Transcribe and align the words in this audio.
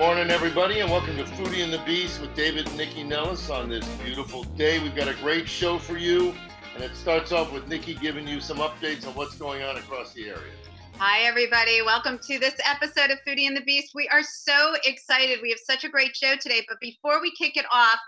Morning, 0.00 0.30
everybody, 0.30 0.80
and 0.80 0.90
welcome 0.90 1.14
to 1.18 1.24
Foodie 1.24 1.62
and 1.62 1.70
the 1.70 1.78
Beast 1.80 2.22
with 2.22 2.34
David 2.34 2.66
and 2.66 2.80
Nycci 2.80 3.06
Nellis 3.06 3.50
on 3.50 3.68
this 3.68 3.86
beautiful 4.02 4.44
day. 4.44 4.78
We've 4.78 4.96
got 4.96 5.08
a 5.08 5.14
great 5.20 5.46
show 5.46 5.78
for 5.78 5.98
you, 5.98 6.34
and 6.74 6.82
it 6.82 6.96
starts 6.96 7.32
off 7.32 7.52
with 7.52 7.68
Nycci 7.68 8.00
giving 8.00 8.26
you 8.26 8.40
some 8.40 8.56
updates 8.60 9.06
on 9.06 9.12
what's 9.12 9.34
going 9.34 9.62
on 9.62 9.76
across 9.76 10.14
the 10.14 10.30
area. 10.30 10.54
Hi, 10.96 11.20
everybody. 11.26 11.82
Welcome 11.82 12.18
to 12.28 12.38
this 12.38 12.54
episode 12.64 13.10
of 13.10 13.18
Foodie 13.28 13.46
and 13.46 13.54
the 13.54 13.60
Beast. 13.60 13.92
We 13.94 14.08
are 14.08 14.22
so 14.22 14.74
excited. 14.86 15.40
We 15.42 15.50
have 15.50 15.58
such 15.58 15.84
a 15.84 15.90
great 15.90 16.16
show 16.16 16.34
today. 16.34 16.64
But 16.66 16.80
before 16.80 17.20
we 17.20 17.30
kick 17.32 17.58
it 17.58 17.66
off, 17.70 17.98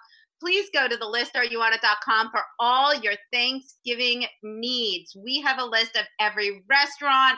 please 0.40 0.70
go 0.72 0.88
to 0.88 0.96
the 0.96 1.04
listareyouonit.com 1.04 2.30
for 2.30 2.40
all 2.58 2.94
your 2.94 3.16
Thanksgiving 3.34 4.24
needs. 4.42 5.14
We 5.14 5.42
have 5.42 5.58
a 5.58 5.64
list 5.66 5.94
of 5.96 6.06
every 6.18 6.62
restaurant, 6.70 7.36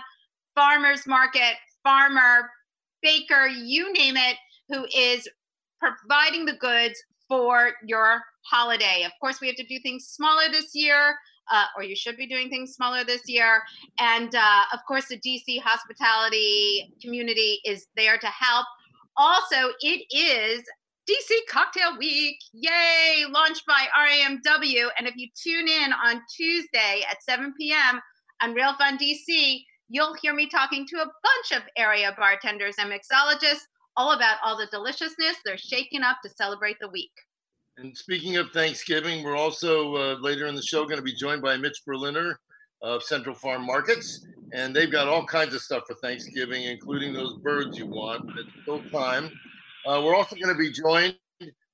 farmer's 0.54 1.08
market, 1.08 1.56
farmer, 1.82 2.50
baker, 3.04 3.46
you 3.46 3.92
name 3.92 4.16
it, 4.16 4.36
who 4.68 4.86
is 4.96 5.28
providing 5.80 6.44
the 6.46 6.56
goods 6.56 6.94
for 7.28 7.72
your 7.86 8.20
holiday. 8.42 9.02
Of 9.04 9.12
course, 9.20 9.40
we 9.40 9.46
have 9.48 9.56
to 9.56 9.66
do 9.66 9.78
things 9.80 10.06
smaller 10.06 10.50
this 10.50 10.74
year 10.74 11.14
uh, 11.52 11.64
or 11.76 11.82
you 11.82 11.96
should 11.96 12.16
be 12.16 12.26
doing 12.26 12.48
things 12.48 12.74
smaller 12.74 13.04
this 13.04 13.22
year. 13.26 13.62
And 13.98 14.34
uh, 14.34 14.62
of 14.72 14.80
course, 14.86 15.06
the 15.08 15.18
DC 15.18 15.60
hospitality 15.60 16.94
community 17.02 17.60
is 17.64 17.86
there 17.96 18.18
to 18.18 18.26
help. 18.26 18.66
Also, 19.16 19.72
it 19.80 20.04
is 20.10 20.64
DC 21.08 21.36
Cocktail 21.50 21.98
Week. 21.98 22.36
Yay! 22.52 23.24
Launched 23.28 23.64
by 23.66 23.86
RAMW. 23.96 24.88
And 24.98 25.06
if 25.06 25.14
you 25.16 25.28
tune 25.34 25.68
in 25.68 25.92
on 25.92 26.22
Tuesday 26.34 27.02
at 27.10 27.22
7 27.22 27.52
p.m. 27.58 28.00
on 28.42 28.54
Real 28.54 28.74
Fun 28.76 28.98
DC, 28.98 29.60
you'll 29.88 30.16
hear 30.22 30.34
me 30.34 30.48
talking 30.48 30.86
to 30.86 30.96
a 30.96 31.06
bunch 31.06 31.62
of 31.62 31.68
area 31.76 32.14
bartenders 32.16 32.76
and 32.78 32.90
mixologists 32.90 33.66
all 33.96 34.12
about 34.12 34.38
all 34.44 34.56
the 34.56 34.66
deliciousness 34.66 35.36
they're 35.44 35.58
shaking 35.58 36.02
up 36.02 36.18
to 36.22 36.30
celebrate 36.30 36.76
the 36.80 36.88
week. 36.88 37.12
And 37.76 37.96
speaking 37.96 38.36
of 38.36 38.50
Thanksgiving, 38.50 39.24
we're 39.24 39.36
also 39.36 39.94
uh, 39.96 40.14
later 40.20 40.46
in 40.46 40.54
the 40.54 40.62
show 40.62 40.84
going 40.84 40.96
to 40.96 41.02
be 41.02 41.14
joined 41.14 41.42
by 41.42 41.56
Mitch 41.56 41.82
Berliner 41.86 42.38
of 42.82 43.02
Central 43.02 43.34
Farm 43.34 43.66
Markets, 43.66 44.24
and 44.52 44.74
they've 44.76 44.92
got 44.92 45.08
all 45.08 45.24
kinds 45.24 45.54
of 45.54 45.62
stuff 45.62 45.84
for 45.86 45.94
Thanksgiving, 45.94 46.64
including 46.64 47.12
those 47.12 47.36
birds 47.38 47.76
you 47.78 47.86
want. 47.86 48.30
It's 48.38 48.62
still 48.62 48.82
time. 48.90 49.30
Uh, 49.86 50.02
we're 50.04 50.14
also 50.14 50.36
going 50.36 50.54
to 50.54 50.58
be 50.58 50.70
joined 50.70 51.16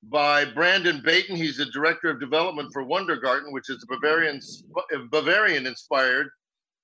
by 0.05 0.45
Brandon 0.45 1.03
Bayton. 1.05 1.37
He's 1.37 1.59
the 1.59 1.67
director 1.67 2.09
of 2.09 2.21
development 2.21 2.73
for 2.73 2.84
Wunder 2.84 3.17
Garten, 3.17 3.53
which 3.53 3.69
is 3.69 3.84
a 3.84 3.95
Bavarian 3.95 4.41
Bavarian 5.11 5.67
inspired 5.67 6.29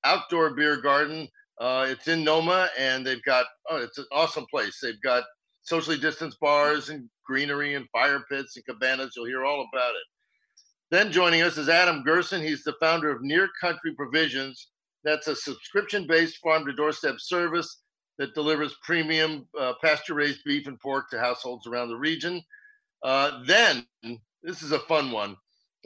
outdoor 0.04 0.54
beer 0.54 0.76
garden. 0.76 1.28
Uh, 1.58 1.86
it's 1.88 2.08
in 2.08 2.22
Noma, 2.22 2.68
and 2.78 3.06
they've 3.06 3.22
got 3.24 3.46
oh, 3.70 3.78
it's 3.78 3.98
an 3.98 4.06
awesome 4.12 4.46
place. 4.50 4.78
They've 4.82 5.00
got 5.02 5.24
socially 5.62 5.98
distanced 5.98 6.38
bars 6.40 6.90
and 6.90 7.08
greenery 7.26 7.74
and 7.74 7.88
fire 7.90 8.24
pits 8.30 8.56
and 8.56 8.64
cabanas. 8.66 9.14
You'll 9.16 9.26
hear 9.26 9.44
all 9.44 9.66
about 9.72 9.90
it. 9.90 10.04
Then 10.90 11.10
joining 11.10 11.42
us 11.42 11.56
is 11.56 11.68
Adam 11.68 12.04
Gerson. 12.04 12.42
He's 12.42 12.62
the 12.62 12.74
founder 12.78 13.10
of 13.10 13.22
Near 13.22 13.48
Country 13.60 13.94
Provisions. 13.94 14.68
That's 15.02 15.26
a 15.28 15.34
subscription 15.34 16.06
based 16.06 16.38
farm 16.38 16.64
to 16.66 16.72
doorstep 16.72 17.16
service 17.18 17.82
that 18.18 18.34
delivers 18.34 18.76
premium 18.82 19.46
uh, 19.58 19.74
pasture 19.82 20.14
raised 20.14 20.40
beef 20.44 20.66
and 20.66 20.78
pork 20.80 21.10
to 21.10 21.18
households 21.18 21.66
around 21.66 21.88
the 21.88 21.96
region. 21.96 22.42
Uh, 23.02 23.42
then, 23.44 23.86
this 24.42 24.62
is 24.62 24.72
a 24.72 24.78
fun 24.80 25.10
one. 25.10 25.36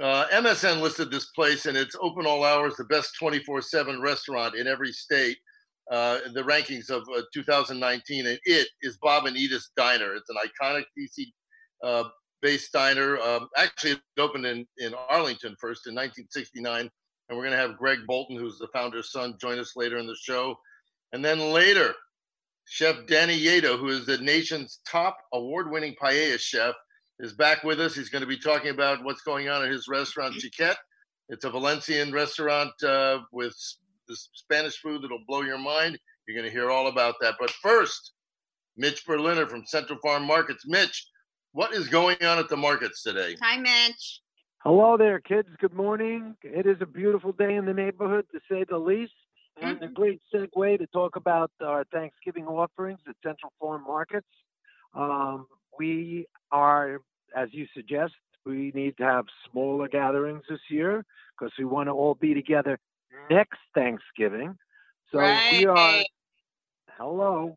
Uh, 0.00 0.26
MSN 0.32 0.80
listed 0.80 1.10
this 1.10 1.26
place 1.26 1.66
and 1.66 1.76
it's 1.76 1.96
open 2.00 2.26
all 2.26 2.44
hours, 2.44 2.76
the 2.76 2.84
best 2.84 3.14
24 3.18 3.62
7 3.62 4.00
restaurant 4.00 4.54
in 4.54 4.66
every 4.66 4.92
state 4.92 5.36
uh, 5.90 6.18
the 6.32 6.42
rankings 6.42 6.88
of 6.90 7.02
uh, 7.16 7.22
2019, 7.34 8.26
and 8.26 8.38
it 8.44 8.68
is 8.82 8.96
Bob 8.98 9.26
and 9.26 9.36
Edith's 9.36 9.70
Diner. 9.76 10.14
It's 10.14 10.30
an 10.30 10.36
iconic 10.36 10.84
DC 10.98 11.26
uh, 11.82 12.08
based 12.42 12.72
diner. 12.72 13.18
Um, 13.18 13.48
actually, 13.56 13.92
it 13.92 14.00
opened 14.18 14.46
in, 14.46 14.66
in 14.78 14.94
Arlington 15.08 15.56
first 15.60 15.86
in 15.86 15.94
1969, 15.94 16.88
and 17.28 17.38
we're 17.38 17.44
going 17.44 17.56
to 17.56 17.58
have 17.58 17.76
Greg 17.76 17.98
Bolton, 18.06 18.36
who's 18.36 18.58
the 18.58 18.68
founder's 18.72 19.10
son, 19.10 19.36
join 19.40 19.58
us 19.58 19.72
later 19.76 19.98
in 19.98 20.06
the 20.06 20.16
show. 20.16 20.56
And 21.12 21.24
then 21.24 21.52
later, 21.52 21.94
Chef 22.66 23.06
Danny 23.06 23.40
Lledó, 23.40 23.78
who 23.78 23.88
is 23.88 24.06
the 24.06 24.18
nation's 24.18 24.80
top 24.86 25.16
award 25.32 25.70
winning 25.70 25.96
paella 26.00 26.38
chef, 26.38 26.74
is 27.18 27.32
back 27.32 27.64
with 27.64 27.80
us. 27.80 27.94
He's 27.94 28.10
going 28.10 28.22
to 28.22 28.28
be 28.28 28.38
talking 28.38 28.70
about 28.70 29.04
what's 29.04 29.22
going 29.22 29.48
on 29.48 29.64
at 29.64 29.70
his 29.70 29.88
restaurant, 29.88 30.36
Xiquet. 30.36 30.76
It's 31.28 31.44
a 31.44 31.50
Valencian 31.50 32.12
restaurant 32.12 32.70
uh, 32.82 33.20
with 33.32 33.56
this 34.10 34.28
Spanish 34.34 34.76
food 34.78 35.02
that'll 35.02 35.24
blow 35.26 35.42
your 35.42 35.58
mind. 35.58 35.98
You're 36.26 36.36
going 36.36 36.48
to 36.48 36.52
hear 36.52 36.70
all 36.70 36.88
about 36.88 37.14
that. 37.20 37.36
But 37.40 37.50
first, 37.50 38.12
Mitch 38.76 39.06
Berliner 39.06 39.46
from 39.46 39.64
Central 39.64 39.98
Farm 40.00 40.24
Markets. 40.24 40.64
Mitch, 40.66 41.06
what 41.52 41.72
is 41.72 41.88
going 41.88 42.16
on 42.22 42.38
at 42.38 42.48
the 42.48 42.56
markets 42.56 43.02
today? 43.02 43.36
Hi, 43.40 43.56
Mitch. 43.56 44.20
Hello 44.58 44.96
there, 44.98 45.20
kids. 45.20 45.48
Good 45.58 45.72
morning. 45.72 46.36
It 46.42 46.66
is 46.66 46.76
a 46.80 46.86
beautiful 46.86 47.32
day 47.32 47.54
in 47.54 47.64
the 47.64 47.72
neighborhood, 47.72 48.26
to 48.32 48.40
say 48.50 48.64
the 48.68 48.78
least, 48.78 49.12
and 49.62 49.76
mm-hmm. 49.76 49.84
a 49.84 49.88
great 49.88 50.20
segue 50.34 50.78
to 50.78 50.86
talk 50.88 51.16
about 51.16 51.50
our 51.64 51.84
Thanksgiving 51.84 52.46
offerings 52.46 52.98
at 53.08 53.14
Central 53.24 53.52
Farm 53.58 53.84
Markets. 53.86 54.26
Um, 54.94 55.46
we 55.78 56.26
are, 56.52 57.00
as 57.34 57.48
you 57.52 57.66
suggest, 57.74 58.12
we 58.44 58.72
need 58.74 58.96
to 58.98 59.04
have 59.04 59.24
smaller 59.50 59.88
gatherings 59.88 60.42
this 60.48 60.60
year 60.68 61.04
because 61.38 61.52
we 61.58 61.64
want 61.64 61.88
to 61.88 61.92
all 61.92 62.14
be 62.14 62.34
together 62.34 62.78
next 63.30 63.58
Thanksgiving. 63.74 64.56
So 65.12 65.18
right. 65.18 65.52
we 65.52 65.66
are, 65.66 66.02
hello, 66.98 67.56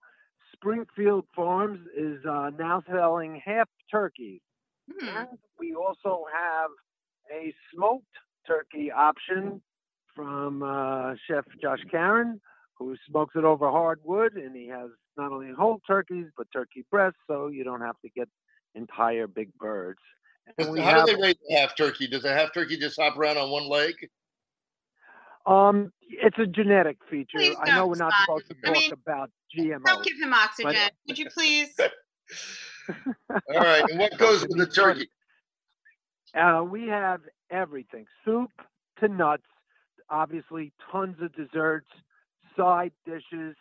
Springfield 0.54 1.26
Farms 1.36 1.80
is 1.96 2.26
uh, 2.26 2.52
now 2.58 2.84
selling 2.90 3.42
half 3.44 3.70
turkeys. 3.92 4.42
Hmm. 4.92 5.08
And 5.08 5.28
we 5.60 5.76
also 5.76 6.26
have 6.34 6.72
a 7.32 7.54
smoked 7.74 8.06
turkey 8.48 8.92
option 8.92 9.62
from 10.16 10.64
uh, 10.64 11.14
Chef 11.28 11.46
Josh 11.62 11.80
Karen, 11.90 12.40
who 12.78 12.96
smokes 13.10 13.36
it 13.36 13.44
over 13.44 13.70
hardwood, 13.70 14.34
and 14.34 14.56
he 14.56 14.68
has 14.68 14.90
not 15.18 15.32
only 15.32 15.52
whole 15.54 15.80
turkeys 15.86 16.28
but 16.38 16.48
turkey 16.52 16.86
breasts, 16.92 17.20
so 17.28 17.48
you 17.48 17.64
don't 17.64 17.82
have 17.82 18.00
to 18.04 18.10
get 18.10 18.28
entire 18.76 19.28
big 19.28 19.54
birds. 19.58 20.00
And 20.58 20.78
How 20.80 21.06
do 21.06 21.16
they 21.16 21.22
raise 21.22 21.36
a 21.50 21.56
half 21.56 21.76
turkey? 21.76 22.08
Does 22.08 22.26
a 22.26 22.34
half 22.34 22.54
turkey 22.54 22.78
just 22.78 23.00
hop 23.00 23.18
around 23.18 23.38
on 23.38 23.50
one 23.50 23.70
leg? 23.70 23.94
Um, 25.46 25.92
it's 26.02 26.38
a 26.40 26.46
genetic 26.46 26.98
feature. 27.10 27.40
I 27.60 27.76
know 27.76 27.88
we're 27.88 27.96
not 27.96 28.14
supposed 28.22 28.48
to 28.48 28.54
talk 28.56 28.78
I 28.78 28.80
mean, 28.80 28.94
about 28.94 29.32
GMO. 29.58 29.84
Don't 29.86 30.04
give 30.06 30.18
him 30.22 30.34
oxygen, 30.34 30.74
but, 30.74 30.92
would 31.08 31.18
you 31.18 31.30
please? 31.30 31.76
All 33.30 33.40
right, 33.50 33.84
and 33.90 34.00
what 34.00 34.18
goes 34.18 34.42
with 34.42 34.58
the 34.58 34.68
turkey? 34.68 35.10
Uh, 36.36 36.64
we 36.64 36.88
have 36.88 37.22
everything, 37.52 38.08
soup 38.26 38.50
to 39.00 39.08
nuts. 39.08 39.44
Obviously, 40.10 40.74
tons 40.92 41.16
of 41.22 41.32
desserts, 41.36 41.90
side 42.58 42.92
dishes. 43.06 43.56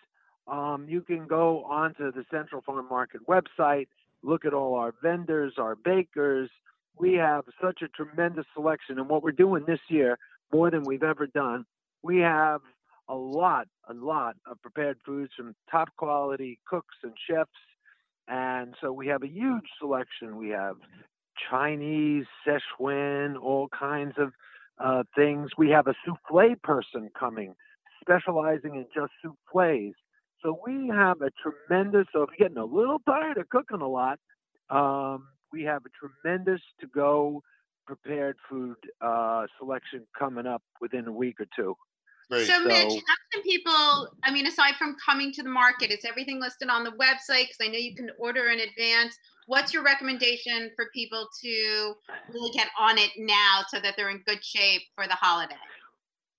Um, 0.47 0.87
you 0.89 1.03
can 1.03 1.27
go 1.27 1.65
onto 1.65 2.11
the 2.11 2.25
Central 2.31 2.63
Farm 2.63 2.87
Market 2.89 3.21
website, 3.29 3.89
look 4.23 4.47
at 4.47 4.55
all 4.55 4.75
our 4.75 4.95
vendors, 5.03 5.55
our 5.59 5.77
bakers. 5.77 6.49
We 6.99 7.13
have 7.15 7.45
such 7.63 7.83
a 7.83 7.89
tremendous 7.89 8.47
selection, 8.55 8.99
and 8.99 9.07
what 9.07 9.23
we're 9.23 9.33
doing 9.33 9.65
this 9.67 9.81
year 9.89 10.19
more 10.53 10.71
than 10.71 10.83
we've 10.85 11.03
ever 11.03 11.27
done. 11.27 11.65
We 12.03 12.19
have 12.19 12.61
a 13.09 13.15
lot, 13.15 13.69
a 13.89 13.95
lot 13.95 14.37
of 14.47 14.61
prepared 14.63 14.99
foods 15.05 15.33
from 15.37 15.55
top 15.71 15.89
quality 15.97 16.59
cooks 16.67 16.97
and 17.03 17.13
chefs. 17.29 17.51
And 18.29 18.75
so 18.81 18.93
we 18.93 19.07
have 19.09 19.23
a 19.23 19.29
huge 19.29 19.67
selection. 19.79 20.37
We 20.37 20.51
have 20.51 20.77
Chinese, 21.51 22.25
Szechuan, 22.47 23.37
all 23.41 23.69
kinds 23.69 24.15
of 24.19 24.33
uh, 24.83 25.03
things. 25.17 25.51
We 25.59 25.71
have 25.71 25.87
a 25.87 25.95
souffle 26.07 26.55
person 26.63 27.11
coming, 27.19 27.55
specializing 28.01 28.77
in 28.77 28.87
just 28.95 29.13
souffles. 29.23 29.95
So 30.43 30.59
we 30.67 30.89
have 30.89 31.23
a 31.23 31.31
tremendous, 31.41 32.07
so 32.13 32.23
if 32.23 32.31
you're 32.39 32.49
getting 32.49 32.61
a 32.61 32.65
little 32.65 32.99
tired 33.07 33.39
of 33.39 33.49
cooking 33.49 33.81
a 33.81 33.89
lot, 33.89 34.19
um, 34.71 35.29
we 35.53 35.63
have 35.65 35.83
a 35.85 35.91
tremendous 36.25 36.61
to 36.81 36.87
go 36.89 37.43
prepared 37.87 38.37
food 38.49 38.77
uh, 39.01 39.47
selection 39.59 40.07
coming 40.19 40.47
up 40.47 40.63
within 40.81 41.07
a 41.07 41.13
week 41.13 41.41
or 41.41 41.47
two. 41.55 41.77
Great. 42.31 42.47
So, 42.47 42.61
Mitch, 42.65 42.85
how 42.85 43.17
can 43.33 43.43
people, 43.43 44.09
I 44.25 44.31
mean, 44.33 44.47
aside 44.47 44.75
from 44.77 44.97
coming 45.05 45.33
to 45.33 45.43
the 45.43 45.51
market, 45.51 45.91
is 45.91 46.05
everything 46.05 46.41
listed 46.41 46.69
on 46.69 46.85
the 46.85 46.93
website? 46.93 47.49
Because 47.49 47.57
I 47.61 47.69
know 47.69 47.79
you 47.79 47.95
can 47.95 48.11
order 48.19 48.49
in 48.49 48.61
advance. 48.61 49.19
What's 49.47 49.75
your 49.75 49.83
recommendation 49.83 50.71
for 50.77 50.87
people 50.95 51.29
to 51.43 51.95
really 52.33 52.53
get 52.53 52.69
on 52.79 52.97
it 52.99 53.11
now 53.19 53.63
so 53.69 53.81
that 53.81 53.95
they're 53.97 54.11
in 54.11 54.23
good 54.27 54.43
shape 54.43 54.83
for 54.95 55.07
the 55.07 55.15
holiday? 55.15 55.57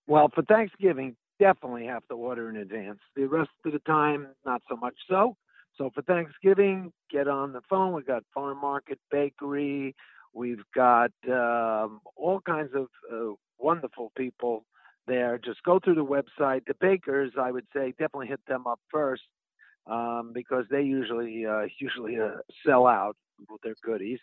Well, 0.07 0.29
for 0.33 0.43
Thanksgiving, 0.43 1.15
definitely 1.39 1.85
have 1.85 2.07
to 2.07 2.15
order 2.15 2.49
in 2.49 2.57
advance. 2.57 2.99
The 3.15 3.25
rest 3.25 3.49
of 3.65 3.73
the 3.73 3.79
time, 3.79 4.27
not 4.45 4.61
so 4.69 4.75
much 4.75 4.95
so. 5.09 5.35
So 5.77 5.89
for 5.93 6.01
Thanksgiving, 6.03 6.93
get 7.11 7.27
on 7.27 7.51
the 7.53 7.61
phone. 7.69 7.93
We've 7.93 8.05
got 8.05 8.23
farm 8.33 8.61
market, 8.61 8.99
bakery. 9.11 9.95
We've 10.33 10.63
got 10.75 11.11
um, 11.27 12.01
all 12.15 12.41
kinds 12.45 12.71
of 12.75 12.87
uh, 13.11 13.33
wonderful 13.59 14.11
people 14.15 14.65
there. 15.07 15.39
Just 15.43 15.63
go 15.63 15.79
through 15.79 15.95
the 15.95 16.05
website. 16.05 16.61
The 16.67 16.75
bakers, 16.79 17.31
I 17.39 17.51
would 17.51 17.65
say, 17.75 17.91
definitely 17.91 18.27
hit 18.27 18.41
them 18.47 18.67
up 18.67 18.79
first 18.91 19.23
um, 19.87 20.31
because 20.33 20.65
they 20.69 20.81
usually 20.81 21.45
uh, 21.45 21.63
usually 21.79 22.19
uh, 22.19 22.37
sell 22.65 22.87
out 22.87 23.15
with 23.49 23.61
their 23.61 23.75
goodies. 23.83 24.19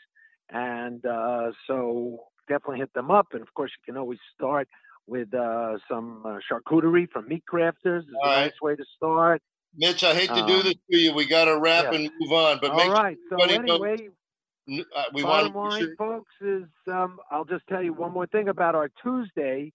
And 0.50 1.04
uh, 1.06 1.52
so 1.66 2.24
definitely 2.48 2.78
hit 2.78 2.92
them 2.94 3.10
up. 3.10 3.28
And 3.32 3.42
of 3.42 3.52
course, 3.54 3.70
you 3.70 3.92
can 3.92 3.98
always 3.98 4.18
start 4.34 4.68
with 5.06 5.32
uh, 5.34 5.78
some 5.88 6.22
uh, 6.24 6.38
charcuterie 6.50 7.08
from 7.10 7.28
Meat 7.28 7.44
Crafters. 7.52 8.00
Is 8.00 8.06
a 8.22 8.26
right. 8.26 8.44
nice 8.46 8.60
way 8.62 8.76
to 8.76 8.84
start. 8.96 9.42
Mitch, 9.76 10.02
I 10.02 10.14
hate 10.14 10.28
to 10.30 10.46
do 10.46 10.54
Um, 10.54 10.62
this 10.64 10.74
to 10.90 10.98
you. 10.98 11.14
We 11.14 11.26
got 11.26 11.44
to 11.44 11.58
wrap 11.58 11.84
yeah. 11.84 11.98
and 12.00 12.10
move 12.20 12.32
on, 12.32 12.58
but 12.60 12.74
make 12.74 12.86
All 12.86 12.92
right. 12.92 13.16
So 13.28 13.36
everybody 13.36 13.68
knows- 13.68 13.80
anyway, 13.82 14.84
uh, 14.96 15.04
we 15.14 15.22
want 15.22 15.52
bottom 15.52 15.52
to 15.52 15.86
line, 15.86 15.96
folks, 15.96 16.32
is 16.40 16.64
um, 16.88 17.18
I'll 17.30 17.44
just 17.44 17.66
tell 17.68 17.82
you 17.82 17.92
one 17.92 18.12
more 18.12 18.26
thing 18.26 18.48
about 18.48 18.74
our 18.74 18.90
Tuesday 19.02 19.72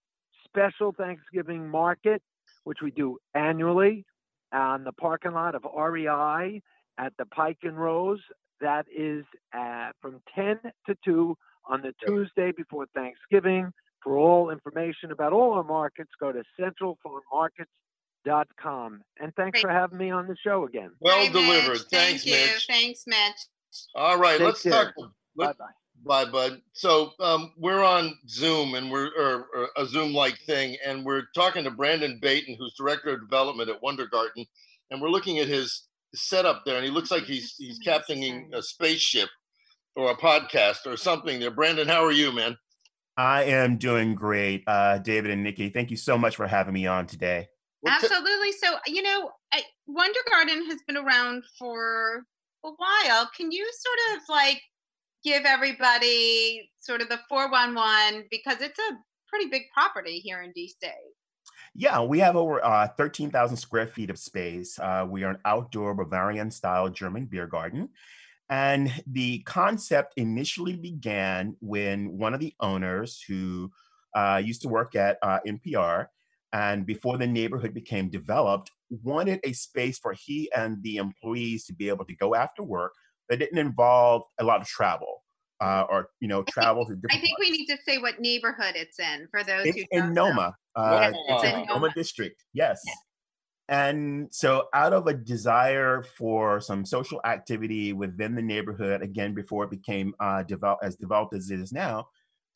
special 0.56 0.94
Thanksgiving 0.98 1.70
market, 1.70 2.22
which 2.64 2.80
we 2.82 2.90
do 2.92 3.18
annually 3.34 4.06
on 4.54 4.84
the 4.84 4.92
parking 4.94 5.34
lot 5.34 5.56
of 5.56 5.64
REI 5.66 6.62
at 6.98 7.14
the 7.18 7.26
Pike 7.26 7.58
and 7.64 7.78
Rose. 7.78 8.22
That 8.62 8.86
is 8.96 9.26
at, 9.54 9.92
from 10.02 10.22
10 10.34 10.60
to 10.88 10.96
2 11.04 11.36
on 11.70 11.82
the 11.82 11.94
Tuesday 12.06 12.54
before 12.56 12.86
Thanksgiving. 12.96 13.72
For 14.02 14.16
all 14.18 14.50
information 14.52 15.12
about 15.12 15.34
all 15.34 15.52
our 15.54 15.64
markets, 15.64 16.12
go 16.20 16.32
to 16.32 16.44
centralfarmmarkets.com. 16.60 19.02
And 19.20 19.34
thanks 19.36 19.62
Great. 19.62 19.62
for 19.62 19.70
having 19.72 19.98
me 19.98 20.12
on 20.12 20.28
the 20.28 20.36
show 20.42 20.64
again. 20.66 20.92
well 21.02 21.26
Bye, 21.26 21.32
delivered. 21.34 21.72
Mitch. 21.72 21.82
Thanks, 21.92 22.24
Thank 22.24 22.26
you. 22.28 22.32
Mitch. 22.34 22.66
Thanks, 22.70 23.04
Mitch. 23.08 23.48
All 23.96 24.18
right, 24.20 24.38
Take 24.38 24.46
let's 24.46 24.62
care. 24.62 24.72
talk. 24.72 24.94
Bye 24.96 25.04
Let, 25.36 25.58
bye. 25.58 25.66
Bye, 26.06 26.26
bud. 26.26 26.62
So 26.74 27.14
um, 27.20 27.52
we're 27.58 27.84
on 27.84 28.16
Zoom, 28.30 28.76
and 28.76 28.92
we're 28.92 29.10
or, 29.18 29.48
or 29.56 29.70
a 29.76 29.88
Zoom-like 29.88 30.38
thing, 30.46 30.78
and 30.86 31.04
we're 31.04 31.24
talking 31.34 31.64
to 31.64 31.72
Brandon 31.72 32.20
Bayton, 32.22 32.56
who's 32.60 32.76
director 32.78 33.14
of 33.16 33.22
development 33.22 33.72
at 33.72 33.82
Wunder 33.82 34.06
Garten, 34.06 34.46
and 34.92 35.02
we're 35.02 35.10
looking 35.10 35.40
at 35.40 35.48
his 35.48 35.88
setup 36.14 36.64
there, 36.64 36.76
and 36.76 36.86
he 36.86 36.92
looks 36.92 37.10
like 37.10 37.24
he's 37.24 37.56
he's 37.58 37.80
captaining 37.80 38.52
a 38.54 38.62
spaceship 38.62 39.30
or 39.96 40.12
a 40.12 40.16
podcast 40.16 40.86
or 40.86 40.96
something. 40.96 41.40
There, 41.40 41.50
Brandon, 41.50 41.88
how 41.88 42.06
are 42.06 42.12
you, 42.12 42.32
man? 42.32 42.56
I 43.18 43.46
am 43.46 43.78
doing 43.78 44.14
great, 44.14 44.64
uh, 44.68 45.00
David 45.00 45.32
and 45.32 45.44
Nycci. 45.44 45.74
Thank 45.74 45.90
you 45.90 45.98
so 45.98 46.18
much 46.18 46.36
for 46.36 46.46
having 46.46 46.74
me 46.74 46.86
on 46.86 47.08
today. 47.08 47.48
Absolutely. 47.88 48.52
So, 48.52 48.76
you 48.88 49.02
know, 49.02 49.32
I, 49.54 49.62
Wunder 49.88 50.20
Garten 50.30 50.66
has 50.66 50.80
been 50.88 50.98
around 50.98 51.44
for 51.58 52.24
a 52.64 52.70
while. 52.70 53.30
Can 53.36 53.52
you 53.52 53.66
sort 53.74 54.18
of 54.18 54.24
like 54.30 54.62
give 55.26 55.44
everybody 55.46 56.70
sort 56.80 57.02
of 57.02 57.10
the 57.10 57.20
411 57.28 58.28
because 58.30 58.62
it's 58.62 58.80
a 58.80 58.98
pretty 59.28 59.50
big 59.50 59.64
property 59.74 60.20
here 60.20 60.44
in 60.44 60.52
DC? 60.52 60.88
Yeah, 61.74 62.02
we 62.04 62.20
have 62.20 62.38
over 62.38 62.64
uh, 62.64 62.88
13,000 62.96 63.58
square 63.58 63.88
feet 63.88 64.10
of 64.10 64.20
space. 64.20 64.80
Uh, 64.80 65.06
we 65.10 65.24
are 65.24 65.32
an 65.32 65.40
outdoor 65.44 65.94
Bavarian 65.96 66.52
style 66.52 66.88
German 66.90 67.26
beer 67.26 67.48
garden. 67.48 67.90
And 68.50 68.94
the 69.08 69.40
concept 69.40 70.14
initially 70.18 70.78
began 70.78 71.58
when 71.60 72.18
one 72.18 72.36
of 72.36 72.40
the 72.40 72.54
owners 72.60 73.22
who 73.28 73.72
uh, 74.16 74.42
used 74.44 74.62
to 74.62 74.70
work 74.70 74.96
at 74.96 75.18
uh, 75.24 75.40
NPR 75.46 76.08
and 76.54 76.86
before 76.86 77.18
the 77.18 77.28
neighborhood 77.28 77.74
became 77.74 78.10
developed 78.10 78.72
wanted 78.90 79.40
a 79.44 79.52
space 79.52 79.98
for 79.98 80.14
he 80.14 80.50
and 80.56 80.82
the 80.84 80.98
employees 80.98 81.66
to 81.66 81.74
be 81.74 81.90
able 81.90 82.06
to 82.06 82.16
go 82.16 82.36
after 82.36 82.62
work 82.62 82.94
that 83.30 83.40
didn't 83.40 83.58
involve 83.58 84.24
a 84.40 84.44
lot 84.44 84.62
of 84.62 84.68
travel 84.68 85.24
uh, 85.62 85.86
or 85.90 86.10
you 86.20 86.28
know 86.28 86.44
travel 86.44 86.86
to 86.86 86.96
different 86.96 87.14
I 87.14 87.20
think 87.22 87.38
we 87.40 87.50
need 87.50 87.68
to 87.68 87.78
say 87.88 87.98
what 87.98 88.20
neighborhood 88.20 88.74
it's 88.76 89.00
in 89.00 89.28
for 89.32 89.44
those 89.44 89.66
it's 89.66 89.78
who 89.78 89.84
in 89.92 90.00
don't 90.02 90.14
know. 90.14 90.28
Noma. 90.30 90.56
Uh, 90.76 91.12
Noma. 91.12 91.24
it's 91.30 91.44
in 91.44 91.52
Noma. 91.52 91.66
Noma 91.68 91.94
district. 91.96 92.44
Yes. 92.54 92.82
Yeah. 92.86 92.94
And 93.68 94.28
so, 94.32 94.68
out 94.76 94.94
of 94.94 95.08
a 95.08 95.14
desire 95.16 96.04
for 96.04 96.60
some 96.62 96.86
social 96.86 97.20
activity 97.26 97.94
within 97.94 98.36
the 98.36 98.42
neighborhood, 98.42 99.02
again, 99.02 99.34
before 99.34 99.64
it 99.64 99.72
became 99.72 100.14
uh, 100.20 100.44
develop, 100.44 100.80
as 100.84 100.96
developed 100.98 101.34
as 101.34 101.50
it 101.50 101.60
is 101.60 101.72
now, 101.72 102.08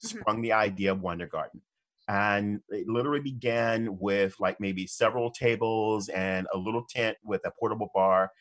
Mhm. 0.04 0.10
sprung 0.10 0.42
the 0.44 0.54
idea 0.54 0.92
of 0.92 1.02
Wunder 1.02 1.26
Garten. 1.26 1.62
And 2.08 2.62
it 2.70 2.88
literally 2.88 3.22
began 3.22 3.98
with 4.00 4.36
like 4.40 4.60
maybe 4.60 4.86
several 4.86 5.32
tables 5.32 6.10
and 6.10 6.48
a 6.54 6.58
little 6.58 6.86
tent 6.88 7.18
with 7.24 7.42
a 7.46 7.52
portable 7.60 7.90
bar. 7.94 8.32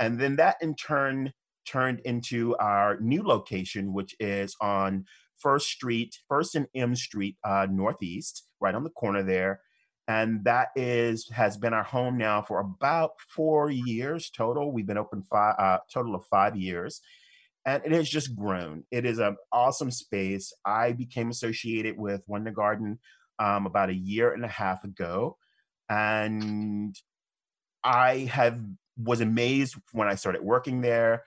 And 0.00 0.20
then 0.20 0.36
that 0.36 0.56
in 0.60 0.74
turn 0.74 1.32
turned 1.68 2.00
into 2.00 2.56
our 2.56 2.98
new 3.00 3.22
location, 3.22 3.92
which 3.92 4.14
is 4.20 4.56
on 4.60 5.04
First 5.38 5.68
Street, 5.68 6.16
First 6.28 6.54
and 6.54 6.66
M 6.74 6.94
Street, 6.96 7.36
uh, 7.44 7.66
Northeast, 7.70 8.48
right 8.60 8.74
on 8.74 8.84
the 8.84 8.90
corner 8.90 9.22
there. 9.22 9.60
And 10.08 10.42
that 10.44 10.68
is 10.74 11.28
has 11.30 11.58
been 11.58 11.74
our 11.74 11.84
home 11.84 12.16
now 12.16 12.40
for 12.40 12.60
about 12.60 13.12
four 13.28 13.70
years 13.70 14.30
total. 14.30 14.72
We've 14.72 14.86
been 14.86 14.96
open 14.96 15.22
five, 15.22 15.54
uh, 15.58 15.78
total 15.92 16.14
of 16.14 16.24
five 16.24 16.56
years, 16.56 17.02
and 17.66 17.82
it 17.84 17.92
has 17.92 18.08
just 18.08 18.34
grown. 18.34 18.84
It 18.90 19.04
is 19.04 19.18
an 19.18 19.36
awesome 19.52 19.90
space. 19.90 20.52
I 20.64 20.92
became 20.92 21.28
associated 21.28 21.98
with 21.98 22.22
Wunder 22.26 22.52
Garten 22.52 22.98
um, 23.38 23.66
about 23.66 23.90
a 23.90 23.94
year 23.94 24.32
and 24.32 24.44
a 24.44 24.48
half 24.48 24.82
ago, 24.82 25.36
and 25.90 26.96
I 27.84 28.30
have 28.32 28.58
was 28.96 29.20
amazed 29.20 29.76
when 29.92 30.08
I 30.08 30.14
started 30.14 30.42
working 30.42 30.80
there. 30.80 31.24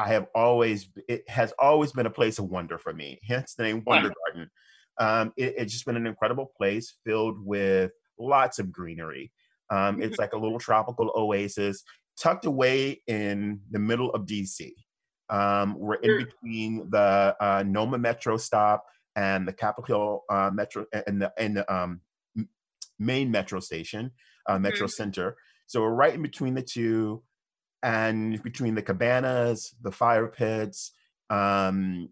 I 0.00 0.08
have 0.08 0.26
always 0.34 0.88
it 1.08 1.28
has 1.28 1.52
always 1.58 1.92
been 1.92 2.06
a 2.06 2.10
place 2.10 2.38
of 2.38 2.46
wonder 2.46 2.78
for 2.78 2.92
me. 2.92 3.18
Hence 3.26 3.54
the 3.54 3.64
name 3.64 3.82
Wunder 3.86 4.12
Garten. 4.26 4.50
Um, 4.98 5.32
it, 5.36 5.54
it's 5.58 5.72
just 5.72 5.84
been 5.84 5.96
an 5.96 6.06
incredible 6.06 6.52
place 6.56 6.94
filled 7.04 7.44
with 7.44 7.92
lots 8.18 8.58
of 8.58 8.72
greenery. 8.72 9.30
Um, 9.70 10.02
it's 10.02 10.18
like 10.18 10.32
a 10.32 10.38
little 10.38 10.58
tropical 10.58 11.12
oasis 11.14 11.82
tucked 12.18 12.46
away 12.46 13.02
in 13.06 13.60
the 13.70 13.78
middle 13.78 14.10
of 14.12 14.26
DC. 14.26 14.72
Um, 15.28 15.78
we're 15.78 15.94
in 15.94 16.24
between 16.24 16.90
the 16.90 17.36
uh, 17.40 17.62
Noma 17.66 17.98
Metro 17.98 18.36
stop 18.36 18.84
and 19.16 19.46
the 19.46 19.52
Capitol 19.52 19.84
Hill 19.84 20.24
uh, 20.30 20.50
Metro 20.52 20.86
and 21.06 21.22
the 21.22 21.32
and 21.36 21.58
the 21.58 21.72
um, 21.72 22.00
main 22.98 23.30
Metro 23.30 23.60
station, 23.60 24.12
uh, 24.48 24.58
Metro 24.58 24.86
Center. 24.86 25.36
So 25.66 25.82
we're 25.82 25.94
right 25.94 26.14
in 26.14 26.22
between 26.22 26.54
the 26.54 26.62
two, 26.62 27.22
and 27.82 28.42
between 28.42 28.74
the 28.74 28.82
cabanas, 28.82 29.74
the 29.82 29.92
fire 29.92 30.28
pits. 30.28 30.92
Um, 31.30 32.08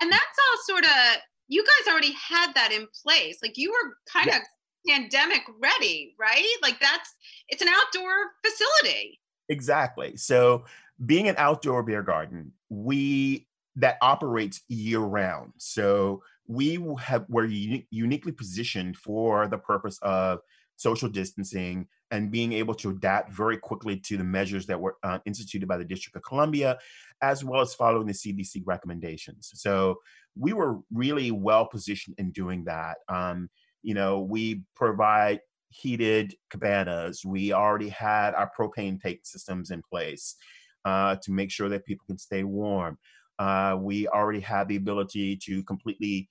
And 0.00 0.10
that's 0.10 0.38
all 0.38 0.58
sort 0.64 0.84
of, 0.84 1.20
you 1.48 1.64
guys 1.64 1.92
already 1.92 2.12
had 2.12 2.52
that 2.54 2.72
in 2.72 2.86
place. 3.02 3.38
Like 3.42 3.56
you 3.56 3.70
were 3.70 3.94
kind 4.12 4.28
of 4.28 4.42
pandemic 4.88 5.42
ready, 5.60 6.14
right? 6.18 6.56
Like 6.62 6.80
that's, 6.80 7.10
it's 7.48 7.62
an 7.62 7.68
outdoor 7.68 8.12
facility. 8.44 9.20
Exactly. 9.48 10.16
So, 10.16 10.64
being 11.04 11.28
an 11.28 11.34
outdoor 11.38 11.82
beer 11.82 12.02
garden, 12.02 12.52
we 12.68 13.46
that 13.76 13.96
operates 14.02 14.60
year 14.68 15.00
round. 15.00 15.52
So 15.58 16.22
we 16.46 16.78
have 17.00 17.24
we're 17.28 17.46
uni- 17.46 17.86
uniquely 17.90 18.32
positioned 18.32 18.96
for 18.96 19.48
the 19.48 19.58
purpose 19.58 19.98
of 20.02 20.40
social 20.76 21.08
distancing 21.08 21.88
and 22.12 22.30
being 22.30 22.52
able 22.52 22.74
to 22.74 22.90
adapt 22.90 23.32
very 23.32 23.56
quickly 23.56 23.96
to 23.96 24.18
the 24.18 24.22
measures 24.22 24.66
that 24.66 24.78
were 24.78 24.96
uh, 25.02 25.18
instituted 25.24 25.66
by 25.66 25.78
the 25.78 25.84
District 25.84 26.14
of 26.14 26.22
Columbia, 26.22 26.78
as 27.22 27.42
well 27.42 27.62
as 27.62 27.74
following 27.74 28.06
the 28.06 28.12
CDC 28.12 28.62
recommendations. 28.66 29.50
So 29.54 29.96
we 30.38 30.52
were 30.52 30.78
really 30.92 31.30
well 31.30 31.66
positioned 31.66 32.16
in 32.18 32.30
doing 32.30 32.64
that. 32.64 32.98
Um, 33.08 33.48
you 33.82 33.94
know, 33.94 34.20
we 34.20 34.62
provide 34.76 35.40
heated 35.70 36.34
cabanas. 36.50 37.24
We 37.24 37.54
already 37.54 37.88
had 37.88 38.34
our 38.34 38.50
propane 38.56 39.00
tank 39.00 39.20
systems 39.24 39.70
in 39.70 39.82
place 39.82 40.36
uh, 40.84 41.16
to 41.22 41.32
make 41.32 41.50
sure 41.50 41.70
that 41.70 41.86
people 41.86 42.04
can 42.06 42.18
stay 42.18 42.44
warm. 42.44 42.98
Uh, 43.38 43.76
we 43.80 44.06
already 44.08 44.40
have 44.40 44.68
the 44.68 44.76
ability 44.76 45.36
to 45.36 45.64
completely 45.64 46.28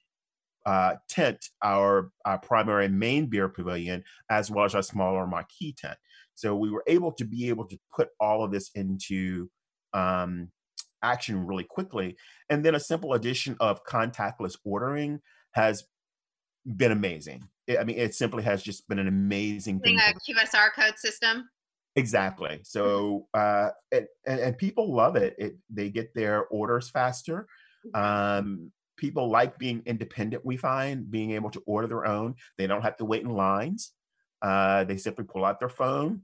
uh, 0.65 0.95
tent 1.09 1.45
our, 1.63 2.11
our 2.25 2.37
primary 2.37 2.87
main 2.87 3.25
beer 3.27 3.49
pavilion 3.49 4.03
as 4.29 4.51
well 4.51 4.65
as 4.65 4.75
our 4.75 4.83
smaller 4.83 5.25
marquee 5.25 5.75
tent. 5.77 5.97
So 6.35 6.55
we 6.55 6.69
were 6.69 6.83
able 6.87 7.11
to 7.13 7.25
be 7.25 7.49
able 7.49 7.65
to 7.65 7.77
put 7.95 8.09
all 8.19 8.43
of 8.43 8.51
this 8.51 8.71
into 8.75 9.49
um, 9.93 10.49
action 11.03 11.45
really 11.45 11.63
quickly. 11.63 12.15
And 12.49 12.63
then 12.63 12.75
a 12.75 12.79
simple 12.79 13.13
addition 13.13 13.55
of 13.59 13.83
contactless 13.85 14.57
ordering 14.63 15.19
has 15.51 15.83
been 16.77 16.91
amazing. 16.91 17.43
I 17.79 17.83
mean, 17.83 17.97
it 17.97 18.15
simply 18.15 18.43
has 18.43 18.63
just 18.63 18.87
been 18.87 18.99
an 18.99 19.07
amazing 19.07 19.79
thing. 19.79 19.97
a 19.97 20.13
QSR 20.31 20.73
code 20.75 20.97
system. 20.97 21.47
Exactly. 21.95 22.59
So, 22.63 23.27
uh, 23.33 23.69
it, 23.91 24.07
and, 24.25 24.39
and 24.39 24.57
people 24.57 24.93
love 24.93 25.15
it. 25.15 25.35
it. 25.37 25.53
They 25.69 25.89
get 25.89 26.13
their 26.13 26.45
orders 26.45 26.89
faster. 26.89 27.47
Mm-hmm. 27.85 28.47
Um, 28.49 28.71
people 29.01 29.29
like 29.29 29.57
being 29.57 29.81
independent. 29.87 30.45
We 30.45 30.55
find 30.55 31.09
being 31.09 31.31
able 31.31 31.49
to 31.49 31.63
order 31.65 31.87
their 31.87 32.05
own. 32.05 32.35
They 32.57 32.67
don't 32.67 32.83
have 32.83 32.97
to 32.97 33.05
wait 33.05 33.23
in 33.23 33.29
lines. 33.29 33.93
Uh, 34.43 34.83
they 34.83 34.95
simply 34.95 35.25
pull 35.25 35.43
out 35.43 35.59
their 35.59 35.69
phone, 35.69 36.21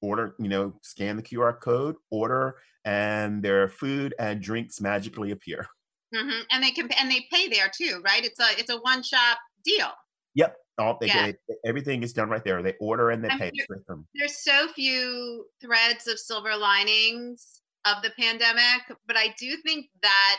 order, 0.00 0.36
you 0.38 0.48
know, 0.48 0.72
scan 0.82 1.16
the 1.16 1.22
QR 1.22 1.60
code, 1.60 1.96
order, 2.10 2.56
and 2.84 3.42
their 3.42 3.68
food 3.68 4.14
and 4.18 4.40
drinks 4.40 4.80
magically 4.80 5.32
appear. 5.32 5.66
Mm-hmm. 6.14 6.42
And 6.52 6.64
they 6.64 6.70
can 6.70 6.90
and 6.92 7.10
they 7.10 7.26
pay 7.32 7.48
there 7.48 7.70
too, 7.76 8.00
right? 8.04 8.24
It's 8.24 8.40
a 8.40 8.58
it's 8.58 8.70
a 8.70 8.78
one 8.78 9.02
shop 9.02 9.38
deal. 9.64 9.90
Yep. 10.34 10.56
All 10.78 10.96
they 11.00 11.08
yeah. 11.08 11.26
get, 11.26 11.36
everything 11.66 12.02
is 12.02 12.12
done 12.12 12.30
right 12.30 12.42
there. 12.42 12.62
They 12.62 12.74
order 12.80 13.10
and 13.10 13.22
they 13.22 13.28
pay 13.28 13.52
with 13.68 13.84
them. 13.86 14.06
There's 14.14 14.42
so 14.42 14.68
few 14.68 15.46
threads 15.60 16.06
of 16.06 16.18
silver 16.18 16.56
linings 16.56 17.60
of 17.84 18.02
the 18.02 18.10
pandemic, 18.18 18.82
but 19.06 19.16
I 19.16 19.34
do 19.38 19.56
think 19.64 19.86
that 20.02 20.38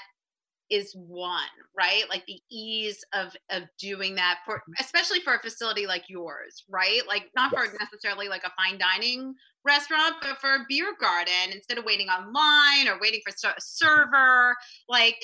is 0.72 0.96
one, 0.96 1.42
right? 1.78 2.04
Like 2.10 2.26
the 2.26 2.40
ease 2.50 3.04
of 3.14 3.36
of 3.52 3.64
doing 3.78 4.16
that 4.16 4.40
for 4.46 4.56
mm-hmm. 4.56 4.74
especially 4.80 5.20
for 5.20 5.36
a 5.36 5.40
facility 5.40 5.86
like 5.86 6.06
yours, 6.08 6.64
right? 6.70 7.02
Like 7.08 7.30
not 7.36 7.52
yes. 7.52 7.68
for 7.68 7.78
necessarily 7.78 8.30
like 8.30 8.44
a 8.46 8.52
fine 8.58 8.80
dining 8.80 9.36
restaurant, 9.66 10.16
but 10.22 10.40
for 10.40 10.56
a 10.56 10.66
beer 10.70 10.96
garden 11.00 11.52
instead 11.52 11.78
of 11.78 11.86
waiting 11.86 12.08
online 12.08 12.88
or 12.88 13.00
waiting 13.00 13.20
for 13.24 13.50
a 13.50 13.54
server, 13.60 14.56
like 14.88 15.18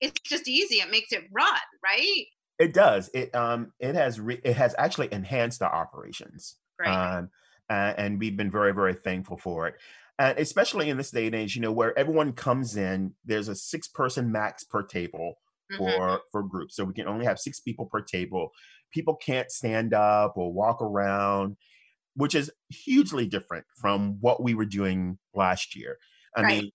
it's 0.00 0.20
just 0.20 0.48
easy. 0.48 0.76
It 0.76 0.90
makes 0.90 1.12
it 1.12 1.24
run, 1.32 1.58
right? 1.84 2.24
It 2.58 2.72
does. 2.72 3.10
It 3.12 3.34
um 3.34 3.72
it 3.80 3.96
has 3.96 4.20
re- 4.20 4.40
it 4.44 4.56
has 4.56 4.74
actually 4.78 5.12
enhanced 5.12 5.60
our 5.62 5.74
operations. 5.74 6.56
Right. 6.78 7.18
Um, 7.18 7.30
and 7.68 8.20
we've 8.20 8.36
been 8.36 8.50
very 8.50 8.72
very 8.72 8.94
thankful 8.94 9.36
for 9.36 9.66
it. 9.66 9.74
And 10.18 10.38
especially 10.38 10.88
in 10.88 10.96
this 10.96 11.10
day 11.10 11.26
and 11.26 11.34
age, 11.34 11.54
you 11.54 11.62
know, 11.62 11.72
where 11.72 11.98
everyone 11.98 12.32
comes 12.32 12.76
in, 12.76 13.12
there's 13.24 13.48
a 13.48 13.54
six 13.54 13.88
person 13.88 14.32
max 14.32 14.64
per 14.64 14.82
table 14.82 15.34
mm-hmm. 15.72 15.84
for 15.84 16.20
for 16.32 16.42
groups. 16.42 16.76
So 16.76 16.84
we 16.84 16.94
can 16.94 17.06
only 17.06 17.26
have 17.26 17.38
six 17.38 17.60
people 17.60 17.86
per 17.86 18.00
table. 18.00 18.50
People 18.92 19.16
can't 19.16 19.50
stand 19.50 19.92
up 19.92 20.34
or 20.36 20.52
walk 20.52 20.80
around, 20.80 21.56
which 22.14 22.34
is 22.34 22.50
hugely 22.70 23.26
different 23.26 23.66
from 23.80 24.18
what 24.20 24.42
we 24.42 24.54
were 24.54 24.64
doing 24.64 25.18
last 25.34 25.76
year. 25.76 25.98
I 26.34 26.42
right. 26.42 26.62
mean, 26.62 26.70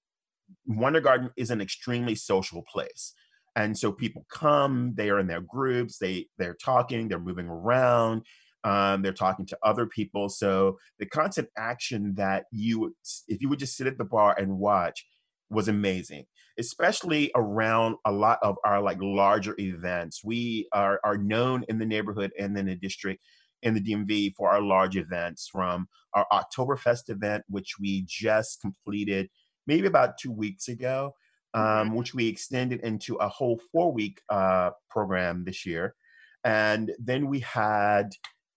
Wunder 0.65 1.01
Garten 1.01 1.31
is 1.35 1.49
an 1.49 1.61
extremely 1.61 2.15
social 2.15 2.63
place. 2.71 3.13
And 3.55 3.77
so 3.77 3.91
people 3.91 4.25
come, 4.31 4.93
they 4.95 5.09
are 5.09 5.19
in 5.19 5.27
their 5.27 5.41
groups, 5.41 5.97
they 5.97 6.27
they're 6.37 6.55
talking, 6.55 7.07
they're 7.07 7.19
moving 7.19 7.47
around, 7.47 8.23
um, 8.63 9.01
they're 9.01 9.13
talking 9.13 9.45
to 9.47 9.57
other 9.63 9.85
people. 9.85 10.29
So 10.29 10.77
the 10.99 11.05
constant 11.05 11.49
action 11.57 12.13
that 12.15 12.45
you, 12.51 12.95
if 13.27 13.41
you 13.41 13.49
would 13.49 13.59
just 13.59 13.75
sit 13.75 13.87
at 13.87 13.97
the 13.97 14.05
bar 14.05 14.35
and 14.37 14.57
watch, 14.57 15.05
was 15.49 15.67
amazing, 15.67 16.25
especially 16.57 17.29
around 17.35 17.97
a 18.05 18.11
lot 18.11 18.39
of 18.41 18.55
our 18.63 18.81
like 18.81 18.97
larger 19.01 19.55
events. 19.59 20.23
We 20.23 20.67
are 20.73 20.99
are 21.03 21.17
known 21.17 21.65
in 21.67 21.77
the 21.77 21.85
neighborhood 21.85 22.31
and 22.39 22.57
in 22.57 22.67
the 22.67 22.75
district 22.75 23.21
in 23.63 23.73
the 23.73 23.81
DMV 23.81 24.33
for 24.35 24.49
our 24.49 24.61
large 24.61 24.97
events 24.97 25.47
from 25.51 25.87
our 26.13 26.25
Oktoberfest 26.31 27.09
event, 27.09 27.43
which 27.47 27.75
we 27.79 28.03
just 28.07 28.61
completed 28.61 29.29
maybe 29.67 29.87
about 29.87 30.17
two 30.17 30.31
weeks 30.31 30.67
ago, 30.67 31.13
um, 31.53 31.95
which 31.95 32.13
we 32.13 32.27
extended 32.27 32.79
into 32.81 33.15
a 33.15 33.27
whole 33.27 33.59
four 33.71 33.91
week 33.91 34.19
uh, 34.29 34.71
program 34.89 35.43
this 35.45 35.65
year. 35.65 35.95
And 36.43 36.91
then 36.97 37.27
we 37.27 37.39
had 37.41 38.09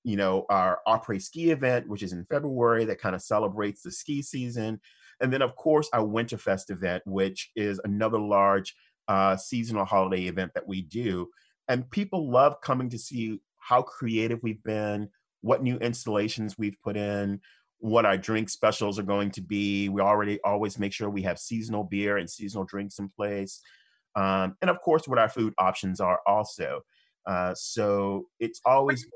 you 0.04 0.16
know, 0.16 0.46
our 0.50 0.78
Après 0.86 1.20
ski 1.20 1.50
event, 1.50 1.88
which 1.88 2.02
is 2.02 2.12
in 2.12 2.26
February, 2.26 2.84
that 2.84 3.00
kind 3.00 3.14
of 3.14 3.22
celebrates 3.22 3.82
the 3.82 3.90
ski 3.90 4.22
season. 4.22 4.80
And 5.20 5.32
then, 5.32 5.42
of 5.42 5.56
course, 5.56 5.88
our 5.92 6.04
Winterfest 6.04 6.70
event, 6.70 7.02
which 7.06 7.50
is 7.56 7.80
another 7.84 8.18
large 8.18 8.74
uh, 9.08 9.36
seasonal 9.36 9.84
holiday 9.84 10.24
event 10.24 10.52
that 10.54 10.66
we 10.66 10.82
do. 10.82 11.28
And 11.68 11.90
people 11.90 12.30
love 12.30 12.60
coming 12.60 12.90
to 12.90 12.98
see 12.98 13.40
how 13.58 13.82
creative 13.82 14.40
we've 14.42 14.62
been, 14.62 15.08
what 15.40 15.62
new 15.62 15.76
installations 15.78 16.58
we've 16.58 16.76
put 16.82 16.96
in, 16.96 17.40
what 17.78 18.04
our 18.04 18.18
drink 18.18 18.50
specials 18.50 18.98
are 18.98 19.04
going 19.04 19.30
to 19.30 19.40
be. 19.40 19.88
We 19.88 20.00
already 20.02 20.38
always 20.42 20.78
make 20.78 20.92
sure 20.92 21.08
we 21.08 21.22
have 21.22 21.38
seasonal 21.38 21.84
beer 21.84 22.18
and 22.18 22.28
seasonal 22.28 22.64
drinks 22.64 22.98
in 22.98 23.08
place. 23.08 23.60
Um, 24.16 24.56
and 24.60 24.70
of 24.70 24.80
course, 24.80 25.08
what 25.08 25.18
our 25.18 25.28
food 25.28 25.54
options 25.58 26.00
are 26.00 26.20
also. 26.26 26.80
Uh, 27.26 27.54
so 27.54 28.26
it's 28.38 28.60
always. 28.66 29.06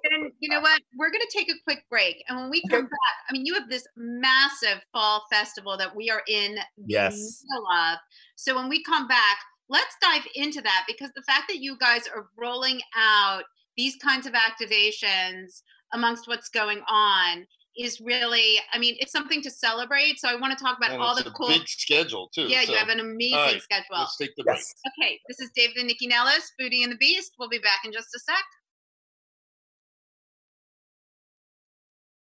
And 0.40 0.49
you 0.49 0.49
know 0.49 0.61
what? 0.61 0.80
We're 0.97 1.11
going 1.11 1.25
to 1.28 1.37
take 1.37 1.50
a 1.50 1.59
quick 1.64 1.85
break, 1.90 2.23
and 2.28 2.38
when 2.38 2.50
we 2.50 2.62
come 2.71 2.80
okay. 2.80 2.88
back, 2.88 3.16
I 3.28 3.33
mean, 3.33 3.45
you 3.45 3.54
have 3.54 3.68
this 3.68 3.87
massive 3.97 4.83
fall 4.92 5.25
festival 5.30 5.76
that 5.78 5.95
we 5.95 6.11
are 6.11 6.23
in 6.28 6.54
the 6.54 6.85
yes. 6.87 7.42
middle 7.49 7.66
of. 7.66 7.99
So 8.37 8.54
when 8.54 8.68
we 8.68 8.83
come 8.85 9.09
back, 9.09 9.38
let's 9.68 9.97
dive 10.00 10.26
into 10.35 10.62
that 10.62 10.85
because 10.87 11.11
the 11.14 11.23
fact 11.23 11.45
that 11.49 11.59
you 11.59 11.76
guys 11.78 12.07
are 12.07 12.28
rolling 12.37 12.80
out 12.97 13.42
these 13.76 13.97
kinds 13.97 14.26
of 14.26 14.33
activations 14.33 15.62
amongst 15.92 16.28
what's 16.28 16.49
going 16.49 16.83
on 16.88 17.47
is 17.76 18.00
really, 18.00 18.57
I 18.73 18.78
mean, 18.78 18.97
it's 18.99 19.12
something 19.12 19.40
to 19.42 19.50
celebrate. 19.50 20.18
So 20.18 20.28
I 20.28 20.35
want 20.35 20.57
to 20.57 20.62
talk 20.62 20.76
about 20.76 20.90
and 20.90 21.00
all 21.00 21.14
the 21.14 21.30
cool. 21.30 21.49
Big 21.49 21.68
schedule 21.68 22.28
too. 22.35 22.42
Yeah, 22.42 22.64
so. 22.64 22.73
you 22.73 22.78
have 22.78 22.88
an 22.88 23.00
amazing 23.00 23.38
right, 23.38 23.62
schedule. 23.62 23.99
Let's 23.99 24.16
take 24.16 24.35
the 24.37 24.42
break. 24.42 24.59
Okay, 24.59 25.21
this 25.28 25.38
is 25.40 25.50
David 25.54 25.76
and 25.76 25.88
Nycci 25.88 26.09
Nellis, 26.09 26.52
Foodie 26.61 26.83
and 26.83 26.90
the 26.90 26.97
Beast. 26.97 27.33
We'll 27.38 27.49
be 27.49 27.59
back 27.59 27.80
in 27.85 27.92
just 27.92 28.09
a 28.16 28.18
sec. 28.18 28.45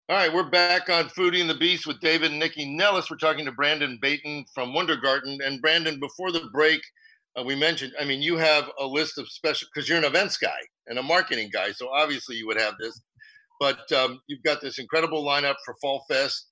All 0.10 0.16
right, 0.16 0.34
we're 0.34 0.50
back 0.50 0.90
on 0.90 1.10
Foodie 1.10 1.42
and 1.42 1.50
the 1.50 1.56
Beast 1.56 1.86
with 1.86 2.00
David 2.00 2.32
and 2.32 2.42
Nycci 2.42 2.76
Nellis. 2.76 3.12
We're 3.12 3.18
talking 3.18 3.46
to 3.46 3.52
Brandon 3.52 4.00
Bayton 4.02 4.46
from 4.56 4.74
Wunder 4.74 4.96
Garten. 4.96 5.40
And 5.44 5.62
Brandon, 5.62 6.00
before 6.00 6.32
the 6.32 6.50
break, 6.54 6.82
uh, 7.38 7.44
we 7.44 7.56
mentioned, 7.56 7.94
I 8.00 8.06
mean, 8.06 8.22
you 8.22 8.38
have 8.38 8.70
a 8.80 8.86
list 8.86 9.18
of 9.18 9.28
special, 9.30 9.68
because 9.74 9.90
you're 9.90 9.98
an 9.98 10.06
events 10.06 10.38
guy 10.38 10.60
and 10.88 10.98
a 10.98 11.04
marketing 11.04 11.50
guy. 11.52 11.72
So 11.74 11.90
obviously 11.90 12.38
you 12.38 12.48
would 12.48 12.60
have 12.60 12.76
this 12.80 13.02
but 13.60 13.92
um, 13.92 14.20
you've 14.28 14.44
got 14.44 14.62
this 14.62 14.80
incredible 14.80 15.24
lineup 15.24 15.56
for 15.66 15.76
Fall 15.82 16.06
Fest. 16.10 16.48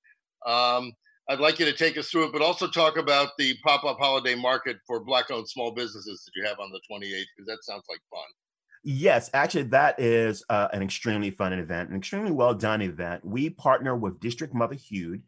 Um, 0.46 0.92
I'd 1.28 1.40
like 1.40 1.58
you 1.58 1.64
to 1.66 1.72
take 1.72 1.96
us 1.96 2.08
through 2.08 2.26
it, 2.26 2.32
but 2.32 2.42
also 2.42 2.68
talk 2.68 2.96
about 2.98 3.30
the 3.38 3.54
pop 3.64 3.84
up 3.84 3.98
holiday 3.98 4.34
market 4.34 4.76
for 4.86 5.04
Black 5.04 5.30
owned 5.30 5.48
small 5.48 5.72
businesses 5.72 6.22
that 6.24 6.32
you 6.36 6.46
have 6.46 6.60
on 6.60 6.70
the 6.70 6.80
28th, 6.90 7.24
because 7.36 7.46
that 7.46 7.58
sounds 7.62 7.82
like 7.88 8.00
fun. 8.10 8.45
Yes, 8.88 9.30
actually, 9.34 9.64
that 9.64 9.98
is 9.98 10.44
uh, 10.48 10.68
an 10.72 10.80
extremely 10.80 11.32
fun 11.32 11.52
event, 11.52 11.90
an 11.90 11.96
extremely 11.96 12.30
well 12.30 12.54
done 12.54 12.80
event. 12.80 13.24
We 13.24 13.50
partner 13.50 13.96
with 13.96 14.20
District 14.20 14.54
Mother 14.54 14.76
Motherhood, 14.76 15.22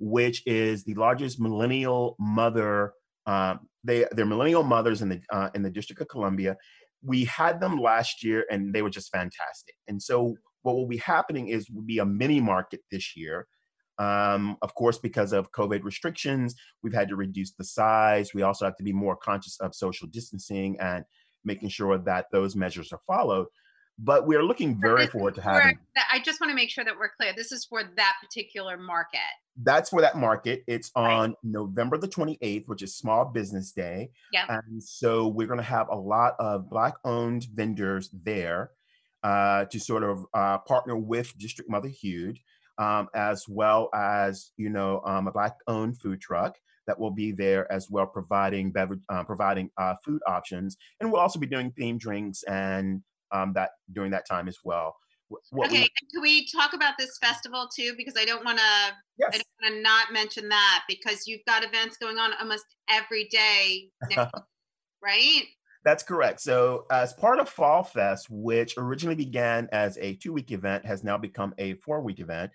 which 0.00 0.42
is 0.46 0.82
the 0.82 0.94
largest 0.94 1.38
millennial 1.38 2.16
mother. 2.18 2.92
Uh, 3.24 3.58
they 3.84 4.04
they're 4.10 4.26
millennial 4.26 4.64
mothers 4.64 5.00
in 5.00 5.10
the 5.10 5.20
uh, 5.30 5.48
in 5.54 5.62
the 5.62 5.70
District 5.70 6.02
of 6.02 6.08
Columbia. 6.08 6.56
We 7.04 7.22
had 7.26 7.60
them 7.60 7.78
last 7.78 8.24
year, 8.24 8.46
and 8.50 8.74
they 8.74 8.82
were 8.82 8.90
just 8.90 9.12
fantastic. 9.12 9.76
And 9.86 10.02
so 10.02 10.34
what 10.62 10.74
will 10.74 10.88
be 10.88 10.96
happening 10.96 11.46
is 11.46 11.70
will 11.70 11.82
be 11.82 11.98
a 11.98 12.04
mini 12.04 12.40
market 12.40 12.80
this 12.90 13.16
year. 13.16 13.46
Um, 13.96 14.56
of 14.60 14.74
course, 14.74 14.98
because 14.98 15.32
of 15.32 15.52
COVID 15.52 15.84
restrictions, 15.84 16.56
we've 16.82 16.92
had 16.92 17.08
to 17.10 17.14
reduce 17.14 17.52
the 17.52 17.62
size. 17.62 18.34
We 18.34 18.42
also 18.42 18.64
have 18.64 18.76
to 18.78 18.82
be 18.82 18.92
more 18.92 19.14
conscious 19.14 19.56
of 19.60 19.72
social 19.72 20.08
distancing 20.08 20.76
and 20.80 21.04
making 21.44 21.68
sure 21.68 21.98
that 21.98 22.26
those 22.32 22.56
measures 22.56 22.92
are 22.92 23.00
followed. 23.06 23.46
But 23.96 24.26
we're 24.26 24.42
looking 24.42 24.80
very 24.80 25.06
forward 25.06 25.36
to 25.36 25.40
having. 25.40 25.78
I 26.12 26.18
just 26.18 26.40
want 26.40 26.50
to 26.50 26.56
make 26.56 26.68
sure 26.68 26.84
that 26.84 26.94
we're 26.98 27.12
clear. 27.16 27.32
This 27.36 27.52
is 27.52 27.64
for 27.64 27.84
that 27.96 28.14
particular 28.20 28.76
market. 28.76 29.20
That's 29.62 29.90
for 29.90 30.00
that 30.00 30.16
market. 30.16 30.64
It's 30.66 30.90
on 30.96 31.30
right. 31.30 31.36
November 31.44 31.96
the 31.96 32.08
28th, 32.08 32.66
which 32.66 32.82
is 32.82 32.96
Small 32.96 33.24
Business 33.26 33.70
Day. 33.70 34.10
Yeah. 34.32 34.46
And 34.48 34.82
so 34.82 35.28
we're 35.28 35.46
going 35.46 35.60
to 35.60 35.64
have 35.64 35.88
a 35.90 35.96
lot 35.96 36.34
of 36.40 36.68
Black 36.68 36.94
owned 37.04 37.46
vendors 37.54 38.10
there 38.12 38.72
uh, 39.22 39.64
to 39.66 39.78
sort 39.80 40.02
of 40.02 40.26
uh, 40.34 40.58
partner 40.58 40.96
with 40.96 41.36
District 41.38 41.70
Mother 41.70 41.88
Motherhood, 41.88 42.38
um, 42.78 43.08
as 43.14 43.44
well 43.48 43.88
as 43.94 44.52
you 44.56 44.70
know 44.70 45.00
um, 45.04 45.28
a 45.28 45.32
black-owned 45.32 45.98
food 46.00 46.20
truck 46.20 46.56
that 46.86 46.98
will 46.98 47.10
be 47.10 47.32
there 47.32 47.70
as 47.72 47.88
well, 47.90 48.06
providing 48.06 48.70
beverage, 48.70 49.00
uh, 49.08 49.24
providing 49.24 49.70
uh, 49.78 49.94
food 50.04 50.20
options, 50.26 50.76
and 51.00 51.10
we'll 51.10 51.20
also 51.20 51.38
be 51.38 51.46
doing 51.46 51.72
themed 51.72 51.98
drinks 51.98 52.42
and 52.44 53.02
um, 53.32 53.52
that 53.54 53.70
during 53.92 54.10
that 54.10 54.26
time 54.28 54.48
as 54.48 54.58
well. 54.64 54.94
What 55.50 55.68
okay, 55.68 55.82
we, 55.82 55.88
can 56.12 56.22
we 56.22 56.46
talk 56.46 56.74
about 56.74 56.94
this 56.98 57.18
festival 57.18 57.68
too? 57.74 57.94
Because 57.96 58.14
I 58.16 58.24
don't 58.24 58.44
want 58.44 58.58
to. 58.58 58.94
Yes. 59.18 59.30
I 59.32 59.38
don't 59.38 59.46
want 59.62 59.74
to 59.74 59.82
not 59.82 60.12
mention 60.12 60.48
that 60.50 60.84
because 60.88 61.26
you've 61.26 61.44
got 61.46 61.64
events 61.64 61.96
going 61.96 62.18
on 62.18 62.32
almost 62.40 62.64
every 62.88 63.24
day, 63.30 63.88
right? 65.02 65.44
That's 65.84 66.02
correct. 66.02 66.40
So, 66.40 66.86
as 66.90 67.12
part 67.12 67.38
of 67.38 67.48
Fall 67.48 67.82
Fest, 67.82 68.28
which 68.30 68.74
originally 68.78 69.16
began 69.16 69.68
as 69.72 69.98
a 69.98 70.14
two 70.14 70.32
week 70.32 70.50
event, 70.50 70.84
has 70.86 71.04
now 71.04 71.18
become 71.18 71.54
a 71.58 71.74
four 71.74 72.00
week 72.00 72.20
event. 72.20 72.50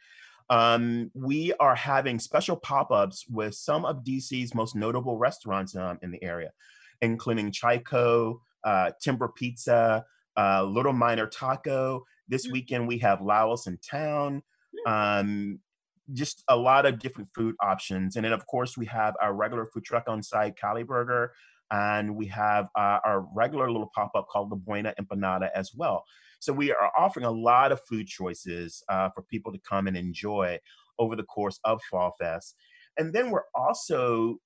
Um, 0.49 1.11
we 1.13 1.53
are 1.59 1.75
having 1.75 2.17
special 2.17 2.55
pop 2.55 2.91
ups 2.91 3.25
with 3.29 3.53
some 3.53 3.85
of 3.85 4.03
DC's 4.03 4.55
most 4.55 4.75
notable 4.75 5.17
restaurants 5.17 5.75
um, 5.75 5.99
in 6.01 6.09
the 6.11 6.23
area, 6.23 6.51
including 7.01 7.51
Chiko, 7.51 8.39
uh, 8.63 8.91
Timber 8.99 9.27
Pizza, 9.27 10.03
uh, 10.35 10.63
Little 10.63 10.93
Miner 10.93 11.27
Taco. 11.27 12.03
This 12.27 12.47
Mm. 12.47 12.51
weekend 12.51 12.87
we 12.87 12.97
have 12.99 13.21
Laos 13.21 13.67
in 13.67 13.77
town. 13.77 14.41
Um, 14.87 15.59
just 16.13 16.43
a 16.47 16.55
lot 16.55 16.87
of 16.87 16.97
different 16.97 17.29
food 17.35 17.55
options. 17.61 18.15
And 18.15 18.25
then, 18.25 18.33
of 18.33 18.47
course, 18.47 18.75
we 18.75 18.87
have 18.87 19.13
our 19.21 19.33
regular 19.35 19.67
food 19.67 19.85
truck 19.85 20.05
on 20.07 20.23
site, 20.23 20.55
Cali 20.55 20.81
Burger, 20.83 21.33
and 21.71 22.15
we 22.15 22.25
have 22.27 22.67
uh, 22.75 22.99
our 23.05 23.25
regular 23.33 23.71
little 23.71 23.91
pop 23.95 24.11
up 24.15 24.27
called 24.31 24.49
the 24.49 24.55
Buena 24.55 24.93
Empanada 24.99 25.49
as 25.55 25.71
well. 25.75 26.03
So 26.39 26.53
we 26.53 26.71
are 26.71 26.91
offering 26.97 27.25
a 27.25 27.31
lot 27.31 27.71
of 27.71 27.81
food 27.87 28.07
choices 28.07 28.83
uh, 28.89 29.09
for 29.13 29.23
people 29.23 29.51
to 29.51 29.59
come 29.59 29.87
and 29.87 29.97
enjoy 29.97 30.57
over 30.97 31.15
the 31.15 31.23
course 31.23 31.59
of 31.65 31.81
Fall 31.89 32.15
Fest. 32.19 32.55
And 32.97 33.13
then 33.13 33.29
we're 33.29 33.43
also 33.53 34.37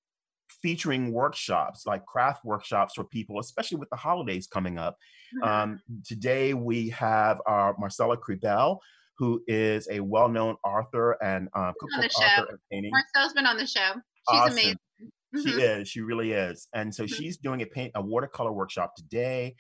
featuring 0.61 1.11
workshops 1.11 1.85
like 1.85 2.05
craft 2.05 2.45
workshops 2.45 2.93
for 2.95 3.03
people, 3.03 3.39
especially 3.39 3.77
with 3.77 3.89
the 3.89 3.95
holidays 3.95 4.47
coming 4.47 4.77
up. 4.77 4.97
Mhm. 5.35 5.47
Um, 5.47 5.81
today 6.05 6.53
we 6.53 6.89
have 6.89 7.41
our 7.45 7.75
Marcella 7.79 8.17
Kriebel, 8.17 8.77
who 9.17 9.43
is 9.47 9.87
a 9.89 9.99
well-known 9.99 10.55
author 10.63 11.11
and 11.23 11.47
uh, 11.55 11.59
on 11.59 11.73
cookbook 11.79 12.01
the 12.01 12.09
show. 12.09 12.25
author 12.25 12.49
and 12.49 12.59
painting. 12.71 12.91
Marcel's 12.91 13.33
been 13.33 13.45
on 13.45 13.57
the 13.57 13.65
show. 13.67 13.93
She's 13.93 14.39
Awesome. 14.41 14.51
amazing. 14.53 14.77
She 15.41 15.49
Mhm. 15.53 15.81
is. 15.81 15.89
She 15.89 16.01
really 16.01 16.31
is. 16.31 16.67
And 16.73 16.93
so 16.93 17.03
Mhm. 17.05 17.15
she's 17.15 17.37
doing 17.37 17.61
a 17.61 17.65
paint 17.65 17.91
a 17.95 18.01
watercolor 18.01 18.51
workshop 18.53 18.95
today. 18.95 19.55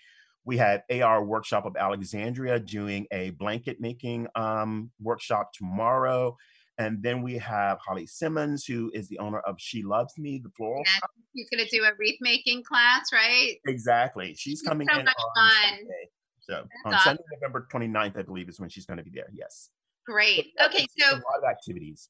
We 0.45 0.57
have 0.57 0.83
AR 0.89 1.23
workshop 1.23 1.65
of 1.65 1.75
Alexandria 1.77 2.59
doing 2.59 3.07
a 3.11 3.31
blanket 3.31 3.79
making 3.79 4.27
um, 4.35 4.91
workshop 4.99 5.51
tomorrow. 5.53 6.37
And 6.77 7.01
then 7.01 7.21
we 7.21 7.37
have 7.37 7.79
Holly 7.79 8.05
Simmons, 8.07 8.65
who 8.65 8.91
is 8.93 9.07
the 9.07 9.19
owner 9.19 9.39
of 9.41 9.55
She 9.59 9.83
Loves 9.83 10.17
Me, 10.17 10.39
the 10.39 10.49
floral 10.57 10.83
Yeah. 10.85 10.91
shop. 10.91 11.11
He's 11.33 11.49
going 11.49 11.63
to 11.65 11.69
do 11.69 11.83
a 11.85 11.93
wreath 11.97 12.17
making 12.19 12.63
class, 12.63 13.11
right? 13.13 13.57
Exactly. 13.67 14.29
She's 14.35 14.59
She's 14.59 14.61
coming 14.63 14.87
so 14.91 14.99
in 14.99 15.07
on 15.07 15.13
fun. 15.35 15.77
Sunday. 15.77 16.09
So 16.41 16.67
on 16.85 16.93
awesome. 16.93 16.99
Sunday, 17.17 17.23
November 17.33 17.67
29th, 17.71 18.17
I 18.17 18.21
believe, 18.23 18.49
is 18.49 18.59
when 18.59 18.69
she's 18.69 18.85
going 18.85 18.97
to 18.97 19.03
be 19.03 19.11
there. 19.11 19.29
Yes. 19.33 19.69
Great. 20.05 20.51
Okay, 20.61 20.85
so 20.99 21.09
a 21.09 21.15
lot 21.15 21.37
of 21.37 21.43
activities. 21.49 22.09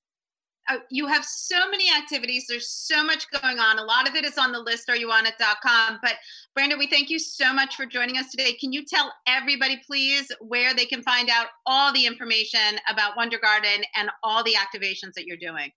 Uh, 0.69 0.77
you 0.89 1.07
have 1.07 1.25
so 1.25 1.69
many 1.69 1.89
activities. 1.91 2.45
There's 2.47 2.69
so 2.69 3.03
much 3.03 3.25
going 3.31 3.59
on. 3.59 3.79
A 3.79 3.83
lot 3.83 4.07
of 4.07 4.15
it 4.15 4.23
is 4.23 4.37
on 4.37 4.51
the 4.51 4.59
list 4.59 4.89
Are 4.89 4.95
you 4.95 5.11
on 5.11 5.25
it.com. 5.25 5.99
But 6.01 6.15
Brandon, 6.55 6.79
we 6.79 6.87
thank 6.87 7.09
you 7.09 7.19
so 7.19 7.53
much 7.53 7.75
for 7.75 7.85
joining 7.85 8.17
us 8.17 8.31
today. 8.31 8.53
Can 8.53 8.71
you 8.71 8.85
tell 8.85 9.11
everybody, 9.27 9.81
please, 9.85 10.31
where 10.39 10.73
they 10.73 10.85
can 10.85 11.03
find 11.03 11.29
out 11.29 11.47
all 11.65 11.91
the 11.91 12.05
information 12.05 12.79
about 12.89 13.17
Wunder 13.17 13.39
Garten 13.39 13.83
and 13.95 14.09
all 14.23 14.43
the 14.43 14.53
activations 14.53 15.13
that 15.15 15.25
you're 15.25 15.37
doing? 15.37 15.69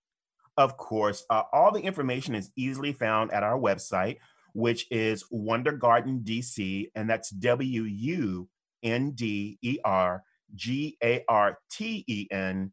Of 0.55 0.77
course, 0.77 1.25
uh, 1.29 1.43
all 1.53 1.71
the 1.71 1.81
information 1.81 2.33
is 2.33 2.51
easily 2.55 2.93
found 2.93 3.31
at 3.31 3.43
our 3.43 3.59
website, 3.59 4.17
which 4.53 4.87
is 4.89 5.23
Wunder 5.29 5.73
Garten 5.73 6.21
DC, 6.21 6.89
and 6.95 7.09
that's 7.09 7.29
W 7.29 7.83
U 7.83 8.49
N 8.81 9.11
D 9.11 9.59
E 9.61 9.77
R 9.83 10.23
G 10.55 10.97
A 11.03 11.23
R 11.27 11.59
T 11.69 12.03
E 12.07 12.27
N 12.31 12.71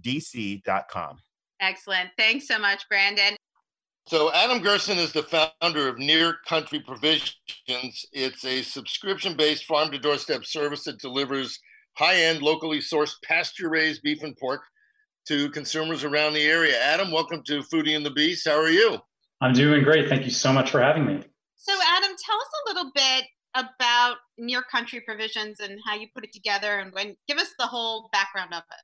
DC.com. 0.00 1.18
Excellent. 1.60 2.10
Thanks 2.18 2.46
so 2.46 2.58
much, 2.58 2.88
Brandon. 2.88 3.36
So 4.06 4.32
Adam 4.32 4.62
Gerson 4.62 4.98
is 4.98 5.12
the 5.12 5.24
founder 5.24 5.88
of 5.88 5.98
Near 5.98 6.36
Country 6.46 6.80
Provisions. 6.80 7.34
It's 7.66 8.44
a 8.44 8.62
subscription-based 8.62 9.64
farm-to-doorstep 9.64 10.44
service 10.44 10.84
that 10.84 11.00
delivers 11.00 11.58
high-end, 11.96 12.40
locally 12.40 12.78
sourced 12.78 13.14
pasture-raised 13.24 14.02
beef 14.02 14.22
and 14.22 14.36
pork 14.36 14.60
to 15.26 15.50
consumers 15.50 16.04
around 16.04 16.34
the 16.34 16.44
area. 16.44 16.80
Adam, 16.80 17.10
welcome 17.10 17.42
to 17.46 17.62
Foodie 17.62 17.96
and 17.96 18.06
the 18.06 18.12
Beast. 18.12 18.46
How 18.46 18.60
are 18.60 18.68
you? 18.68 18.98
I'm 19.40 19.52
doing 19.52 19.82
great. 19.82 20.08
Thank 20.08 20.24
you 20.24 20.30
so 20.30 20.52
much 20.52 20.70
for 20.70 20.80
having 20.80 21.04
me. 21.04 21.20
So, 21.56 21.72
Adam, 21.72 22.14
tell 22.24 22.36
us 22.36 22.48
a 22.64 22.68
little 22.68 22.92
bit 22.94 23.24
about 23.56 24.18
Near 24.38 24.62
Country 24.62 25.00
Provisions 25.00 25.58
and 25.58 25.80
how 25.84 25.96
you 25.96 26.06
put 26.14 26.22
it 26.22 26.32
together 26.32 26.78
and 26.78 26.92
when 26.92 27.16
give 27.26 27.38
us 27.38 27.48
the 27.58 27.66
whole 27.66 28.08
background 28.12 28.54
of 28.54 28.62
it. 28.70 28.82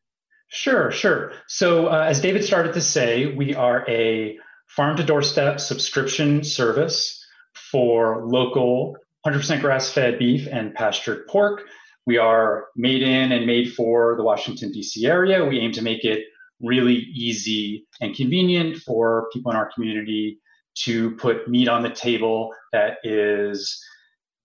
Sure, 0.55 0.91
sure. 0.91 1.33
So, 1.49 1.87
uh, 1.87 2.05
as 2.07 2.21
David 2.21 2.45
started 2.45 2.75
to 2.75 2.83
say, 2.83 3.25
we 3.35 3.55
are 3.55 3.89
a 3.89 4.39
farm 4.67 4.99
to 4.99 5.03
doorstep 5.03 5.59
subscription 5.59 6.45
service 6.45 7.25
for 7.55 8.27
local 8.27 8.99
100% 9.27 9.63
grass 9.63 9.91
fed 9.91 10.19
beef 10.19 10.47
and 10.53 10.75
pastured 10.75 11.27
pork. 11.27 11.63
We 12.05 12.19
are 12.19 12.67
made 12.77 13.03
in 13.03 13.33
and 13.33 13.47
made 13.47 13.73
for 13.73 14.15
the 14.19 14.25
Washington, 14.25 14.73
D.C. 14.73 15.07
area. 15.07 15.43
We 15.43 15.59
aim 15.59 15.73
to 15.73 15.83
make 15.83 16.05
it 16.05 16.25
really 16.61 16.97
easy 16.97 17.87
and 18.03 18.15
convenient 18.15 18.77
for 18.77 19.31
people 19.33 19.53
in 19.53 19.57
our 19.57 19.73
community 19.73 20.39
to 20.85 21.13
put 21.13 21.49
meat 21.49 21.69
on 21.69 21.83
the 21.83 21.91
table 21.91 22.51
that 22.75 22.99
is 23.05 23.83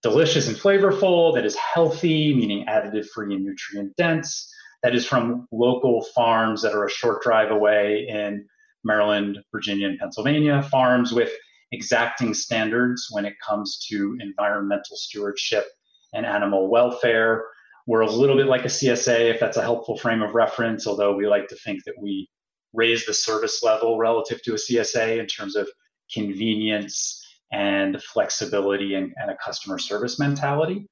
delicious 0.03 0.47
and 0.47 0.55
flavorful, 0.55 1.35
that 1.35 1.45
is 1.45 1.55
healthy, 1.57 2.33
meaning 2.33 2.65
additive 2.65 3.07
free 3.09 3.35
and 3.35 3.43
nutrient 3.43 3.93
dense, 3.97 4.53
that 4.83 4.95
is 4.95 5.05
from 5.05 5.47
local 5.51 6.03
farms 6.15 6.61
that 6.61 6.73
are 6.73 6.85
a 6.85 6.91
short 6.91 7.21
drive 7.23 7.51
away 7.51 8.07
in 8.07 8.45
Maryland, 8.83 9.39
Virginia, 9.51 9.87
and 9.87 9.99
Pennsylvania, 9.99 10.61
farms 10.63 11.11
with 11.11 11.31
exacting 11.71 12.33
standards 12.33 13.07
when 13.11 13.25
it 13.25 13.35
comes 13.45 13.85
to 13.89 14.17
environmental 14.21 14.95
stewardship 14.95 15.65
and 16.13 16.25
animal 16.25 16.69
welfare. 16.69 17.45
We're 17.85 18.01
a 18.01 18.11
little 18.11 18.37
bit 18.37 18.47
like 18.47 18.65
a 18.65 18.69
CSA, 18.69 19.33
if 19.33 19.39
that's 19.39 19.57
a 19.57 19.61
helpful 19.61 19.97
frame 19.97 20.21
of 20.21 20.35
reference, 20.35 20.87
although 20.87 21.15
we 21.15 21.27
like 21.27 21.47
to 21.49 21.55
think 21.55 21.83
that 21.85 21.95
we 21.99 22.29
raise 22.73 23.05
the 23.05 23.13
service 23.13 23.63
level 23.63 23.97
relative 23.97 24.41
to 24.43 24.53
a 24.53 24.57
CSA 24.57 25.19
in 25.19 25.25
terms 25.25 25.55
of 25.55 25.69
convenience 26.13 27.23
and 27.51 28.01
flexibility 28.01 28.95
and, 28.95 29.13
and 29.17 29.31
a 29.31 29.37
customer 29.37 29.79
service 29.79 30.19
mentality. 30.19 30.85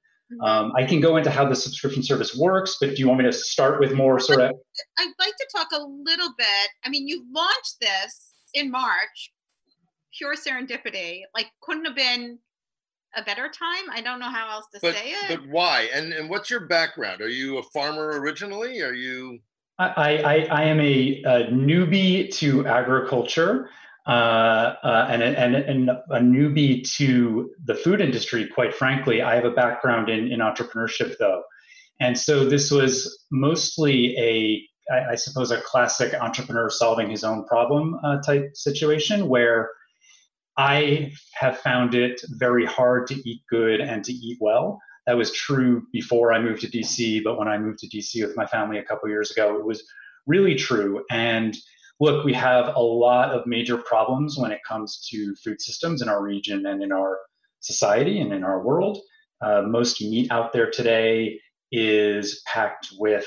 Um, 0.44 0.74
I 0.76 0.84
can 0.84 1.00
go 1.00 1.18
into 1.18 1.30
how 1.30 1.48
the 1.48 1.56
subscription 1.56 2.02
service 2.04 2.36
works, 2.36 2.78
but 2.80 2.90
do 2.90 2.96
you 2.96 3.08
want 3.08 3.20
me 3.20 3.26
to 3.26 3.34
start 3.34 3.80
with 3.80 3.94
more 3.94 4.20
sort 4.20 4.42
of? 4.42 4.52
I'd 4.98 5.14
like 5.20 5.36
to 5.38 5.48
talk 5.56 5.68
a 5.72 5.82
little 5.82 6.34
bit. 6.38 6.70
I 6.84 6.90
mean, 6.90 7.08
you 7.08 7.26
launched 7.34 7.80
this 7.80 8.34
in 8.54 8.72
March, 8.72 9.32
pure 10.18 10.36
serendipity. 10.36 11.22
Like, 11.36 11.52
couldn't 11.62 11.86
have 11.86 11.96
been 11.96 12.40
a 13.16 13.24
better 13.24 13.50
time. 13.50 13.90
I 13.92 14.02
don't 14.02 14.20
know 14.20 14.30
how 14.30 14.50
else 14.52 14.66
to 14.74 14.80
But 14.82 14.96
say 14.96 15.12
it. 15.12 15.30
but 15.30 15.48
why? 15.48 15.90
And 15.94 16.12
and 16.12 16.30
what's 16.30 16.50
your 16.50 16.68
background? 16.68 17.22
Are 17.22 17.30
you 17.30 17.60
a 17.60 17.64
farmer 17.74 18.20
originally? 18.20 18.82
Are 18.82 18.94
you 18.94 19.40
I, 19.78 20.18
I, 20.18 20.48
I 20.52 20.64
am 20.64 20.80
a, 20.80 21.22
a 21.24 21.48
newbie 21.52 22.34
to 22.36 22.66
agriculture 22.66 23.70
uh, 24.08 24.76
uh, 24.84 25.08
and, 25.10 25.24
and, 25.24 25.56
and 25.56 25.90
a 25.90 26.20
newbie 26.20 26.88
to 26.98 27.52
the 27.66 27.74
food 27.74 28.02
industry, 28.02 28.48
quite 28.48 28.74
frankly. 28.74 29.22
I 29.22 29.36
have 29.36 29.46
a 29.46 29.52
background 29.52 30.10
in, 30.10 30.32
in 30.32 30.40
entrepreneurship, 30.42 31.18
though. 31.18 31.44
And 32.00 32.18
so 32.18 32.46
this 32.46 32.70
was 32.70 33.26
mostly 33.32 34.16
a, 34.18 34.94
I, 34.94 35.12
I 35.12 35.16
suppose, 35.16 35.52
a 35.52 35.62
classic 35.62 36.14
entrepreneur 36.14 36.70
solving 36.70 37.10
his 37.10 37.24
own 37.24 37.46
problem 37.46 38.00
uh, 38.04 38.22
type 38.22 38.52
situation 38.54 39.28
where 39.28 39.72
I 40.58 41.12
have 41.34 41.58
found 41.58 41.96
it 41.96 42.22
very 42.30 42.66
hard 42.66 43.08
to 43.08 43.30
eat 43.30 43.42
good 43.50 43.82
and 43.82 44.04
to 44.04 44.14
eat 44.14 44.38
well. 44.40 44.80
That 45.08 45.18
was 45.18 45.32
true 45.32 45.88
before 45.92 46.34
I 46.34 46.40
moved 46.40 46.62
to 46.62 46.68
DC, 46.68 47.24
but 47.24 47.38
when 47.38 47.48
I 47.48 47.58
moved 47.58 47.80
to 47.80 47.88
DC 47.88 48.26
with 48.26 48.38
my 48.38 48.46
family 48.46 48.78
a 48.78 48.84
couple 48.84 49.10
years 49.10 49.32
ago, 49.32 49.58
it 49.58 49.66
was 49.66 49.84
really 50.26 50.56
true. 50.56 51.04
And 51.12 51.56
look, 52.00 52.26
we 52.26 52.34
have 52.34 52.76
a 52.76 52.82
lot 52.82 53.32
of 53.32 53.48
major 53.48 53.78
problems 53.78 54.38
when 54.38 54.52
it 54.52 54.60
comes 54.68 55.08
to 55.12 55.36
food 55.44 55.62
systems 55.62 56.02
in 56.02 56.10
our 56.10 56.22
region 56.22 56.66
and 56.66 56.84
in 56.84 56.92
our 56.92 57.20
society 57.60 58.20
and 58.20 58.34
in 58.34 58.44
our 58.44 58.64
world. 58.64 59.00
Uh, 59.42 59.62
most 59.62 60.02
meat 60.02 60.32
out 60.32 60.54
there 60.54 60.70
today 60.70 61.40
is 61.72 62.42
packed 62.46 62.90
with 62.98 63.26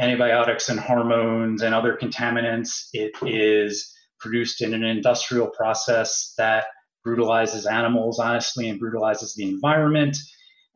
antibiotics 0.00 0.68
and 0.68 0.80
hormones 0.80 1.62
and 1.62 1.74
other 1.74 1.96
contaminants. 2.00 2.88
It 2.92 3.12
is 3.22 3.92
produced 4.18 4.62
in 4.62 4.74
an 4.74 4.84
industrial 4.84 5.48
process 5.48 6.34
that 6.38 6.64
brutalizes 7.04 7.66
animals, 7.66 8.18
honestly, 8.18 8.68
and 8.68 8.80
brutalizes 8.80 9.34
the 9.34 9.44
environment. 9.48 10.16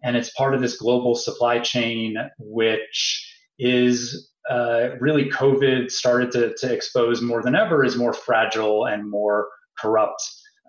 And 0.03 0.17
it's 0.17 0.31
part 0.31 0.55
of 0.55 0.61
this 0.61 0.77
global 0.77 1.15
supply 1.15 1.59
chain, 1.59 2.17
which 2.39 3.35
is 3.59 4.31
uh, 4.51 4.91
really 5.01 5.31
COVID 5.31 5.91
started 5.91 6.31
to, 6.33 6.55
to 6.59 6.73
expose 6.73 7.21
more 7.21 7.43
than 7.43 7.55
ever 7.55 7.85
is 7.85 7.97
more 7.97 8.13
fragile 8.13 8.87
and 8.87 9.11
more 9.11 9.49
corrupt 9.79 10.23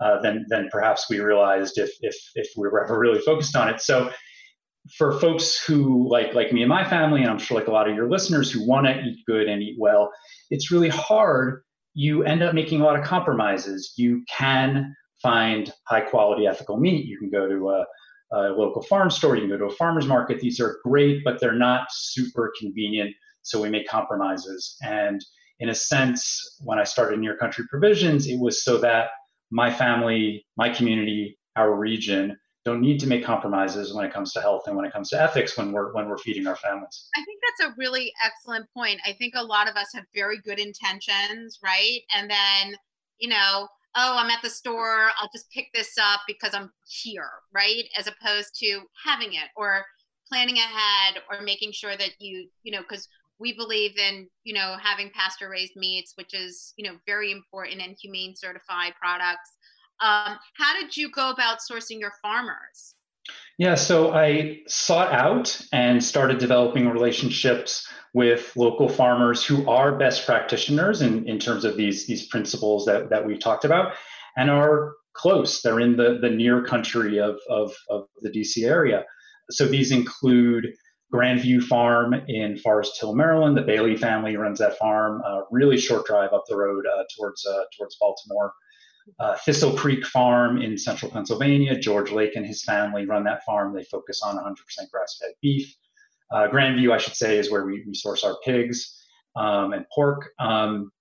uh, 0.03 0.21
than, 0.21 0.45
than 0.49 0.69
perhaps 0.71 1.09
we 1.09 1.19
realized 1.19 1.77
if, 1.77 1.91
if, 2.01 2.15
if 2.35 2.47
we 2.57 2.67
were 2.67 2.83
ever 2.83 2.97
really 2.97 3.21
focused 3.21 3.55
on 3.55 3.69
it. 3.69 3.81
So 3.81 4.11
for 4.97 5.19
folks 5.19 5.61
who 5.63 6.09
like 6.09 6.33
like 6.33 6.51
me 6.51 6.61
and 6.61 6.69
my 6.69 6.87
family, 6.87 7.21
and 7.21 7.29
I'm 7.29 7.37
sure 7.37 7.57
like 7.57 7.67
a 7.67 7.71
lot 7.71 7.89
of 7.89 7.95
your 7.95 8.09
listeners 8.09 8.51
who 8.51 8.65
want 8.65 8.87
to 8.87 8.99
eat 9.01 9.23
good 9.27 9.47
and 9.47 9.61
eat 9.61 9.75
well, 9.79 10.11
it's 10.49 10.71
really 10.71 10.89
hard. 10.89 11.61
You 11.93 12.23
end 12.23 12.43
up 12.43 12.53
making 12.53 12.81
a 12.81 12.83
lot 12.83 12.97
of 12.97 13.05
compromises. 13.05 13.93
You 13.97 14.23
can 14.29 14.95
find 15.21 15.71
high 15.85 16.01
quality 16.01 16.47
ethical 16.47 16.79
meat. 16.79 17.05
You 17.05 17.19
can 17.19 17.29
go 17.29 17.47
to 17.47 17.69
a, 17.69 17.85
a 18.31 18.39
local 18.53 18.81
farm 18.83 19.11
store. 19.11 19.35
You 19.35 19.41
can 19.41 19.49
go 19.49 19.57
to 19.57 19.73
a 19.73 19.75
farmer's 19.75 20.07
market. 20.07 20.39
These 20.39 20.59
are 20.59 20.79
great, 20.83 21.23
but 21.23 21.39
they're 21.39 21.53
not 21.53 21.87
super 21.91 22.53
convenient. 22.59 23.13
So 23.43 23.61
we 23.61 23.69
make 23.69 23.87
compromises. 23.87 24.75
And 24.81 25.23
in 25.59 25.69
a 25.69 25.75
sense, 25.75 26.57
when 26.63 26.79
I 26.79 26.83
started 26.83 27.19
Near 27.19 27.37
Country 27.37 27.65
Provisions, 27.69 28.27
it 28.27 28.39
was 28.39 28.63
so 28.63 28.77
that 28.79 29.09
my 29.51 29.71
family, 29.71 30.45
my 30.57 30.69
community, 30.69 31.37
our 31.55 31.75
region 31.75 32.37
don't 32.65 32.81
need 32.81 32.99
to 32.99 33.07
make 33.07 33.23
compromises 33.23 33.93
when 33.93 34.05
it 34.05 34.13
comes 34.13 34.33
to 34.33 34.41
health 34.41 34.63
and 34.67 34.75
when 34.75 34.85
it 34.85 34.93
comes 34.93 35.09
to 35.09 35.21
ethics 35.21 35.57
when 35.57 35.71
we're 35.71 35.93
when 35.93 36.07
we're 36.07 36.17
feeding 36.17 36.45
our 36.45 36.55
families. 36.57 37.09
I 37.15 37.23
think 37.23 37.39
that's 37.41 37.71
a 37.71 37.75
really 37.77 38.11
excellent 38.23 38.67
point. 38.73 38.99
I 39.05 39.13
think 39.13 39.33
a 39.35 39.43
lot 39.43 39.69
of 39.69 39.75
us 39.75 39.87
have 39.95 40.03
very 40.13 40.39
good 40.39 40.59
intentions, 40.59 41.59
right? 41.63 42.01
And 42.15 42.29
then, 42.29 42.75
you 43.17 43.29
know, 43.29 43.67
oh, 43.95 44.15
I'm 44.17 44.29
at 44.29 44.41
the 44.41 44.49
store, 44.49 45.09
I'll 45.19 45.29
just 45.33 45.49
pick 45.51 45.67
this 45.73 45.97
up 45.97 46.21
because 46.27 46.53
I'm 46.53 46.71
here, 46.87 47.29
right? 47.53 47.85
As 47.97 48.07
opposed 48.07 48.55
to 48.59 48.81
having 49.05 49.33
it 49.33 49.49
or 49.55 49.83
planning 50.27 50.57
ahead 50.57 51.21
or 51.31 51.41
making 51.41 51.71
sure 51.71 51.97
that 51.97 52.11
you, 52.19 52.47
you 52.63 52.71
know, 52.71 52.81
because 52.81 53.07
we 53.39 53.53
believe 53.53 53.97
in, 53.97 54.27
you 54.43 54.53
know, 54.53 54.75
having 54.81 55.11
pasture 55.13 55.49
raised 55.49 55.75
meats, 55.75 56.13
which 56.15 56.33
is, 56.33 56.73
you 56.77 56.89
know, 56.89 56.97
very 57.05 57.31
important 57.31 57.81
and 57.81 57.95
humane 58.01 58.35
certified 58.35 58.93
products. 58.99 59.49
Um, 60.01 60.37
how 60.55 60.79
did 60.79 60.95
you 60.95 61.09
go 61.11 61.29
about 61.29 61.59
sourcing 61.59 61.99
your 61.99 62.13
farmers? 62.21 62.95
Yeah, 63.57 63.75
so 63.75 64.13
I 64.13 64.59
sought 64.67 65.11
out 65.11 65.61
and 65.71 66.03
started 66.03 66.39
developing 66.39 66.87
relationships 66.87 67.87
with 68.13 68.51
local 68.55 68.89
farmers 68.89 69.43
who 69.43 69.69
are 69.69 69.97
best 69.97 70.25
practitioners 70.25 71.01
in, 71.01 71.27
in 71.27 71.37
terms 71.37 71.65
of 71.65 71.77
these, 71.77 72.07
these 72.07 72.25
principles 72.27 72.85
that, 72.85 73.09
that 73.09 73.25
we've 73.25 73.39
talked 73.39 73.65
about 73.65 73.93
and 74.37 74.49
are 74.49 74.93
close. 75.13 75.61
They're 75.61 75.81
in 75.81 75.97
the, 75.97 76.17
the 76.21 76.29
near 76.29 76.63
country 76.63 77.19
of, 77.19 77.37
of, 77.49 77.73
of 77.89 78.05
the 78.21 78.29
DC 78.29 78.65
area. 78.65 79.03
So 79.51 79.65
these 79.65 79.91
include 79.91 80.67
Grandview 81.13 81.63
Farm 81.63 82.13
in 82.27 82.57
Forest 82.57 82.99
Hill, 82.99 83.15
Maryland. 83.15 83.57
The 83.57 83.63
Bailey 83.63 83.97
family 83.97 84.37
runs 84.37 84.59
that 84.59 84.77
farm, 84.77 85.21
a 85.21 85.43
really 85.51 85.77
short 85.77 86.05
drive 86.05 86.33
up 86.33 86.43
the 86.47 86.57
road 86.57 86.85
uh, 86.85 87.03
towards, 87.15 87.45
uh, 87.45 87.63
towards 87.77 87.97
Baltimore. 87.99 88.53
Uh, 89.19 89.35
Thistle 89.37 89.75
Creek 89.75 90.05
Farm 90.05 90.61
in 90.61 90.77
central 90.77 91.11
Pennsylvania. 91.11 91.79
George 91.79 92.11
Lake 92.11 92.35
and 92.35 92.45
his 92.45 92.63
family 92.63 93.05
run 93.05 93.23
that 93.23 93.43
farm. 93.43 93.73
They 93.73 93.83
focus 93.85 94.21
on 94.23 94.37
100% 94.37 94.55
grass 94.91 95.19
fed 95.19 95.31
beef. 95.41 95.75
Uh, 96.31 96.47
Grandview, 96.47 96.91
I 96.93 96.99
should 96.99 97.15
say, 97.15 97.39
is 97.39 97.49
where 97.49 97.65
we, 97.65 97.83
we 97.87 97.95
source 97.95 98.23
our 98.23 98.37
pigs 98.45 99.03
um, 99.35 99.73
and 99.73 99.85
pork. 99.93 100.29
Um, 100.37 100.91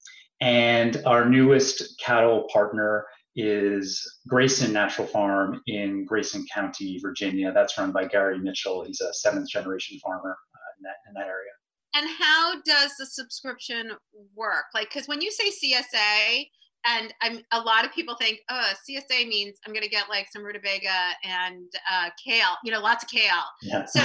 and 0.41 1.03
our 1.05 1.29
newest 1.29 2.01
cattle 2.01 2.49
partner 2.51 3.05
is 3.37 4.19
Grayson 4.27 4.73
Natural 4.73 5.07
Farm 5.07 5.61
in 5.67 6.05
Grayson 6.05 6.45
County, 6.53 6.99
Virginia. 7.01 7.53
That's 7.53 7.79
run 7.79 7.93
by 7.93 8.07
Gary 8.07 8.39
Mitchell. 8.39 8.85
He's 8.85 9.01
a 9.01 9.13
seventh 9.15 9.49
generation 9.49 9.99
farmer 10.01 10.37
uh, 10.55 10.71
in, 10.79 10.83
that, 10.83 10.97
in 11.09 11.15
that 11.15 11.27
area. 11.29 11.51
And 11.95 12.09
how 12.19 12.61
does 12.63 12.93
the 12.99 13.07
subscription 13.07 13.93
work? 14.35 14.67
Like, 14.75 14.89
because 14.91 15.09
when 15.09 15.21
you 15.21 15.31
say 15.31 15.51
CSA, 15.51 16.47
and 16.87 17.13
I'm 17.23 17.41
a 17.53 17.61
lot 17.61 17.85
of 17.85 17.93
people 17.93 18.15
think, 18.17 18.39
oh, 18.51 18.73
CSA 18.89 19.27
means 19.29 19.59
I'm 19.67 19.73
going 19.73 19.83
to 19.83 19.89
get 19.89 20.09
like 20.09 20.29
some 20.33 20.45
rutabaga 20.45 21.11
and 21.25 21.67
uh, 21.91 22.11
kale, 22.25 22.57
you 22.65 22.71
know, 22.71 22.81
lots 22.81 23.05
of 23.05 23.11
kale. 23.11 23.43
Yeah. 23.63 23.85
So 23.85 24.01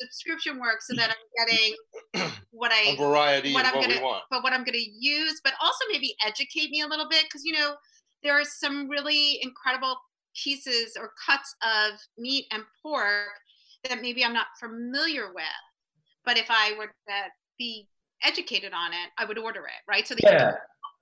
subscription 0.00 0.58
work 0.58 0.82
so 0.82 0.94
mm. 0.94 0.98
that 0.98 1.10
I'm 1.10 1.46
getting 1.46 2.30
what 2.50 2.72
I 2.72 2.90
a 2.90 2.96
variety 2.96 3.52
what 3.54 3.64
I'm 3.64 3.76
what 3.76 3.88
gonna 3.88 4.20
but 4.30 4.42
what 4.42 4.52
I'm 4.52 4.64
gonna 4.64 4.78
use, 4.78 5.40
but 5.42 5.54
also 5.60 5.84
maybe 5.90 6.14
educate 6.26 6.70
me 6.70 6.82
a 6.82 6.86
little 6.86 7.08
bit 7.08 7.24
because 7.24 7.42
you 7.44 7.52
know 7.52 7.74
there 8.22 8.32
are 8.32 8.44
some 8.44 8.88
really 8.88 9.40
incredible 9.42 9.96
pieces 10.42 10.96
or 10.98 11.12
cuts 11.26 11.54
of 11.62 11.98
meat 12.18 12.46
and 12.52 12.62
pork 12.82 13.28
that 13.84 14.02
maybe 14.02 14.24
I'm 14.24 14.32
not 14.32 14.46
familiar 14.58 15.32
with. 15.34 15.44
But 16.24 16.36
if 16.36 16.46
I 16.50 16.74
were 16.78 16.86
to 16.86 17.14
be 17.58 17.88
educated 18.22 18.72
on 18.72 18.92
it, 18.92 19.10
I 19.18 19.24
would 19.24 19.38
order 19.38 19.60
it, 19.60 19.82
right? 19.88 20.06
So 20.06 20.14
you 20.14 20.28
Yeah. 20.28 20.52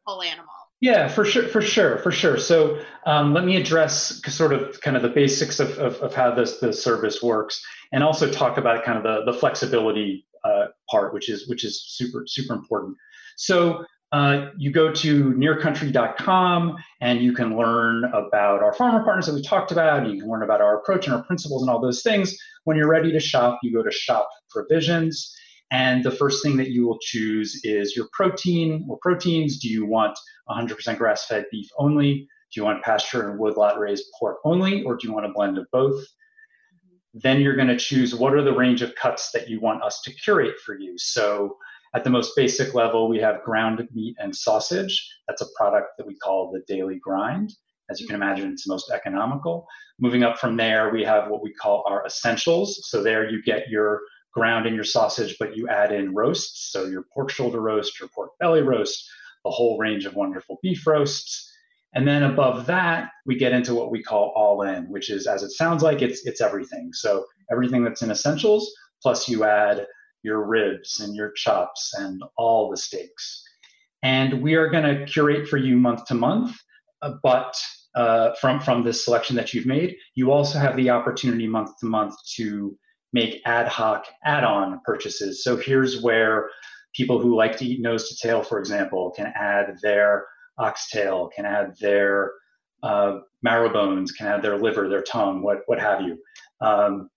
whole 0.06 0.22
animal. 0.22 0.54
Yeah, 0.80 1.08
for 1.08 1.24
sure, 1.24 1.48
for 1.48 1.60
sure, 1.60 1.98
for 1.98 2.12
sure. 2.12 2.38
So 2.38 2.80
um, 3.04 3.34
let 3.34 3.44
me 3.44 3.56
address 3.56 4.20
sort 4.32 4.52
of 4.52 4.80
kind 4.80 4.96
of 4.96 5.02
the 5.02 5.08
basics 5.08 5.58
of, 5.58 5.76
of, 5.78 5.96
of 5.96 6.14
how 6.14 6.32
this 6.34 6.58
the 6.58 6.72
service 6.72 7.20
works, 7.20 7.60
and 7.92 8.04
also 8.04 8.30
talk 8.30 8.58
about 8.58 8.84
kind 8.84 8.96
of 8.96 9.02
the, 9.02 9.32
the 9.32 9.36
flexibility 9.36 10.24
uh, 10.44 10.66
part, 10.88 11.12
which 11.12 11.28
is 11.28 11.48
which 11.48 11.64
is 11.64 11.82
super 11.84 12.24
super 12.26 12.54
important. 12.54 12.96
So 13.36 13.84
uh, 14.12 14.46
you 14.56 14.70
go 14.70 14.92
to 14.92 15.32
nearcountry.com 15.32 16.76
and 17.00 17.20
you 17.20 17.32
can 17.32 17.56
learn 17.56 18.04
about 18.04 18.62
our 18.62 18.72
farmer 18.72 19.04
partners 19.04 19.26
that 19.26 19.34
we 19.34 19.42
talked 19.42 19.70
about. 19.70 20.04
And 20.04 20.14
you 20.14 20.20
can 20.20 20.30
learn 20.30 20.42
about 20.42 20.60
our 20.60 20.78
approach 20.78 21.06
and 21.06 21.14
our 21.14 21.22
principles 21.24 21.62
and 21.62 21.70
all 21.70 21.80
those 21.80 22.02
things. 22.02 22.36
When 22.64 22.76
you're 22.76 22.88
ready 22.88 23.12
to 23.12 23.20
shop, 23.20 23.58
you 23.62 23.72
go 23.72 23.82
to 23.82 23.90
shop 23.90 24.28
provisions. 24.48 25.34
And 25.70 26.02
the 26.02 26.10
first 26.10 26.42
thing 26.42 26.56
that 26.56 26.70
you 26.70 26.86
will 26.86 26.98
choose 27.00 27.60
is 27.64 27.94
your 27.94 28.08
protein 28.12 28.86
or 28.88 28.98
proteins. 29.02 29.58
Do 29.58 29.68
you 29.68 29.84
want 29.84 30.18
100% 30.48 30.96
grass 30.96 31.26
fed 31.26 31.44
beef 31.50 31.68
only? 31.78 32.28
Do 32.52 32.60
you 32.60 32.64
want 32.64 32.82
pasture 32.82 33.28
and 33.28 33.38
woodlot 33.38 33.78
raised 33.78 34.06
pork 34.18 34.38
only? 34.44 34.82
Or 34.84 34.96
do 34.96 35.06
you 35.06 35.12
want 35.12 35.26
a 35.26 35.32
blend 35.32 35.58
of 35.58 35.66
both? 35.70 36.02
Then 37.12 37.40
you're 37.40 37.56
going 37.56 37.68
to 37.68 37.76
choose 37.76 38.14
what 38.14 38.34
are 38.34 38.42
the 38.42 38.52
range 38.52 38.80
of 38.80 38.94
cuts 38.94 39.30
that 39.32 39.48
you 39.48 39.60
want 39.60 39.82
us 39.82 40.00
to 40.02 40.12
curate 40.12 40.58
for 40.64 40.78
you. 40.78 40.96
So, 40.98 41.56
at 41.94 42.04
the 42.04 42.10
most 42.10 42.36
basic 42.36 42.74
level, 42.74 43.08
we 43.08 43.18
have 43.18 43.42
ground 43.42 43.86
meat 43.94 44.14
and 44.18 44.34
sausage. 44.36 45.10
That's 45.26 45.40
a 45.40 45.46
product 45.56 45.96
that 45.96 46.06
we 46.06 46.16
call 46.16 46.52
the 46.52 46.62
daily 46.68 46.96
grind. 46.96 47.54
As 47.88 47.98
you 47.98 48.06
can 48.06 48.14
imagine, 48.14 48.52
it's 48.52 48.66
the 48.66 48.72
most 48.72 48.90
economical. 48.90 49.66
Moving 49.98 50.22
up 50.22 50.38
from 50.38 50.58
there, 50.58 50.90
we 50.90 51.02
have 51.04 51.30
what 51.30 51.42
we 51.42 51.52
call 51.54 51.82
our 51.88 52.04
essentials. 52.04 52.88
So, 52.90 53.02
there 53.02 53.28
you 53.28 53.42
get 53.42 53.68
your 53.68 54.00
ground 54.32 54.66
in 54.66 54.74
your 54.74 54.84
sausage, 54.84 55.36
but 55.38 55.56
you 55.56 55.68
add 55.68 55.92
in 55.92 56.14
roasts. 56.14 56.70
So, 56.72 56.86
your 56.86 57.04
pork 57.14 57.30
shoulder 57.30 57.60
roast, 57.60 57.98
your 57.98 58.08
pork 58.08 58.30
belly 58.38 58.62
roast, 58.62 59.08
a 59.44 59.50
whole 59.50 59.78
range 59.78 60.04
of 60.06 60.14
wonderful 60.14 60.58
beef 60.62 60.86
roasts. 60.86 61.44
And 61.94 62.06
then 62.06 62.22
above 62.22 62.66
that, 62.66 63.10
we 63.24 63.36
get 63.36 63.52
into 63.52 63.74
what 63.74 63.90
we 63.90 64.02
call 64.02 64.32
all 64.36 64.62
in, 64.62 64.84
which 64.90 65.10
is 65.10 65.26
as 65.26 65.42
it 65.42 65.50
sounds 65.50 65.82
like 65.82 66.02
it's 66.02 66.26
it's 66.26 66.40
everything. 66.40 66.92
So 66.92 67.24
everything 67.50 67.82
that's 67.82 68.02
in 68.02 68.10
essentials, 68.10 68.70
plus 69.02 69.28
you 69.28 69.44
add 69.44 69.86
your 70.22 70.44
ribs 70.46 71.00
and 71.00 71.14
your 71.14 71.30
chops 71.32 71.94
and 71.98 72.22
all 72.36 72.70
the 72.70 72.76
steaks. 72.76 73.42
And 74.02 74.42
we 74.42 74.54
are 74.54 74.68
going 74.68 74.84
to 74.84 75.06
curate 75.06 75.48
for 75.48 75.56
you 75.56 75.76
month 75.76 76.04
to 76.06 76.14
month, 76.14 76.56
uh, 77.02 77.14
but 77.22 77.56
uh, 77.94 78.34
from 78.40 78.60
from 78.60 78.84
this 78.84 79.04
selection 79.04 79.34
that 79.36 79.54
you've 79.54 79.66
made, 79.66 79.96
you 80.14 80.30
also 80.30 80.58
have 80.58 80.76
the 80.76 80.90
opportunity 80.90 81.46
month 81.46 81.70
to 81.80 81.86
month 81.86 82.14
to 82.36 82.78
make 83.12 83.40
ad 83.46 83.68
hoc 83.68 84.06
add-on 84.24 84.80
purchases. 84.84 85.42
So 85.42 85.56
here's 85.56 86.02
where 86.02 86.50
people 86.94 87.18
who 87.20 87.36
like 87.36 87.56
to 87.58 87.64
eat 87.64 87.80
nose 87.80 88.08
to 88.08 88.16
tail, 88.16 88.42
for 88.42 88.58
example, 88.58 89.12
can 89.16 89.32
add 89.34 89.78
their 89.82 90.26
oxtail, 90.58 91.30
can 91.34 91.46
add 91.46 91.74
their 91.80 92.32
uh, 92.82 93.18
marrow 93.42 93.72
bones, 93.72 94.12
can 94.12 94.26
add 94.26 94.42
their 94.42 94.58
liver, 94.58 94.88
their 94.88 95.02
tongue, 95.02 95.42
what 95.42 95.58
what 95.66 95.80
have 95.80 96.02
you. 96.02 96.18
Um, 96.60 97.08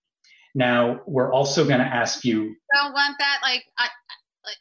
now 0.54 1.00
we're 1.06 1.32
also 1.32 1.64
going 1.64 1.80
to 1.80 1.86
ask 1.86 2.24
you. 2.24 2.54
I 2.74 2.84
Don't 2.84 2.92
want 2.92 3.16
that. 3.18 3.38
Like, 3.42 3.64
I, 3.78 3.88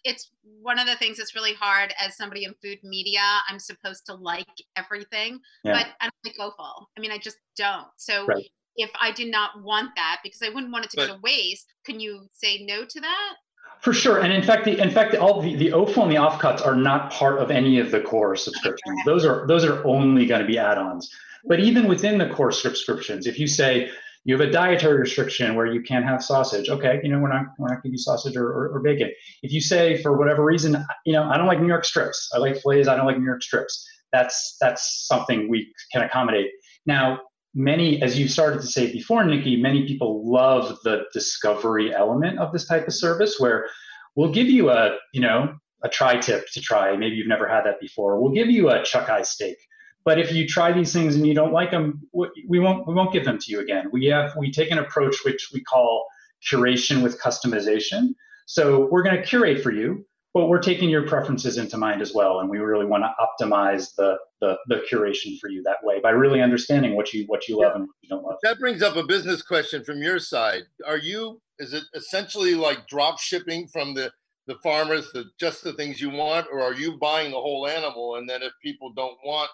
it's 0.06 0.32
one 0.62 0.80
of 0.80 0.88
the 0.88 0.96
things 0.96 1.18
that's 1.18 1.36
really 1.36 1.54
hard 1.54 1.94
as 2.00 2.16
somebody 2.16 2.46
in 2.46 2.54
food 2.62 2.80
media. 2.84 3.22
I'm 3.50 3.60
supposed 3.60 4.06
to 4.06 4.16
like 4.16 4.48
everything, 4.78 5.40
Yeah. 5.64 5.74
but 5.74 5.88
I 6.00 6.06
don't 6.06 6.14
like 6.26 6.40
offal. 6.40 6.88
I 6.98 7.02
mean, 7.02 7.12
I 7.12 7.18
just 7.18 7.38
don't. 7.58 7.88
So. 7.98 8.26
Right. 8.26 8.46
If 8.78 8.92
I 9.00 9.12
did 9.12 9.30
not 9.30 9.62
want 9.62 9.90
that, 9.96 10.20
because 10.24 10.42
I 10.42 10.50
wouldn't 10.50 10.72
want 10.72 10.86
it 10.86 10.92
to 10.92 10.98
go 10.98 11.08
But- 11.08 11.14
to 11.16 11.20
waste, 11.22 11.68
can 11.86 12.00
you 12.00 12.28
say 12.32 12.64
no 12.66 12.86
to 12.86 13.02
that? 13.02 13.36
For 13.82 13.94
sure, 13.94 14.20
and 14.20 14.32
in 14.32 14.44
fact, 14.44 14.66
the, 14.66 14.80
in 14.80 14.92
fact, 14.92 15.16
all 15.16 15.42
the, 15.42 15.56
the 15.56 15.74
offal 15.74 16.04
and 16.04 16.12
the 16.12 16.18
offcuts 16.18 16.64
are 16.64 16.76
not 16.76 17.12
part 17.12 17.40
of 17.40 17.50
any 17.50 17.80
of 17.80 17.90
the 17.90 18.00
core 18.00 18.36
subscriptions. 18.36 19.00
Those 19.06 19.26
are 19.26 19.48
those 19.48 19.66
are 19.66 19.84
only 19.88 20.28
going 20.28 20.42
to 20.42 20.46
be 20.46 20.60
add-ons. 20.60 21.10
But 21.46 21.60
even 21.62 21.88
within 21.88 22.20
the 22.20 22.30
core 22.30 22.52
subscriptions, 22.52 23.26
if 23.26 23.40
you 23.40 23.48
say 23.48 23.90
you 24.24 24.38
have 24.38 24.48
a 24.48 24.52
dietary 24.52 25.00
restriction 25.00 25.56
where 25.56 25.66
you 25.66 25.82
can't 25.82 26.06
have 26.06 26.24
sausage, 26.24 26.70
okay, 26.70 27.00
you 27.02 27.10
know 27.10 27.18
we're 27.18 27.34
not 27.34 27.46
we're 27.58 27.70
not 27.70 27.76
going 27.76 27.82
to 27.82 27.88
give 27.88 27.94
you 27.94 27.98
sausage 27.98 28.36
or, 28.38 28.46
or, 28.46 28.70
or 28.70 28.80
bacon. 28.82 29.10
If 29.42 29.52
you 29.52 29.62
say 29.62 30.00
for 30.04 30.16
whatever 30.16 30.44
reason, 30.44 30.78
you 31.06 31.14
know 31.14 31.24
I 31.24 31.38
don't 31.38 31.48
like 31.48 31.60
New 31.60 31.68
York 31.68 31.86
strips, 31.86 32.30
I 32.36 32.38
like 32.38 32.62
fillets, 32.62 32.88
I 32.88 32.96
don't 32.96 33.08
like 33.08 33.18
New 33.18 33.26
York 33.26 33.42
strips. 33.42 33.84
That's 34.14 34.58
that's 34.62 35.08
something 35.08 35.50
we 35.50 35.74
can 35.92 36.04
accommodate. 36.04 36.52
Now, 36.86 37.20
many, 37.54 38.02
as 38.02 38.18
you 38.18 38.28
started 38.28 38.62
to 38.62 38.68
say 38.68 38.92
before, 38.92 39.24
Nycci, 39.24 39.60
many 39.60 39.86
people 39.88 40.30
love 40.30 40.78
the 40.84 41.04
discovery 41.14 41.94
element 41.94 42.40
of 42.40 42.52
this 42.52 42.66
type 42.66 42.88
of 42.88 42.94
service 42.94 43.40
where 43.40 43.68
we'll 44.16 44.32
give 44.32 44.48
you 44.48 44.70
a, 44.70 44.98
you 45.14 45.22
know, 45.22 45.56
a 45.84 45.90
tri-tip 45.90 46.46
to 46.54 46.62
try. 46.62 46.96
Maybe 46.96 47.16
you've 47.16 47.28
never 47.28 47.48
had 47.48 47.66
that 47.66 47.80
before. 47.80 48.22
We'll 48.22 48.34
give 48.34 48.50
you 48.50 48.70
a 48.70 48.84
chuck 48.84 49.10
eye 49.10 49.24
steak. 49.24 49.58
But 50.04 50.20
if 50.20 50.32
you 50.32 50.48
try 50.48 50.72
these 50.72 50.94
things 50.94 51.16
and 51.16 51.28
you 51.28 51.34
don't 51.34 51.54
like 51.54 51.72
them, 51.72 52.02
we 52.12 52.60
won't 52.60 52.88
we 52.88 52.94
won't 52.94 53.14
give 53.14 53.24
them 53.24 53.38
to 53.38 53.52
you 53.52 53.60
again. 53.60 53.86
We 53.92 54.06
have 54.08 54.36
we 54.36 54.52
take 54.52 54.72
an 54.72 54.80
approach 54.80 55.18
which 55.24 55.50
we 55.54 55.62
call 55.62 56.08
curation 56.50 57.04
with 57.04 57.22
customization. 57.22 58.16
So 58.48 58.88
we're 58.92 59.04
going 59.04 59.16
to 59.18 59.24
curate 59.24 59.62
for 59.62 59.72
you, 59.72 60.06
but 60.34 60.48
we're 60.48 60.62
taking 60.62 60.90
your 60.90 61.08
preferences 61.08 61.58
into 61.58 61.78
mind 61.78 62.02
as 62.02 62.14
well, 62.14 62.40
and 62.40 62.50
we 62.50 62.58
really 62.60 62.86
want 62.86 63.04
to 63.04 63.46
optimize 63.46 63.96
the, 63.96 64.18
the 64.40 64.58
the 64.68 64.84
curation 64.90 65.38
for 65.40 65.50
you 65.50 65.62
that 65.64 65.78
way 65.84 66.00
by 66.00 66.12
really 66.12 66.42
understanding 66.42 66.96
what 66.96 67.14
you 67.14 67.26
what 67.28 67.48
you 67.48 67.60
love 67.62 67.76
and 67.76 67.84
what 67.84 67.96
you 68.02 68.10
don't 68.10 68.24
love. 68.24 68.38
That 68.44 68.60
brings 68.60 68.82
up 68.82 68.96
a 68.96 69.04
business 69.04 69.42
question 69.42 69.84
from 69.84 70.02
your 70.02 70.20
side. 70.20 70.64
Are 70.88 70.98
you, 70.98 71.42
is 71.60 71.74
it 71.74 71.84
essentially 71.94 72.56
like 72.56 72.88
drop 72.88 73.20
shipping 73.20 73.68
from 73.68 73.94
the, 73.94 74.12
the 74.48 74.56
farmers 74.64 75.12
to 75.12 75.26
just 75.40 75.64
the 75.64 75.74
things 75.74 76.02
you 76.02 76.10
want, 76.10 76.48
or 76.52 76.62
are 76.62 76.74
you 76.74 76.98
buying 76.98 77.32
the 77.32 77.38
whole 77.38 77.68
animal? 77.68 78.16
And 78.16 78.30
then 78.30 78.42
if 78.42 78.54
people 78.64 78.92
don't 78.94 79.18
want 79.26 79.50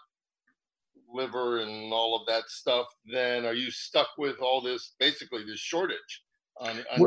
liver 1.13 1.59
and 1.59 1.91
all 1.93 2.19
of 2.19 2.27
that 2.27 2.43
stuff, 2.49 2.87
then 3.11 3.45
are 3.45 3.53
you 3.53 3.71
stuck 3.71 4.09
with 4.17 4.39
all 4.41 4.61
this 4.61 4.93
basically 4.99 5.43
this 5.45 5.59
shortage 5.59 6.23
on, 6.59 6.77
on 6.91 7.03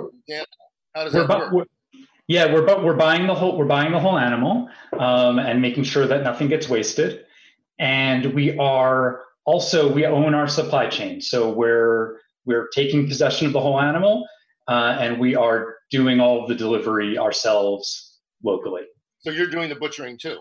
how 0.95 1.05
does 1.05 1.15
that 1.15 1.29
work? 1.29 1.69
Yeah, 2.31 2.53
we're 2.53 2.63
but 2.63 2.85
we're 2.85 2.95
buying 2.95 3.27
the 3.27 3.35
whole 3.35 3.59
we're 3.59 3.65
buying 3.65 3.91
the 3.91 3.99
whole 3.99 4.17
animal 4.17 4.69
um, 4.97 5.41
and 5.41 5.61
making 5.61 5.83
sure 5.83 6.07
that 6.07 6.23
nothing 6.23 6.47
gets 6.47 6.69
wasted, 6.69 7.25
and 7.81 8.33
we 8.33 8.57
are 8.57 9.23
also 9.47 9.93
we 9.93 10.07
own 10.07 10.33
our 10.33 10.47
supply 10.47 10.87
chain, 10.87 11.21
so 11.21 11.51
we're 11.51 12.21
we're 12.45 12.69
taking 12.69 13.09
possession 13.09 13.49
of 13.49 13.53
the 13.53 13.59
whole 13.61 13.81
animal, 13.81 14.29
uh, 14.69 14.97
and 15.01 15.19
we 15.19 15.35
are 15.35 15.75
doing 15.91 16.21
all 16.21 16.41
of 16.41 16.49
the 16.49 16.55
delivery 16.55 17.19
ourselves 17.19 18.21
locally. 18.45 18.83
So 19.23 19.33
you're 19.33 19.51
doing 19.51 19.69
the 19.69 19.75
butchering 19.75 20.17
too. 20.17 20.39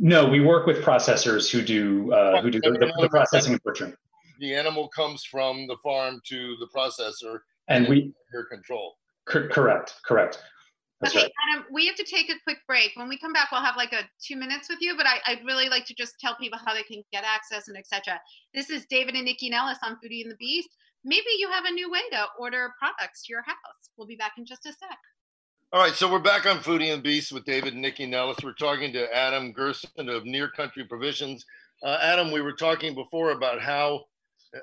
No, 0.00 0.26
we 0.26 0.40
work 0.40 0.66
with 0.66 0.78
processors 0.78 1.48
who 1.48 1.62
do 1.62 2.12
uh, 2.12 2.42
who 2.42 2.50
do 2.50 2.60
the, 2.60 2.72
the, 2.72 2.92
the 3.02 3.08
processing 3.08 3.52
and 3.52 3.62
butchering. 3.62 3.94
The 4.40 4.52
animal 4.52 4.88
comes 4.88 5.22
from 5.22 5.68
the 5.68 5.76
farm 5.80 6.20
to 6.26 6.56
the 6.58 6.66
processor, 6.76 7.38
and 7.68 7.86
we 7.86 8.12
your 8.32 8.46
control. 8.46 8.96
correct, 9.26 9.94
correct. 10.04 10.42
That's 11.04 11.16
okay, 11.16 11.24
right. 11.24 11.32
Adam, 11.52 11.66
we 11.70 11.86
have 11.86 11.96
to 11.96 12.04
take 12.04 12.30
a 12.30 12.34
quick 12.44 12.58
break. 12.66 12.92
When 12.94 13.08
we 13.08 13.18
come 13.18 13.32
back, 13.32 13.52
we'll 13.52 13.60
have 13.60 13.76
like 13.76 13.92
a 13.92 14.08
two 14.26 14.36
minutes 14.36 14.68
with 14.70 14.78
you, 14.80 14.96
but 14.96 15.06
I, 15.06 15.34
would 15.34 15.44
really 15.44 15.68
like 15.68 15.84
to 15.86 15.94
just 15.94 16.14
tell 16.18 16.34
people 16.36 16.58
how 16.64 16.72
they 16.72 16.82
can 16.82 17.02
get 17.12 17.24
access 17.24 17.68
and 17.68 17.76
etc. 17.76 18.18
This 18.54 18.70
is 18.70 18.86
David 18.88 19.14
and 19.14 19.28
Nycci 19.28 19.50
Nellis 19.50 19.78
on 19.82 19.96
Foodie 19.96 20.22
and 20.22 20.30
the 20.30 20.36
Beast. 20.36 20.68
Maybe 21.04 21.26
you 21.38 21.50
have 21.50 21.66
a 21.66 21.70
new 21.70 21.90
way 21.90 22.00
to 22.12 22.24
order 22.38 22.72
products 22.78 23.24
to 23.24 23.32
your 23.32 23.42
house. 23.42 23.90
We'll 23.96 24.06
be 24.06 24.16
back 24.16 24.32
in 24.38 24.46
just 24.46 24.64
a 24.64 24.72
sec. 24.72 24.98
All 25.72 25.80
right, 25.80 25.92
so 25.92 26.10
we're 26.10 26.20
back 26.20 26.46
on 26.46 26.58
Foodie 26.58 26.94
and 26.94 27.02
Beast 27.02 27.32
with 27.32 27.44
David 27.44 27.74
and 27.74 27.84
Nycci 27.84 28.08
Nellis. 28.08 28.38
We're 28.42 28.54
talking 28.54 28.92
to 28.94 29.14
Adam 29.14 29.52
Gerson 29.52 30.08
of 30.08 30.24
Near 30.24 30.48
Country 30.48 30.84
Provisions. 30.84 31.44
Uh, 31.82 31.98
Adam, 32.00 32.32
we 32.32 32.40
were 32.40 32.52
talking 32.52 32.94
before 32.94 33.32
about 33.32 33.60
how, 33.60 34.04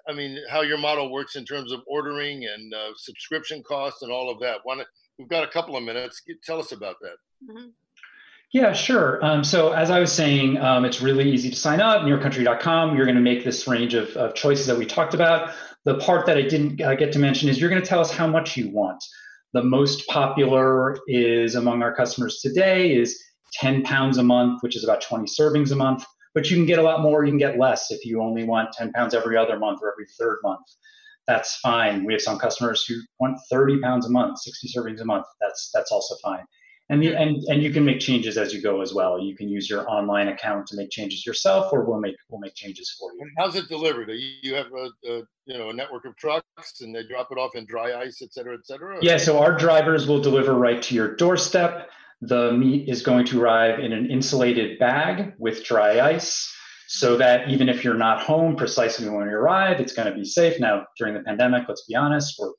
I 0.10 0.14
mean, 0.14 0.40
how 0.50 0.62
your 0.62 0.80
model 0.80 1.12
works 1.12 1.36
in 1.36 1.46
terms 1.46 1.72
of 1.72 1.82
ordering 1.86 2.46
and 2.46 2.74
uh, 2.74 2.92
subscription 2.96 3.62
costs 3.62 4.02
and 4.02 4.12
all 4.12 4.32
of 4.32 4.40
that. 4.40 4.60
One, 4.64 4.82
we've 5.22 5.30
got 5.30 5.44
a 5.44 5.48
couple 5.48 5.78
of 5.78 5.84
minutes. 5.84 6.22
Tell 6.44 6.60
us 6.60 6.72
about 6.72 6.96
that. 7.02 7.16
Mm-hmm. 7.48 7.68
Yeah, 8.54 8.74
sure. 8.74 9.24
Um, 9.24 9.44
so 9.44 9.72
as 9.72 9.92
I 9.92 10.00
was 10.00 10.12
saying, 10.12 10.58
um, 10.58 10.84
it's 10.84 11.02
really 11.02 11.30
easy 11.30 11.50
to 11.52 11.56
sign 11.56 11.80
up. 11.80 12.02
Nearcountry.com. 12.02 12.98
You're 12.98 13.06
going 13.06 13.16
to 13.16 13.22
make 13.22 13.46
this 13.46 13.68
range 13.68 13.94
of, 13.94 14.10
of 14.18 14.34
choices 14.34 14.66
that 14.66 14.78
we 14.78 14.86
talked 14.86 15.14
about. 15.14 15.54
The 15.86 16.00
part 16.00 16.26
that 16.26 16.38
I 16.38 16.42
didn't 16.42 16.82
uh, 16.82 16.96
get 16.96 17.14
to 17.14 17.20
mention 17.20 17.48
is 17.48 17.62
you're 17.62 17.70
going 17.70 17.82
to 17.82 17.88
tell 17.88 18.02
us 18.02 18.12
how 18.12 18.28
much 18.28 18.58
you 18.58 18.70
want. 18.70 19.02
The 19.54 19.64
most 19.64 20.08
popular 20.08 20.98
is 21.08 21.56
among 21.56 21.82
our 21.82 21.96
customers 21.96 22.40
today 22.42 22.94
is 22.94 23.22
10 23.54 23.84
pounds 23.84 24.18
a 24.18 24.24
month, 24.24 24.64
which 24.64 24.76
is 24.76 24.84
about 24.84 25.02
20 25.02 25.26
servings 25.26 25.72
a 25.72 25.76
month. 25.76 26.04
But 26.34 26.50
you 26.50 26.58
can 26.58 26.66
get 26.66 26.80
a 26.80 26.82
lot 26.82 27.02
more, 27.02 27.24
you 27.24 27.32
can 27.32 27.38
get 27.38 27.60
less 27.60 27.92
if 27.92 28.06
you 28.06 28.22
only 28.22 28.44
want 28.44 28.72
10 28.74 28.92
pounds 28.94 29.14
every 29.14 29.38
other 29.38 29.60
month 29.60 29.80
or 29.82 29.92
every 29.92 30.08
third 30.18 30.40
month. 30.44 30.66
That's 31.28 31.58
fine. 31.58 32.04
We 32.04 32.14
have 32.14 32.22
some 32.22 32.40
customers 32.40 32.86
who 32.86 32.96
want 33.20 33.38
30 33.50 33.80
pounds 33.82 34.06
a 34.06 34.10
month, 34.10 34.40
60 34.40 34.72
servings 34.76 35.02
a 35.02 35.06
month. 35.06 35.26
That's 35.40 35.70
that's 35.74 35.92
also 35.92 36.16
fine. 36.24 36.44
And, 36.92 37.02
the, 37.02 37.16
and 37.16 37.42
and 37.48 37.64
you 37.64 37.72
can 37.72 37.86
make 37.86 38.02
changes 38.02 38.38
as 38.38 38.54
you 38.54 38.62
go 38.62 38.82
as 38.82 38.94
well. 38.94 39.18
You 39.18 39.34
can 39.34 39.48
use 39.48 39.70
your 39.70 39.90
online 39.90 40.28
account 40.28 40.68
to 40.68 40.76
make 40.76 40.90
changes 40.90 41.26
yourself, 41.26 41.72
or 41.72 41.86
we'll 41.86 42.02
make 42.02 42.18
we'll 42.30 42.42
make 42.42 42.54
changes 42.54 42.94
for 43.00 43.14
you. 43.14 43.22
And 43.22 43.32
how's 43.38 43.56
it 43.56 43.70
delivered? 43.70 44.12
You 44.42 44.56
have 44.56 44.66
a, 44.74 44.90
a, 45.10 45.22
you 45.46 45.58
know 45.58 45.70
a 45.70 45.74
network 45.74 46.04
of 46.04 46.18
trucks, 46.18 46.82
and 46.82 46.94
they 46.94 47.04
drop 47.08 47.30
it 47.32 47.38
off 47.38 47.56
in 47.56 47.66
dry 47.66 47.94
ice, 47.94 48.22
et 48.22 48.34
cetera, 48.34 48.56
et 48.56 48.66
cetera. 48.66 48.98
Yeah, 49.02 49.16
so 49.16 49.40
our 49.40 49.58
drivers 49.58 50.06
will 50.06 50.22
deliver 50.22 50.54
right 50.54 50.82
to 50.82 50.94
your 50.94 51.16
doorstep. 51.16 51.90
The 52.20 52.52
meat 52.52 52.90
is 52.90 53.04
going 53.04 53.26
to 53.28 53.42
arrive 53.42 53.80
in 53.80 53.94
an 53.94 54.12
insulated 54.12 54.78
bag 54.78 55.34
with 55.40 55.64
dry 55.64 56.02
ice, 56.02 56.54
so 56.94 57.16
that 57.16 57.50
even 57.50 57.70
if 57.70 57.86
you're 57.86 57.94
not 57.94 58.22
home 58.22 58.54
precisely 58.54 59.08
when 59.08 59.26
you 59.26 59.34
arrive, 59.34 59.80
it's 59.80 59.94
going 59.94 60.12
to 60.12 60.14
be 60.14 60.26
safe. 60.26 60.60
Now 60.60 60.86
during 60.98 61.14
the 61.14 61.22
pandemic, 61.22 61.64
let's 61.70 61.86
be 61.86 61.96
honest, 61.96 62.36
we're 62.38 62.52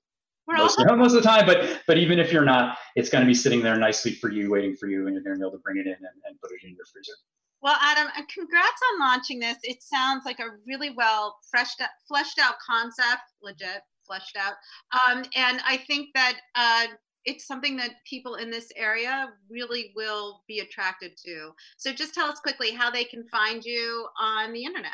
mostly 0.57 0.87
home 0.87 1.01
most 1.01 1.15
of 1.15 1.23
the 1.23 1.29
time, 1.29 1.45
but 1.45 1.83
but 1.87 1.99
even 1.99 2.19
if 2.19 2.33
you're 2.33 2.45
not, 2.45 2.79
it's 2.97 3.11
going 3.11 3.23
to 3.23 3.27
be 3.27 3.35
sitting 3.35 3.61
there 3.61 3.77
nicely 3.77 4.13
for 4.13 4.31
you, 4.31 4.51
waiting 4.51 4.75
for 4.75 4.89
you, 4.89 5.07
and 5.07 5.15
you're 5.15 5.23
going 5.23 5.35
to 5.35 5.39
be 5.39 5.47
able 5.47 5.53
to 5.53 5.63
bring 5.63 5.77
it 5.77 5.87
in 5.87 5.93
and, 5.93 6.17
and 6.25 6.41
put 6.41 6.51
it 6.51 6.67
in 6.67 6.75
your 6.75 6.87
freezer. 6.91 7.13
Well, 7.61 7.77
Adam, 7.83 8.11
congrats 8.35 8.81
on 8.93 9.01
launching 9.01 9.39
this. 9.39 9.59
It 9.65 9.83
sounds 9.83 10.25
like 10.25 10.41
a 10.41 10.57
really 10.67 10.91
well 10.91 11.37
fleshed 11.51 11.83
out, 11.83 11.91
fleshed 12.09 12.39
out 12.39 12.55
concept, 12.67 13.23
legit 13.43 13.83
fleshed 14.07 14.37
out. 14.39 14.55
Um, 15.07 15.25
and 15.37 15.61
I 15.67 15.77
think 15.77 16.09
that 16.15 16.39
uh, 16.55 16.87
it's 17.25 17.47
something 17.47 17.77
that 17.77 17.91
people 18.05 18.37
in 18.37 18.51
this 18.51 18.73
area 18.77 19.31
really 19.51 19.93
will 19.95 20.43
be 20.49 20.61
attracted 20.61 21.17
to. 21.25 21.51
So 21.77 21.93
just 21.93 22.15
tell 22.15 22.27
us 22.27 22.41
quickly 22.41 22.73
how 22.73 22.91
they 22.91 23.05
can 23.05 23.25
find 23.29 23.65
you 23.65 24.07
on 24.21 24.53
the 24.53 24.65
internet. 24.65 24.93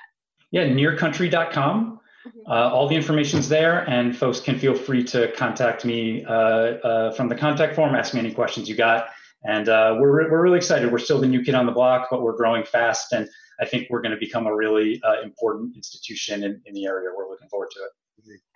Yeah, 0.50 0.66
nearcountry.com. 0.68 2.00
Mm-hmm. 2.26 2.50
Uh, 2.50 2.70
all 2.70 2.88
the 2.88 2.96
information's 2.96 3.48
there, 3.48 3.88
and 3.88 4.16
folks 4.16 4.40
can 4.40 4.58
feel 4.58 4.74
free 4.74 5.04
to 5.04 5.32
contact 5.32 5.84
me 5.84 6.24
uh, 6.24 6.32
uh, 6.32 7.12
from 7.12 7.28
the 7.28 7.34
contact 7.34 7.74
form, 7.74 7.94
ask 7.94 8.12
me 8.14 8.20
any 8.20 8.32
questions 8.32 8.68
you 8.68 8.74
got. 8.74 9.08
And 9.44 9.68
uh, 9.68 9.96
we're, 9.98 10.30
we're 10.30 10.42
really 10.42 10.56
excited. 10.56 10.90
We're 10.90 10.98
still 10.98 11.20
the 11.20 11.28
new 11.28 11.42
kid 11.42 11.54
on 11.54 11.66
the 11.66 11.72
block, 11.72 12.08
but 12.10 12.22
we're 12.22 12.36
growing 12.36 12.64
fast, 12.64 13.12
and 13.12 13.28
I 13.60 13.66
think 13.66 13.88
we're 13.88 14.00
going 14.00 14.12
to 14.12 14.18
become 14.18 14.46
a 14.46 14.54
really 14.54 15.00
uh, 15.04 15.22
important 15.22 15.76
institution 15.76 16.42
in, 16.42 16.60
in 16.66 16.74
the 16.74 16.86
area. 16.86 17.10
We're 17.16 17.28
looking 17.28 17.48
forward 17.48 17.70
to 17.72 17.80
it. 17.80 17.90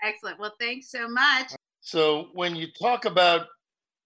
Excellent. 0.02 0.38
Well, 0.38 0.52
thanks 0.58 0.90
so 0.90 1.08
much. 1.08 1.52
So, 1.80 2.28
when 2.34 2.56
you 2.56 2.66
talk 2.72 3.04
about 3.04 3.46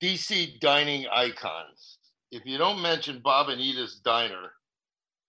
DC 0.02 0.60
dining 0.60 1.06
icons, 1.12 1.98
if 2.30 2.44
you 2.44 2.58
don't 2.58 2.82
mention 2.82 3.20
Bob 3.22 3.48
and 3.48 3.60
Edith's 3.60 4.00
Diner, 4.00 4.52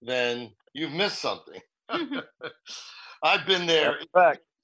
then 0.02 0.52
you've 0.74 0.92
missed 0.92 1.20
something. 1.20 1.62
Mm-hmm. 1.90 2.20
I've 3.24 3.46
been 3.46 3.66
there. 3.66 3.98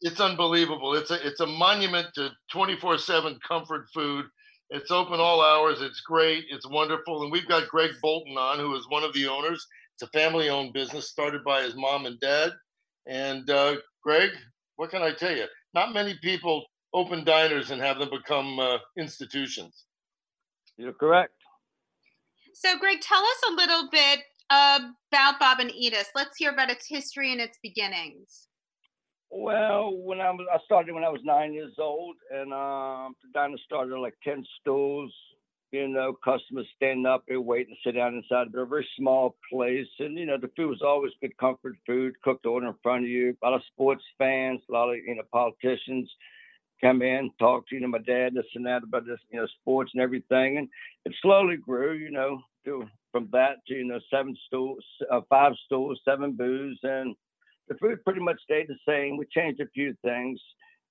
It's 0.01 0.19
unbelievable. 0.19 0.95
It's 0.95 1.11
a 1.11 1.25
it's 1.25 1.39
a 1.39 1.47
monument 1.47 2.07
to 2.15 2.29
24/7 2.53 3.39
comfort 3.47 3.85
food. 3.93 4.25
It's 4.69 4.91
open 4.91 5.19
all 5.19 5.41
hours. 5.41 5.81
It's 5.81 6.01
great. 6.01 6.45
It's 6.49 6.67
wonderful. 6.67 7.23
And 7.23 7.31
we've 7.31 7.47
got 7.47 7.69
Greg 7.69 7.91
Bolton 8.01 8.37
on, 8.37 8.59
who 8.59 8.75
is 8.75 8.89
one 8.89 9.03
of 9.03 9.13
the 9.13 9.27
owners. 9.27 9.65
It's 9.93 10.03
a 10.03 10.17
family-owned 10.17 10.73
business 10.73 11.09
started 11.09 11.43
by 11.43 11.61
his 11.61 11.75
mom 11.75 12.05
and 12.07 12.19
dad. 12.19 12.51
And 13.05 13.47
uh, 13.49 13.75
Greg, 14.01 14.31
what 14.77 14.89
can 14.89 15.03
I 15.03 15.13
tell 15.13 15.35
you? 15.35 15.45
Not 15.73 15.93
many 15.93 16.17
people 16.21 16.65
open 16.93 17.23
diners 17.23 17.71
and 17.71 17.81
have 17.81 17.99
them 17.99 18.09
become 18.09 18.59
uh, 18.59 18.77
institutions. 18.97 19.85
You're 20.77 20.93
correct. 20.93 21.33
So, 22.53 22.77
Greg, 22.79 23.01
tell 23.01 23.21
us 23.21 23.41
a 23.49 23.53
little 23.53 23.89
bit 23.91 24.19
about 24.49 25.39
Bob 25.39 25.59
and 25.59 25.71
Edith. 25.71 26.09
Let's 26.15 26.37
hear 26.37 26.51
about 26.51 26.69
its 26.69 26.87
history 26.87 27.31
and 27.31 27.41
its 27.41 27.57
beginnings. 27.61 28.47
Well, 29.35 29.95
when 29.97 30.21
I 30.21 30.29
was, 30.29 30.45
I 30.53 30.59
started 30.63 30.93
when 30.93 31.03
I 31.03 31.09
was 31.09 31.21
nine 31.23 31.53
years 31.53 31.73
old, 31.79 32.15
and 32.31 32.53
um, 32.53 33.15
the 33.23 33.29
diner 33.33 33.57
started 33.65 33.97
like 33.97 34.13
ten 34.23 34.45
stools. 34.61 35.11
You 35.71 35.87
know, 35.87 36.13
customers 36.23 36.67
standing 36.75 37.07
up 37.07 37.23
there 37.27 37.41
waiting 37.41 37.73
to 37.73 37.89
sit 37.89 37.95
down 37.95 38.13
inside. 38.13 38.51
But 38.51 38.59
a 38.59 38.65
very 38.67 38.87
small 38.95 39.35
place, 39.51 39.87
and 39.97 40.19
you 40.19 40.27
know, 40.27 40.37
the 40.37 40.51
food 40.55 40.69
was 40.69 40.83
always 40.83 41.11
good 41.19 41.35
comfort 41.37 41.77
food, 41.87 42.13
cooked 42.23 42.45
order 42.45 42.67
in 42.67 42.75
front 42.83 43.05
of 43.05 43.09
you. 43.09 43.35
A 43.41 43.45
lot 43.47 43.55
of 43.55 43.63
sports 43.71 44.03
fans, 44.19 44.61
a 44.69 44.71
lot 44.71 44.91
of 44.91 44.97
you 44.97 45.15
know 45.15 45.23
politicians 45.31 46.11
come 46.81 47.01
in, 47.01 47.31
talk 47.39 47.67
to 47.67 47.75
you 47.75 47.81
know 47.81 47.87
my 47.87 47.99
dad, 47.99 48.33
this 48.33 48.45
and 48.55 48.65
that 48.65 48.83
about 48.83 49.05
this, 49.05 49.19
you 49.31 49.39
know, 49.39 49.47
sports 49.61 49.91
and 49.93 50.01
everything, 50.03 50.57
and 50.57 50.67
it 51.05 51.13
slowly 51.21 51.57
grew. 51.57 51.93
You 51.93 52.11
know, 52.11 52.41
to 52.65 52.85
from 53.11 53.29
that 53.31 53.57
to 53.67 53.73
you 53.75 53.85
know 53.85 53.99
seven 54.11 54.35
stools, 54.47 54.83
uh, 55.11 55.21
five 55.29 55.53
stools, 55.65 55.99
seven 56.05 56.33
booths, 56.33 56.79
and 56.83 57.15
the 57.67 57.75
food 57.75 58.03
pretty 58.03 58.21
much 58.21 58.41
stayed 58.43 58.67
the 58.67 58.77
same. 58.87 59.17
We 59.17 59.25
changed 59.27 59.61
a 59.61 59.67
few 59.67 59.95
things, 60.03 60.39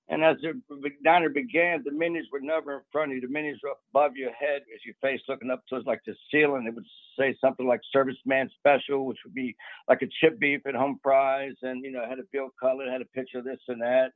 and 0.09 0.23
as 0.23 0.37
the 0.41 0.59
diner 1.03 1.29
began, 1.29 1.83
the 1.83 1.91
menus 1.91 2.27
were 2.31 2.41
never 2.41 2.75
in 2.75 2.81
front 2.91 3.11
of 3.11 3.15
you. 3.15 3.21
The 3.21 3.27
menus 3.33 3.59
were 3.63 3.73
above 3.91 4.15
your 4.15 4.31
head 4.33 4.61
as 4.73 4.83
your 4.85 4.95
face 5.01 5.21
looking 5.29 5.51
up 5.51 5.63
towards 5.69 5.85
like 5.85 6.01
the 6.05 6.15
ceiling. 6.31 6.65
It 6.67 6.75
would 6.75 6.85
say 7.17 7.35
something 7.39 7.67
like 7.67 7.81
"Serviceman 7.95 8.49
Special," 8.59 9.05
which 9.05 9.19
would 9.25 9.33
be 9.35 9.55
like 9.87 10.01
a 10.01 10.07
chip 10.19 10.39
beef 10.39 10.61
and 10.65 10.75
home 10.75 10.99
fries, 11.03 11.55
and 11.61 11.83
you 11.83 11.91
know 11.91 12.05
had 12.07 12.19
a 12.19 12.23
bill 12.31 12.49
color, 12.59 12.89
had 12.89 13.01
a 13.01 13.05
picture 13.05 13.39
of 13.39 13.45
this 13.45 13.59
and 13.67 13.81
that. 13.81 14.11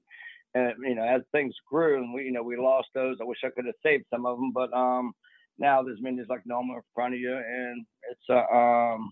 And 0.53 0.73
you 0.81 0.95
know, 0.95 1.03
as 1.03 1.21
things 1.31 1.53
grew, 1.69 1.97
and 1.97 2.13
we 2.13 2.23
you 2.23 2.31
know 2.31 2.43
we 2.43 2.57
lost 2.57 2.88
those. 2.95 3.17
I 3.21 3.25
wish 3.25 3.39
I 3.43 3.49
could 3.49 3.65
have 3.65 3.75
saved 3.83 4.05
some 4.12 4.25
of 4.25 4.38
them, 4.38 4.51
but 4.53 4.73
um 4.73 5.13
now 5.60 5.81
there's 5.83 6.01
menus 6.01 6.27
like 6.29 6.45
normal 6.45 6.75
in 6.75 6.81
front 6.93 7.13
of 7.13 7.19
you, 7.19 7.33
and 7.36 7.86
it's 8.12 8.29
a 8.29 8.55
um, 8.55 9.12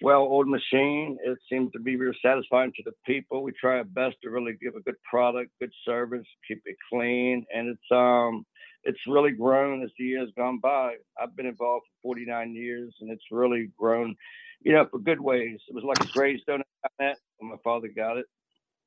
well 0.00 0.20
old 0.20 0.48
machine. 0.48 1.18
It 1.24 1.38
seems 1.50 1.72
to 1.72 1.80
be 1.80 1.96
very 1.96 2.16
satisfying 2.24 2.72
to 2.76 2.82
the 2.84 2.92
people. 3.06 3.42
We 3.42 3.52
try 3.52 3.78
our 3.78 3.84
best 3.84 4.16
to 4.22 4.30
really 4.30 4.54
give 4.62 4.74
a 4.76 4.82
good 4.82 4.96
product, 5.08 5.50
good 5.60 5.72
service, 5.84 6.26
keep 6.46 6.62
it 6.64 6.76
clean, 6.90 7.44
and 7.54 7.68
it's 7.68 7.90
um, 7.90 8.44
it's 8.84 9.00
really 9.06 9.32
grown 9.32 9.82
as 9.82 9.90
the 9.98 10.04
years 10.04 10.30
gone 10.36 10.58
by. 10.60 10.94
I've 11.20 11.36
been 11.36 11.46
involved 11.46 11.86
for 12.02 12.14
49 12.14 12.54
years, 12.54 12.94
and 13.00 13.10
it's 13.10 13.24
really 13.30 13.70
grown, 13.78 14.14
you 14.62 14.72
know, 14.72 14.86
for 14.90 14.98
good 14.98 15.20
ways. 15.20 15.60
It 15.68 15.74
was 15.74 15.84
like 15.84 16.00
a 16.00 16.12
gravestone 16.12 16.62
when 16.98 17.14
my 17.50 17.56
father 17.64 17.88
got 17.94 18.18
it. 18.18 18.26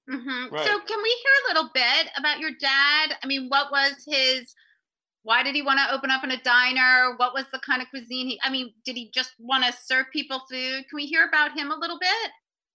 Mm-hmm. 0.10 0.54
Right. 0.54 0.66
So, 0.66 0.80
can 0.80 1.02
we 1.02 1.10
hear 1.10 1.34
a 1.46 1.54
little 1.54 1.70
bit 1.74 2.08
about 2.18 2.40
your 2.40 2.52
dad? 2.60 3.16
I 3.24 3.28
mean, 3.28 3.48
what 3.50 3.72
was 3.72 3.94
his 4.08 4.54
why 5.26 5.42
did 5.42 5.56
he 5.56 5.64
want 5.64 5.80
to 5.80 5.94
open 5.94 6.12
up 6.12 6.24
in 6.24 6.30
a 6.30 6.42
diner? 6.44 7.16
What 7.18 7.34
was 7.34 7.46
the 7.52 7.60
kind 7.60 7.82
of 7.82 7.90
cuisine 7.90 8.28
he, 8.28 8.40
I 8.44 8.52
mean, 8.52 8.74
did 8.86 8.96
he 8.96 9.10
just 9.12 9.34
want 9.40 9.66
to 9.66 9.74
serve 9.74 10.06
people 10.14 10.40
food? 10.48 10.86
Can 10.88 10.96
we 10.96 11.08
hear 11.08 11.28
about 11.28 11.58
him 11.58 11.72
a 11.72 11.76
little 11.76 11.98
bit? 11.98 12.32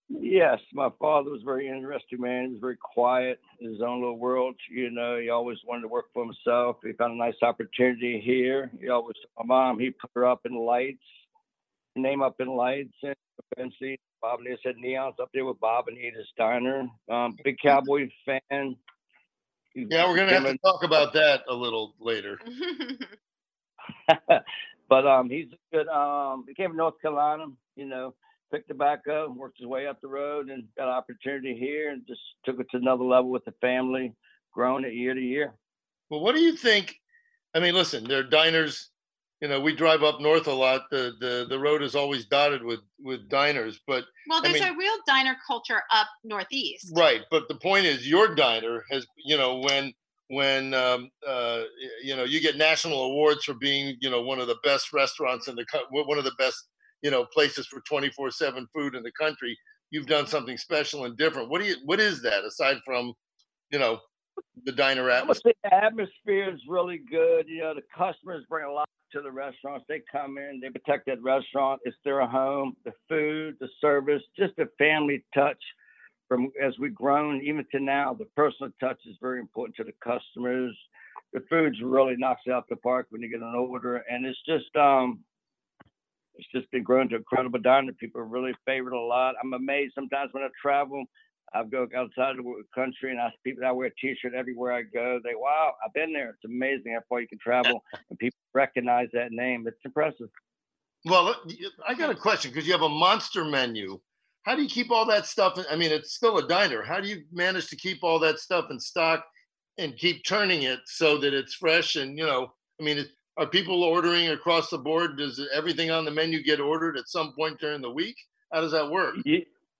Yes, 0.08 0.58
my 0.72 0.88
father 0.98 1.30
was 1.30 1.42
very 1.44 1.68
interesting 1.68 2.20
man. 2.20 2.46
He 2.46 2.50
was 2.54 2.60
very 2.60 2.76
quiet 2.76 3.38
in 3.60 3.70
his 3.70 3.80
own 3.80 4.00
little 4.00 4.18
world. 4.18 4.56
You 4.68 4.90
know, 4.90 5.20
he 5.20 5.30
always 5.30 5.58
wanted 5.64 5.82
to 5.82 5.88
work 5.88 6.06
for 6.12 6.24
himself. 6.24 6.78
He 6.82 6.92
found 6.94 7.12
a 7.12 7.16
nice 7.16 7.40
opportunity 7.40 8.20
here. 8.20 8.68
He 8.80 8.88
always, 8.88 9.14
my 9.38 9.44
mom, 9.44 9.78
he 9.78 9.90
put 9.90 10.10
her 10.16 10.26
up 10.26 10.40
in 10.44 10.56
lights, 10.56 10.98
name 12.02 12.22
up 12.22 12.36
in 12.40 12.48
lights, 12.48 12.94
and 13.02 13.14
eventually 13.56 13.98
Bob 14.20 14.40
and 14.40 14.48
Edith 14.48 14.60
said 14.62 14.74
neons 14.76 15.18
up 15.20 15.30
there 15.32 15.44
with 15.44 15.60
Bob 15.60 15.88
and 15.88 15.96
Edith's 15.96 16.32
Diner. 16.36 16.88
Um, 17.10 17.36
big 17.42 17.56
Cowboy 17.62 18.08
fan. 18.24 18.76
Yeah, 19.74 20.08
we're 20.08 20.16
gonna 20.16 20.32
have 20.32 20.44
to 20.44 20.58
talk 20.58 20.82
about 20.82 21.12
that 21.14 21.42
a 21.48 21.54
little 21.54 21.94
later. 22.00 22.38
but 24.88 25.06
um, 25.06 25.30
he's 25.30 25.46
good. 25.72 25.88
Um, 25.88 26.44
he 26.48 26.54
came 26.54 26.70
from 26.70 26.76
North 26.76 27.00
Carolina. 27.00 27.46
You 27.76 27.86
know, 27.86 28.14
picked 28.52 28.68
tobacco, 28.68 29.30
worked 29.30 29.58
his 29.58 29.66
way 29.66 29.86
up 29.86 30.00
the 30.00 30.08
road, 30.08 30.50
and 30.50 30.64
got 30.76 30.88
an 30.88 30.94
opportunity 30.94 31.56
here, 31.58 31.90
and 31.90 32.06
just 32.06 32.20
took 32.44 32.58
it 32.60 32.66
to 32.70 32.76
another 32.76 33.04
level 33.04 33.30
with 33.30 33.44
the 33.44 33.54
family, 33.60 34.14
growing 34.52 34.84
it 34.84 34.94
year 34.94 35.14
to 35.14 35.20
year. 35.20 35.54
Well, 36.10 36.20
what 36.20 36.34
do 36.34 36.40
you 36.40 36.56
think? 36.56 36.96
I 37.54 37.60
mean, 37.60 37.74
listen, 37.74 38.04
there 38.04 38.18
are 38.18 38.24
diners. 38.24 38.90
You 39.40 39.48
know, 39.48 39.60
we 39.60 39.74
drive 39.74 40.02
up 40.02 40.20
north 40.20 40.46
a 40.46 40.52
lot. 40.52 40.82
The 40.90 41.12
the 41.18 41.46
the 41.48 41.58
road 41.58 41.82
is 41.82 41.94
always 41.94 42.26
dotted 42.26 42.62
with 42.62 42.80
with 42.98 43.28
diners, 43.28 43.80
but 43.86 44.04
well, 44.28 44.42
there's 44.42 44.60
I 44.60 44.66
mean, 44.66 44.74
a 44.74 44.76
real 44.76 44.96
diner 45.06 45.36
culture 45.46 45.82
up 45.92 46.08
northeast. 46.24 46.92
right. 46.94 47.22
But 47.30 47.48
the 47.48 47.54
point 47.54 47.86
is, 47.86 48.06
your 48.06 48.34
diner 48.34 48.84
has, 48.90 49.06
you 49.24 49.38
know, 49.38 49.58
when 49.60 49.92
when 50.28 50.74
um, 50.74 51.10
uh, 51.26 51.62
you 52.02 52.16
know 52.16 52.24
you 52.24 52.40
get 52.40 52.58
national 52.58 53.02
awards 53.02 53.44
for 53.44 53.54
being, 53.54 53.96
you 54.00 54.10
know, 54.10 54.20
one 54.20 54.40
of 54.40 54.46
the 54.46 54.58
best 54.62 54.92
restaurants 54.92 55.48
in 55.48 55.56
the 55.56 55.64
co- 55.64 55.86
one 55.90 56.18
of 56.18 56.24
the 56.24 56.34
best 56.38 56.68
you 57.02 57.10
know 57.10 57.24
places 57.32 57.66
for 57.66 57.80
24 57.88 58.30
7 58.30 58.66
food 58.74 58.94
in 58.94 59.02
the 59.02 59.12
country 59.12 59.56
you've 59.90 60.04
done 60.04 60.26
something 60.26 60.58
special 60.58 61.06
and 61.06 61.16
different 61.16 61.48
what 61.48 61.62
do 61.62 61.66
you 61.66 61.76
what 61.86 61.98
is 61.98 62.20
that 62.20 62.44
aside 62.44 62.76
from 62.84 63.14
you 63.70 63.78
know 63.78 63.98
the 64.64 64.72
diner 64.72 65.08
atmosphere 65.10 65.52
the 65.64 65.74
atmosphere 65.74 66.52
is 66.52 66.60
really 66.68 67.00
good. 67.10 67.46
You 67.48 67.60
know, 67.60 67.74
the 67.74 67.82
customers 67.96 68.44
bring 68.48 68.64
a 68.66 68.72
lot 68.72 68.88
to 69.12 69.20
the 69.20 69.30
restaurants. 69.30 69.84
They 69.88 70.02
come 70.10 70.38
in, 70.38 70.60
they 70.60 70.70
protect 70.70 71.06
that 71.06 71.22
restaurant. 71.22 71.80
It's 71.84 71.96
their 72.04 72.26
home. 72.26 72.76
The 72.84 72.92
food, 73.08 73.56
the 73.60 73.68
service, 73.80 74.22
just 74.38 74.58
a 74.58 74.66
family 74.78 75.24
touch. 75.34 75.62
From 76.28 76.52
as 76.62 76.74
we've 76.78 76.94
grown, 76.94 77.42
even 77.42 77.66
to 77.72 77.80
now, 77.80 78.14
the 78.14 78.26
personal 78.36 78.72
touch 78.78 78.98
is 79.04 79.16
very 79.20 79.40
important 79.40 79.74
to 79.76 79.84
the 79.84 79.94
customers. 80.02 80.76
The 81.32 81.42
food's 81.50 81.80
really 81.82 82.14
knocks 82.16 82.46
out 82.52 82.68
the 82.68 82.76
park 82.76 83.08
when 83.10 83.20
you 83.20 83.28
get 83.28 83.40
an 83.40 83.54
order, 83.54 84.04
and 84.08 84.24
it's 84.24 84.38
just 84.46 84.74
um, 84.76 85.20
it's 86.36 86.46
just 86.54 86.70
been 86.70 86.84
growing 86.84 87.08
to 87.08 87.16
incredible 87.16 87.58
dining. 87.58 87.92
People 87.94 88.22
really 88.22 88.52
favor 88.64 88.88
it 88.88 88.96
a 88.96 89.00
lot. 89.00 89.34
I'm 89.42 89.52
amazed 89.54 89.94
sometimes 89.94 90.30
when 90.32 90.44
I 90.44 90.48
travel. 90.60 91.04
I 91.54 91.64
go 91.64 91.86
outside 91.96 92.38
of 92.38 92.44
the 92.44 92.62
country 92.74 93.10
and 93.10 93.20
I 93.20 93.28
see 93.30 93.50
people. 93.52 93.64
I 93.66 93.72
wear 93.72 93.88
a 93.88 93.94
T-shirt 94.00 94.34
everywhere 94.34 94.72
I 94.72 94.82
go. 94.82 95.18
They, 95.22 95.34
wow, 95.34 95.72
I've 95.84 95.92
been 95.92 96.12
there. 96.12 96.30
It's 96.30 96.44
amazing 96.44 96.92
how 96.94 97.00
far 97.08 97.20
you 97.20 97.28
can 97.28 97.38
travel, 97.38 97.82
and 98.10 98.18
people 98.18 98.38
recognize 98.54 99.08
that 99.14 99.32
name. 99.32 99.66
It's 99.66 99.78
impressive. 99.84 100.28
well 101.06 101.34
i 101.88 101.94
got 101.94 102.10
a 102.10 102.14
question 102.14 102.50
because 102.50 102.66
you 102.66 102.72
have 102.72 102.82
a 102.82 102.88
monster 103.06 103.42
menu 103.44 103.98
how 104.42 104.54
do 104.54 104.62
you 104.62 104.68
keep 104.68 104.90
all 104.90 105.06
that 105.06 105.24
stuff 105.24 105.56
in- 105.58 105.64
i 105.70 105.76
mean 105.76 105.90
it's 105.90 106.12
still 106.12 106.36
a 106.38 106.46
diner 106.46 106.82
how 106.82 107.00
do 107.00 107.08
you 107.08 107.22
manage 107.32 107.68
to 107.68 107.76
keep 107.76 108.04
all 108.04 108.18
that 108.18 108.38
stuff 108.38 108.66
in 108.70 108.78
stock 108.78 109.24
and 109.78 109.96
keep 109.96 110.22
turning 110.26 110.62
it 110.64 110.80
so 110.84 111.16
that 111.16 111.32
it's 111.32 111.54
fresh 111.54 111.96
and 111.96 112.18
you 112.18 112.26
know 112.26 112.52
i 112.78 112.84
mean 112.84 112.98
are 113.38 113.46
people 113.46 113.82
ordering 113.82 114.28
across 114.28 114.68
the 114.68 114.76
board 114.76 115.16
does 115.16 115.40
everything 115.54 115.90
on 115.90 116.04
the 116.04 116.10
menu 116.10 116.42
get 116.42 116.60
ordered 116.60 116.98
at 116.98 117.08
some 117.08 117.32
point 117.32 117.58
during 117.58 117.80
the 117.80 117.90
week 117.90 118.16
how 118.52 118.60
does 118.60 118.72
that 118.72 118.90
work 118.90 119.14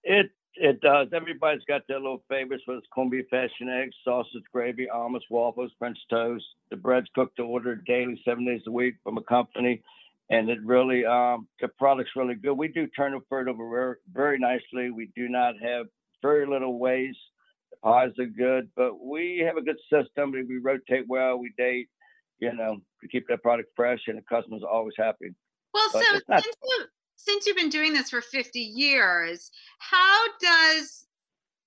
It 0.03 0.31
it 0.55 0.81
does. 0.81 1.07
Everybody's 1.13 1.63
got 1.67 1.81
their 1.87 1.99
little 1.99 2.23
favorites, 2.29 2.63
whether 2.65 2.79
it's 2.79 2.87
corned 2.93 3.11
beef, 3.11 3.25
hash 3.31 3.49
and 3.59 3.69
eggs, 3.69 3.95
sausage, 4.03 4.43
gravy, 4.53 4.89
almonds, 4.89 5.25
waffles, 5.29 5.71
French 5.79 5.97
toast. 6.09 6.45
The 6.69 6.77
bread's 6.77 7.07
cooked 7.15 7.37
to 7.37 7.43
order 7.43 7.75
daily, 7.75 8.21
seven 8.25 8.45
days 8.45 8.61
a 8.67 8.71
week 8.71 8.95
from 9.03 9.17
a 9.17 9.23
company, 9.23 9.81
and 10.29 10.49
it 10.49 10.59
really 10.63 11.05
um, 11.05 11.47
the 11.61 11.67
product's 11.67 12.15
really 12.15 12.35
good. 12.35 12.53
We 12.53 12.67
do 12.67 12.87
turn 12.87 13.13
the 13.13 13.35
over 13.35 13.69
very, 13.69 13.95
very 14.11 14.39
nicely. 14.39 14.91
We 14.91 15.11
do 15.15 15.29
not 15.29 15.55
have 15.61 15.85
very 16.21 16.45
little 16.45 16.79
waste. 16.79 17.17
The 17.71 17.77
pies 17.83 18.11
are 18.19 18.25
good, 18.25 18.69
but 18.75 19.03
we 19.03 19.43
have 19.45 19.57
a 19.57 19.61
good 19.61 19.79
system. 19.91 20.31
We, 20.31 20.43
we 20.43 20.57
rotate 20.57 21.05
well. 21.07 21.37
We 21.37 21.53
date. 21.57 21.87
You 22.39 22.53
know, 22.55 22.77
to 23.01 23.07
keep 23.07 23.27
that 23.27 23.43
product 23.43 23.69
fresh, 23.75 23.99
and 24.07 24.17
the 24.17 24.23
customers 24.23 24.63
always 24.69 24.95
happy. 24.97 25.29
Well, 25.75 25.89
But 25.93 26.03
so 26.03 26.19
since 26.41 26.45
you 26.63 26.85
since 27.23 27.45
you've 27.45 27.57
been 27.57 27.69
doing 27.69 27.93
this 27.93 28.09
for 28.09 28.21
50 28.21 28.59
years, 28.59 29.51
how 29.79 30.25
does 30.39 31.05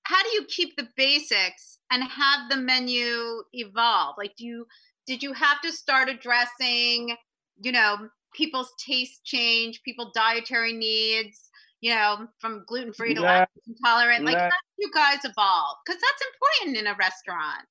how 0.03 0.23
do 0.23 0.29
you 0.35 0.45
keep 0.49 0.77
the 0.77 0.89
basics 0.97 1.79
and 1.91 2.03
have 2.03 2.51
the 2.51 2.57
menu 2.57 3.43
evolve? 3.53 4.17
Like 4.19 4.37
do 4.37 4.45
you 4.45 4.67
did 5.07 5.23
you 5.23 5.33
have 5.33 5.61
to 5.63 5.73
start 5.73 6.09
addressing, 6.09 7.17
you 7.63 7.73
know, 7.73 8.09
people's 8.35 8.73
taste 8.85 9.25
change, 9.25 9.83
people 9.83 10.11
dietary 10.15 10.73
needs, 10.73 11.51
you 11.81 11.95
know, 11.95 12.27
from 12.39 12.65
gluten 12.67 12.93
free 12.93 13.15
to 13.15 13.21
Nah, 13.21 13.29
lactose 13.29 13.69
intolerant? 13.69 14.25
Like 14.25 14.37
nah. 14.37 14.45
how 14.45 14.49
do 14.49 14.79
you 14.79 14.91
guys 14.93 15.19
evolve? 15.25 15.77
Because 15.85 16.01
that's 16.01 16.23
important 16.35 16.79
in 16.79 16.87
a 16.87 16.97
restaurant. 16.99 17.67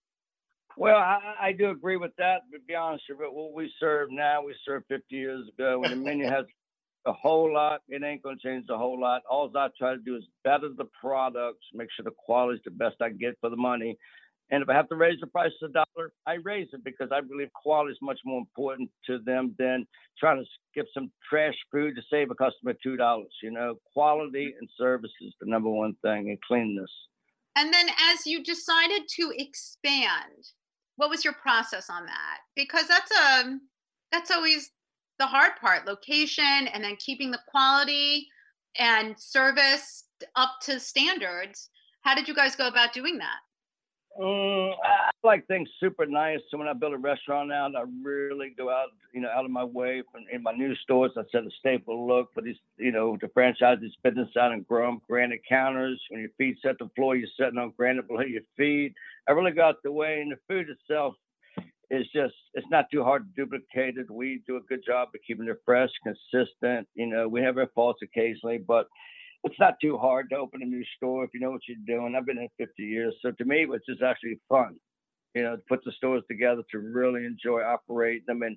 Well, 0.75 0.97
I, 0.97 1.35
I 1.39 1.51
do 1.51 1.69
agree 1.69 1.97
with 1.97 2.15
that. 2.17 2.41
But 2.51 2.57
to 2.57 2.63
be 2.67 2.75
honest 2.75 3.03
with 3.09 3.19
you, 3.19 3.31
what 3.31 3.53
we 3.53 3.71
serve 3.79 4.09
now, 4.11 4.43
we 4.43 4.55
served 4.65 4.85
50 4.89 5.15
years 5.15 5.47
ago. 5.53 5.83
And 5.83 5.91
the 5.91 5.97
menu 5.97 6.25
has 6.29 6.45
a 7.05 7.13
whole 7.13 7.53
lot. 7.53 7.81
It 7.87 8.03
ain't 8.03 8.23
going 8.23 8.37
to 8.37 8.47
change 8.47 8.65
a 8.69 8.77
whole 8.77 8.99
lot. 8.99 9.21
All 9.29 9.51
I 9.55 9.67
try 9.77 9.93
to 9.93 10.01
do 10.01 10.15
is 10.15 10.23
better 10.43 10.69
the 10.75 10.87
products, 10.99 11.65
make 11.73 11.89
sure 11.95 12.03
the 12.03 12.11
quality 12.11 12.57
is 12.57 12.63
the 12.63 12.71
best 12.71 12.95
I 13.01 13.09
get 13.09 13.37
for 13.41 13.49
the 13.49 13.57
money. 13.57 13.97
And 14.51 14.61
if 14.61 14.69
I 14.69 14.73
have 14.73 14.89
to 14.89 14.95
raise 14.95 15.19
the 15.19 15.27
price 15.27 15.51
a 15.63 15.67
dollar, 15.69 16.11
I 16.27 16.33
raise 16.43 16.67
it 16.73 16.83
because 16.83 17.09
I 17.11 17.21
believe 17.21 17.47
quality 17.53 17.93
is 17.93 17.97
much 18.01 18.19
more 18.25 18.39
important 18.39 18.89
to 19.07 19.19
them 19.19 19.55
than 19.57 19.85
trying 20.19 20.37
to 20.37 20.45
skip 20.71 20.85
some 20.93 21.11
trash 21.27 21.55
food 21.71 21.95
to 21.95 22.01
save 22.11 22.29
a 22.29 22.35
customer 22.35 22.75
two 22.83 22.95
dollars. 22.95 23.33
You 23.41 23.51
know, 23.51 23.75
quality 23.93 24.53
and 24.59 24.69
service 24.77 25.11
is 25.21 25.33
the 25.39 25.49
number 25.49 25.69
one 25.69 25.95
thing, 26.03 26.29
and 26.29 26.37
cleanness. 26.41 26.91
And 27.55 27.73
then 27.73 27.87
as 28.11 28.27
you 28.27 28.43
decided 28.43 29.03
to 29.15 29.33
expand, 29.37 30.45
what 30.97 31.09
was 31.09 31.23
your 31.23 31.33
process 31.33 31.89
on 31.89 32.05
that? 32.05 32.39
Because 32.55 32.87
that's 32.87 33.11
a 33.11 33.57
that's 34.11 34.29
always 34.29 34.69
the 35.19 35.27
hard 35.27 35.51
part, 35.59 35.85
location 35.85 36.67
and 36.67 36.83
then 36.83 36.95
keeping 36.97 37.31
the 37.31 37.39
quality 37.47 38.27
and 38.79 39.17
service 39.19 40.05
up 40.35 40.55
to 40.61 40.79
standards. 40.79 41.69
How 42.01 42.15
did 42.15 42.27
you 42.27 42.33
guys 42.33 42.55
go 42.55 42.67
about 42.67 42.93
doing 42.93 43.17
that? 43.19 43.37
Mm, 44.19 44.73
I 44.83 45.09
like 45.23 45.47
things 45.47 45.67
super 45.79 46.05
nice. 46.05 46.39
So 46.51 46.57
when 46.59 46.67
I 46.67 46.73
build 46.73 46.93
a 46.93 46.97
restaurant 46.97 47.51
out, 47.51 47.75
I 47.75 47.83
really 48.03 48.53
go 48.55 48.69
out, 48.69 48.89
you 49.11 49.21
know, 49.21 49.29
out 49.29 49.43
of 49.43 49.49
my 49.49 49.63
way. 49.63 50.03
From, 50.11 50.25
in 50.31 50.43
my 50.43 50.51
new 50.51 50.75
stores, 50.75 51.13
I 51.17 51.23
set 51.31 51.43
a 51.43 51.49
staple 51.57 52.07
look 52.07 52.31
for 52.31 52.41
these, 52.41 52.57
you 52.77 52.91
know, 52.91 53.17
the 53.19 53.27
franchises 53.29 53.97
business 54.03 54.29
out 54.39 54.51
and 54.51 54.67
grow 54.67 54.87
'em. 54.87 55.01
Granite 55.09 55.41
counters. 55.49 55.99
When 56.09 56.21
your 56.21 56.29
feet 56.37 56.59
set 56.61 56.77
the 56.77 56.89
floor, 56.95 57.15
you're 57.15 57.27
sitting 57.39 57.57
on 57.57 57.73
granite 57.75 58.07
below 58.07 58.21
your 58.21 58.43
feet. 58.55 58.93
I 59.27 59.31
really 59.31 59.51
got 59.51 59.81
the 59.81 59.91
way, 59.91 60.21
and 60.21 60.31
the 60.31 60.37
food 60.47 60.69
itself 60.69 61.15
is 61.93 62.07
just, 62.13 62.33
it's 62.55 62.67
not 62.71 62.85
too 62.91 63.03
hard 63.03 63.23
to 63.23 63.45
duplicate 63.45 63.97
it. 63.97 64.09
We 64.09 64.41
do 64.47 64.57
a 64.57 64.61
good 64.61 64.81
job 64.85 65.09
of 65.13 65.21
keeping 65.25 65.47
it 65.47 65.57
fresh, 65.63 65.89
consistent. 66.03 66.87
You 66.95 67.07
know, 67.07 67.27
we 67.27 67.41
have 67.41 67.57
our 67.57 67.69
faults 67.75 67.99
occasionally, 68.03 68.57
but 68.57 68.87
it's 69.43 69.59
not 69.59 69.75
too 69.81 69.97
hard 69.97 70.29
to 70.29 70.37
open 70.37 70.63
a 70.63 70.65
new 70.65 70.83
store 70.97 71.23
if 71.23 71.31
you 71.33 71.39
know 71.39 71.51
what 71.51 71.61
you're 71.67 71.77
doing. 71.85 72.15
I've 72.15 72.25
been 72.25 72.37
in 72.37 72.49
50 72.57 72.81
years, 72.81 73.13
so 73.21 73.31
to 73.31 73.45
me, 73.45 73.67
it's 73.69 73.85
just 73.85 74.01
actually 74.01 74.39
fun. 74.49 74.75
You 75.35 75.43
know, 75.43 75.55
to 75.55 75.61
put 75.67 75.83
the 75.83 75.91
stores 75.93 76.23
together 76.29 76.61
to 76.71 76.77
really 76.77 77.25
enjoy 77.25 77.61
operating 77.61 78.23
them 78.27 78.43
and 78.43 78.55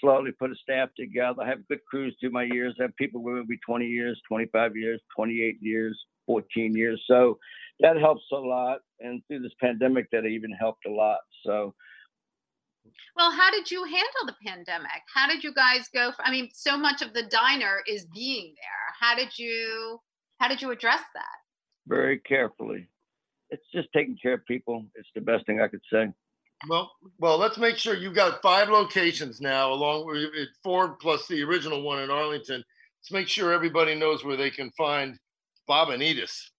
slowly 0.00 0.32
put 0.32 0.50
a 0.50 0.54
staff 0.56 0.88
together. 0.98 1.42
I 1.42 1.48
have 1.48 1.68
good 1.68 1.84
crews 1.88 2.16
through 2.18 2.30
my 2.30 2.44
years. 2.44 2.74
I 2.78 2.84
have 2.84 2.96
people 2.96 3.22
with 3.22 3.46
me 3.46 3.58
20 3.66 3.84
years, 3.86 4.20
25 4.26 4.74
years, 4.74 5.02
28 5.14 5.58
years, 5.60 5.98
14 6.26 6.74
years. 6.74 7.02
So 7.06 7.38
that 7.80 7.98
helps 7.98 8.24
a 8.32 8.36
lot. 8.36 8.78
And 9.00 9.22
through 9.28 9.40
this 9.40 9.52
pandemic, 9.60 10.10
that 10.12 10.24
even 10.24 10.50
helped 10.52 10.86
a 10.86 10.90
lot. 10.90 11.18
So 11.44 11.74
Well, 13.16 13.30
how 13.30 13.50
did 13.50 13.70
you 13.70 13.84
handle 13.84 14.26
the 14.26 14.34
pandemic? 14.46 15.02
How 15.12 15.28
did 15.28 15.42
you 15.44 15.54
guys 15.54 15.88
go? 15.94 16.12
For, 16.12 16.22
I 16.24 16.30
mean, 16.30 16.50
so 16.52 16.76
much 16.76 17.02
of 17.02 17.12
the 17.14 17.22
diner 17.24 17.82
is 17.86 18.06
being 18.06 18.54
there. 18.56 18.94
How 19.00 19.14
did 19.16 19.38
you 19.38 20.00
how 20.38 20.48
did 20.48 20.60
you 20.60 20.70
address 20.70 21.00
that? 21.14 21.44
very 21.86 22.18
carefully. 22.20 22.88
It's 23.50 23.62
just 23.74 23.88
taking 23.94 24.16
care 24.20 24.34
of 24.34 24.46
people. 24.46 24.86
It's 24.94 25.08
the 25.14 25.20
best 25.20 25.46
thing 25.46 25.60
I 25.60 25.68
could 25.68 25.82
say. 25.92 26.08
Well, 26.68 26.90
well, 27.18 27.36
let's 27.36 27.58
make 27.58 27.76
sure 27.76 27.94
you've 27.94 28.14
got 28.14 28.40
five 28.40 28.68
locations 28.70 29.40
now, 29.40 29.72
along 29.72 30.06
with 30.06 30.16
it- 30.16 30.48
four 30.62 30.96
plus 30.96 31.26
the 31.28 31.42
original 31.42 31.82
one 31.82 32.02
in 32.02 32.10
Arlington. 32.10 32.64
Let's 33.00 33.12
make 33.12 33.28
sure 33.28 33.52
everybody 33.52 33.94
knows 33.94 34.24
where 34.24 34.36
they 34.36 34.50
can 34.50 34.70
find 34.72 35.18
Bob 35.66 35.90
and 35.90 36.02
Edith. 36.02 36.50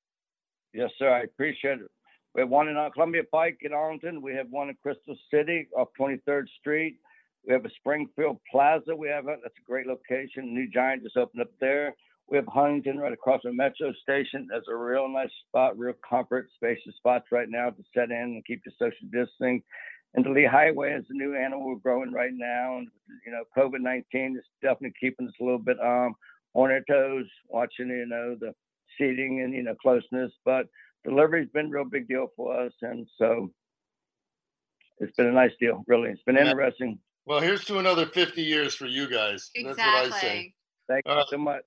Yes, 0.74 0.92
sir. 1.00 1.10
I 1.10 1.22
appreciate 1.22 1.80
it. 1.80 1.92
We 2.36 2.42
have 2.42 2.50
one 2.50 2.68
in 2.68 2.76
Columbia 2.94 3.24
Pike 3.32 3.60
in 3.62 3.72
Arlington. 3.72 4.22
We 4.22 4.36
have 4.36 4.48
one 4.50 4.68
in 4.68 4.76
Crystal 4.84 5.16
City 5.32 5.70
off 5.76 5.88
23rd 5.98 6.44
Street. 6.60 6.98
We 7.48 7.54
have 7.54 7.64
a 7.64 7.70
Springfield 7.80 8.40
Plaza. 8.52 8.94
We 8.94 9.08
have 9.08 9.28
a, 9.28 9.38
that's 9.42 9.56
a 9.58 9.66
great 9.66 9.88
location. 9.88 10.54
New 10.54 10.70
Giant 10.70 11.04
just 11.04 11.16
opened 11.16 11.44
up 11.44 11.52
there. 11.62 11.96
We 12.28 12.36
have 12.36 12.48
Huntington 12.48 12.98
right 12.98 13.14
across 13.14 13.42
the 13.44 13.54
metro 13.54 13.94
station. 14.02 14.48
That's 14.52 14.68
a 14.68 14.76
real 14.76 15.08
nice 15.08 15.30
spot, 15.48 15.80
real 15.80 15.94
comfort, 16.08 16.50
spacious 16.56 16.96
spots 16.98 17.28
right 17.32 17.48
now 17.50 17.70
to 17.70 17.84
set 17.94 18.12
in 18.12 18.18
and 18.18 18.46
keep 18.46 18.64
your 18.66 18.74
social 18.78 19.08
distancing. 19.14 19.64
And 20.16 20.26
the 20.26 20.32
Lee 20.32 20.48
Highway 20.50 20.92
is 20.94 21.06
a 21.10 21.14
new 21.14 21.36
animal 21.36 21.66
we're 21.66 21.76
growing 21.76 22.12
right 22.12 22.34
now. 22.34 22.80
And, 22.80 22.88
you 23.26 23.32
know, 23.32 23.44
COVID 23.56 23.80
19 23.80 24.36
is 24.38 24.44
definitely 24.62 24.96
keeping 25.00 25.28
us 25.28 25.34
a 25.40 25.44
little 25.44 25.60
bit 25.60 25.80
um, 25.80 26.16
on 26.54 26.72
our 26.72 26.82
toes, 26.90 27.28
watching, 27.48 27.88
you 27.88 28.08
know, 28.08 28.36
the 28.38 28.54
seating 28.98 29.42
and, 29.42 29.54
you 29.54 29.64
know, 29.64 29.76
closeness. 29.76 30.32
But 30.44 30.68
delivery's 31.06 31.50
been 31.54 31.68
a 31.68 31.70
real 31.70 31.86
big 31.86 32.08
deal 32.08 32.28
for 32.36 32.60
us. 32.60 32.74
And 32.82 33.08
so 33.18 33.52
it's 35.00 35.16
been 35.16 35.28
a 35.28 35.32
nice 35.32 35.52
deal, 35.60 35.84
really. 35.88 36.10
It's 36.10 36.24
been 36.24 36.38
interesting. 36.38 37.00
Well, 37.26 37.40
here's 37.42 37.66
to 37.66 37.80
another 37.80 38.06
50 38.06 38.42
years 38.42 38.76
for 38.76 38.86
you 38.86 39.10
guys. 39.10 39.50
That's 39.56 39.78
what 39.78 39.80
I 39.80 40.04
say. 40.04 40.06
Exactly. 40.10 40.56
Thank 40.88 41.06
you 41.08 41.12
Uh, 41.12 41.26
so 41.30 41.38
much. 41.38 41.64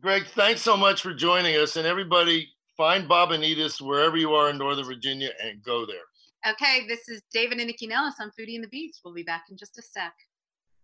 Greg, 0.00 0.24
thanks 0.34 0.60
so 0.62 0.76
much 0.76 1.02
for 1.02 1.14
joining 1.14 1.56
us. 1.56 1.76
And 1.76 1.86
everybody, 1.86 2.48
find 2.76 3.08
Bob 3.08 3.32
and 3.32 3.44
Edith 3.44 3.80
wherever 3.80 4.16
you 4.16 4.34
are 4.34 4.50
in 4.50 4.58
Northern 4.58 4.84
Virginia 4.84 5.30
and 5.42 5.62
go 5.62 5.86
there. 5.86 6.04
Okay, 6.46 6.86
this 6.86 7.08
is 7.08 7.22
David 7.32 7.58
and 7.58 7.70
Nycci 7.70 7.88
Nellis 7.88 8.14
on 8.20 8.30
Foodie 8.38 8.54
and 8.56 8.64
the 8.64 8.68
Beast. 8.68 9.00
We'll 9.04 9.14
be 9.14 9.22
back 9.22 9.44
in 9.50 9.56
just 9.56 9.78
a 9.78 9.82
sec. 9.82 10.12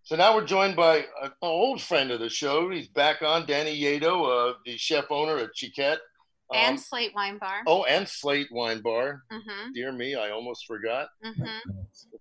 So 0.05 0.17
now 0.17 0.35
we're 0.35 0.45
joined 0.45 0.75
by 0.75 1.05
an 1.23 1.31
old 1.43 1.81
friend 1.81 2.11
of 2.11 2.19
the 2.19 2.29
show. 2.29 2.71
He's 2.71 2.89
back 2.89 3.23
on, 3.23 3.47
Danny 3.47 3.81
Lledó, 3.81 4.51
uh, 4.51 4.55
the 4.65 4.77
chef 4.77 5.05
owner 5.11 5.39
at 5.39 5.51
Xiquet. 5.55 5.99
Um, 6.51 6.59
and 6.59 6.81
Slate 6.81 7.13
Wine 7.15 7.39
Bar. 7.39 7.63
oh, 7.67 7.85
and 7.85 8.07
Slate 8.07 8.49
Wine 8.51 8.81
Bar. 8.83 9.23
Mm-hmm. 9.33 9.73
Dear 9.75 9.93
me, 9.93 10.15
I 10.15 10.31
almost 10.31 10.67
forgot. 10.67 11.09
Mm-hmm. 11.25 11.71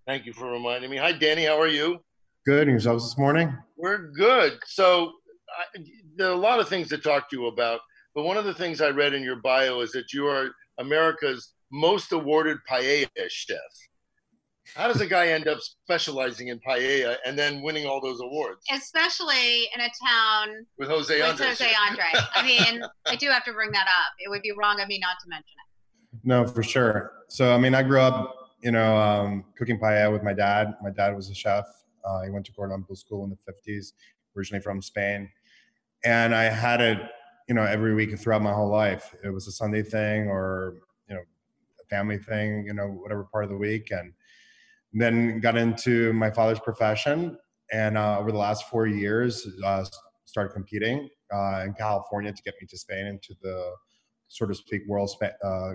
Thank 0.07 0.25
you 0.25 0.33
for 0.33 0.49
reminding 0.49 0.89
me. 0.89 0.97
Hi, 0.97 1.11
Danny. 1.11 1.45
How 1.45 1.59
are 1.59 1.67
you? 1.67 1.99
Good. 2.45 2.63
And 2.63 2.71
yourselves 2.71 3.03
this 3.03 3.17
morning? 3.17 3.55
We're 3.77 4.11
good. 4.11 4.59
So 4.65 5.11
I, 5.75 5.79
there 6.15 6.29
are 6.29 6.33
a 6.33 6.35
lot 6.35 6.59
of 6.59 6.69
things 6.69 6.87
to 6.89 6.97
talk 6.97 7.29
to 7.29 7.35
you 7.35 7.47
about, 7.47 7.81
but 8.15 8.23
one 8.23 8.37
of 8.37 8.45
the 8.45 8.53
things 8.53 8.81
I 8.81 8.89
read 8.89 9.13
in 9.13 9.23
your 9.23 9.37
bio 9.37 9.81
is 9.81 9.91
that 9.91 10.13
you 10.13 10.27
are 10.27 10.49
America's 10.79 11.53
most 11.71 12.11
awarded 12.11 12.57
paella 12.69 13.07
chef. 13.29 13.57
How 14.75 14.87
does 14.87 15.01
a 15.01 15.07
guy 15.07 15.27
end 15.27 15.47
up 15.47 15.59
specializing 15.59 16.47
in 16.47 16.59
paella 16.59 17.17
and 17.25 17.37
then 17.37 17.61
winning 17.61 17.85
all 17.85 17.99
those 17.99 18.21
awards 18.21 18.63
Especially 18.71 19.67
in 19.75 19.81
a 19.81 19.89
town 20.07 20.65
with 20.77 20.89
Jose 20.89 21.13
with 21.13 21.29
Andres? 21.29 21.59
Jose 21.59 21.71
Andre. 21.89 22.05
I 22.35 22.45
mean, 22.45 22.81
I 23.07 23.15
do 23.15 23.29
have 23.29 23.43
to 23.45 23.53
bring 23.53 23.71
that 23.71 23.87
up. 23.87 24.13
It 24.19 24.29
would 24.29 24.41
be 24.41 24.51
wrong 24.51 24.79
of 24.79 24.87
me 24.87 24.99
not 24.99 25.17
to 25.23 25.29
mention 25.29 25.45
it. 25.45 26.19
No, 26.23 26.45
for 26.45 26.63
sure. 26.63 27.11
So, 27.27 27.53
I 27.53 27.57
mean, 27.57 27.73
I 27.73 27.83
grew 27.83 27.99
up, 27.99 28.35
you 28.61 28.71
know, 28.71 28.95
um, 28.97 29.45
cooking 29.57 29.79
paella 29.79 30.11
with 30.11 30.23
my 30.23 30.33
dad. 30.33 30.75
My 30.81 30.89
dad 30.89 31.15
was 31.15 31.29
a 31.29 31.35
chef. 31.35 31.65
Uh, 32.05 32.23
he 32.23 32.29
went 32.29 32.45
to 32.45 32.51
Cordon 32.51 32.81
Bleu 32.81 32.95
School 32.95 33.23
in 33.23 33.29
the 33.29 33.71
50s, 33.71 33.93
originally 34.37 34.61
from 34.61 34.81
Spain. 34.81 35.29
And 36.03 36.33
I 36.33 36.43
had 36.43 36.81
it, 36.81 36.99
you 37.47 37.55
know, 37.55 37.63
every 37.63 37.93
week 37.93 38.17
throughout 38.17 38.41
my 38.41 38.53
whole 38.53 38.69
life. 38.69 39.15
It 39.23 39.29
was 39.29 39.47
a 39.47 39.51
Sunday 39.51 39.83
thing 39.83 40.27
or, 40.27 40.77
you 41.07 41.15
know, 41.15 41.21
a 41.21 41.87
family 41.89 42.17
thing, 42.17 42.65
you 42.65 42.73
know, 42.73 42.87
whatever 42.87 43.25
part 43.25 43.43
of 43.43 43.49
the 43.49 43.57
week. 43.57 43.91
And 43.91 44.13
then 44.93 45.39
got 45.39 45.57
into 45.57 46.13
my 46.13 46.29
father's 46.29 46.59
profession. 46.59 47.37
And 47.71 47.97
uh, 47.97 48.19
over 48.19 48.31
the 48.31 48.37
last 48.37 48.67
four 48.69 48.87
years, 48.87 49.47
uh, 49.63 49.85
started 50.25 50.53
competing 50.53 51.09
uh, 51.33 51.63
in 51.65 51.73
California 51.73 52.31
to 52.31 52.43
get 52.43 52.55
me 52.61 52.67
to 52.67 52.77
Spain 52.77 53.07
into 53.07 53.33
the, 53.41 53.71
sort 54.31 54.49
of 54.49 54.57
speak, 54.57 54.81
world 54.87 55.11
uh, 55.43 55.73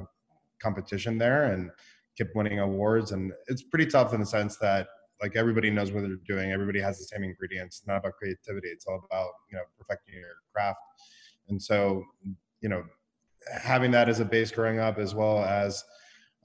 competition 0.61 1.19
there 1.19 1.53
and 1.53 1.71
kept 2.17 2.35
winning 2.35 2.59
awards. 2.59 3.13
And 3.13 3.33
it's 3.49 3.63
pretty 3.63 3.87
tough 3.87 4.15
in 4.15 4.21
the 4.21 4.27
sense 4.27 4.57
that 4.59 4.89
like 5.23 5.37
everybody 5.37 5.71
knows 5.71 5.93
what 5.93 6.03
they're 6.03 6.17
doing. 6.27 6.53
Everybody 6.53 6.81
has 6.81 6.99
the 6.99 7.05
same 7.05 7.23
ingredients. 7.23 7.79
It's 7.79 7.87
not 7.87 7.99
about 7.99 8.15
creativity. 8.15 8.69
It's 8.69 8.87
all 8.87 9.07
about, 9.11 9.31
you 9.51 9.57
know, 9.57 9.65
perfecting 9.79 10.15
your 10.15 10.37
craft. 10.55 10.79
And 11.49 11.63
so, 11.63 12.05
you 12.61 12.69
know, 12.69 12.83
having 13.63 13.91
that 13.93 14.09
as 14.09 14.21
a 14.21 14.25
base 14.25 14.51
growing 14.51 14.79
up, 14.79 14.99
as 14.99 15.15
well 15.15 15.45
as 15.45 15.85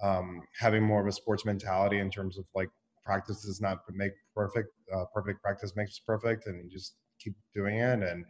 um, 0.01 0.41
having 0.59 0.83
more 0.83 1.01
of 1.01 1.07
a 1.07 1.11
sports 1.11 1.45
mentality 1.45 1.99
in 1.99 2.09
terms 2.09 2.37
of 2.37 2.45
like 2.55 2.69
practice 3.03 3.43
does 3.45 3.61
not 3.61 3.79
make 3.91 4.13
perfect. 4.35 4.69
Uh, 4.93 5.05
perfect 5.13 5.41
practice 5.41 5.73
makes 5.75 5.99
perfect, 5.99 6.47
and 6.47 6.63
you 6.63 6.69
just 6.69 6.95
keep 7.19 7.33
doing 7.53 7.77
it. 7.77 8.01
And 8.01 8.25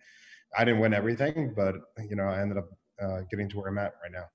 I 0.57 0.65
didn't 0.65 0.79
win 0.79 0.93
everything, 0.93 1.53
but 1.55 1.75
you 2.09 2.15
know, 2.15 2.23
I 2.23 2.41
ended 2.41 2.57
up 2.57 2.69
uh, 3.01 3.21
getting 3.29 3.49
to 3.49 3.57
where 3.57 3.69
I'm 3.69 3.77
at 3.77 3.93
right 4.03 4.11
now. 4.11 4.25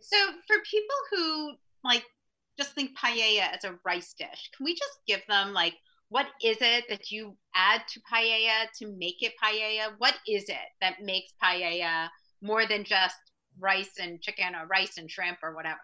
So 0.00 0.16
for 0.46 0.56
people 0.70 0.96
who 1.10 1.52
like 1.84 2.04
just 2.58 2.74
think 2.74 2.96
paella 2.98 3.54
as 3.54 3.64
a 3.64 3.78
rice 3.84 4.14
dish, 4.18 4.50
can 4.56 4.64
we 4.64 4.74
just 4.74 4.98
give 5.06 5.20
them 5.28 5.52
like 5.52 5.74
what 6.08 6.26
is 6.42 6.56
it 6.60 6.84
that 6.88 7.10
you 7.10 7.36
add 7.54 7.82
to 7.88 8.00
paella 8.12 8.66
to 8.78 8.94
make 8.98 9.22
it 9.22 9.32
paella? 9.42 9.94
What 9.98 10.16
is 10.26 10.48
it 10.48 10.68
that 10.80 10.96
makes 11.02 11.32
paella 11.42 12.08
more 12.42 12.66
than 12.66 12.84
just 12.84 13.16
rice 13.58 13.92
and 14.00 14.20
chicken 14.20 14.54
or 14.54 14.66
rice 14.66 14.98
and 14.98 15.10
shrimp 15.10 15.38
or 15.42 15.54
whatever? 15.54 15.78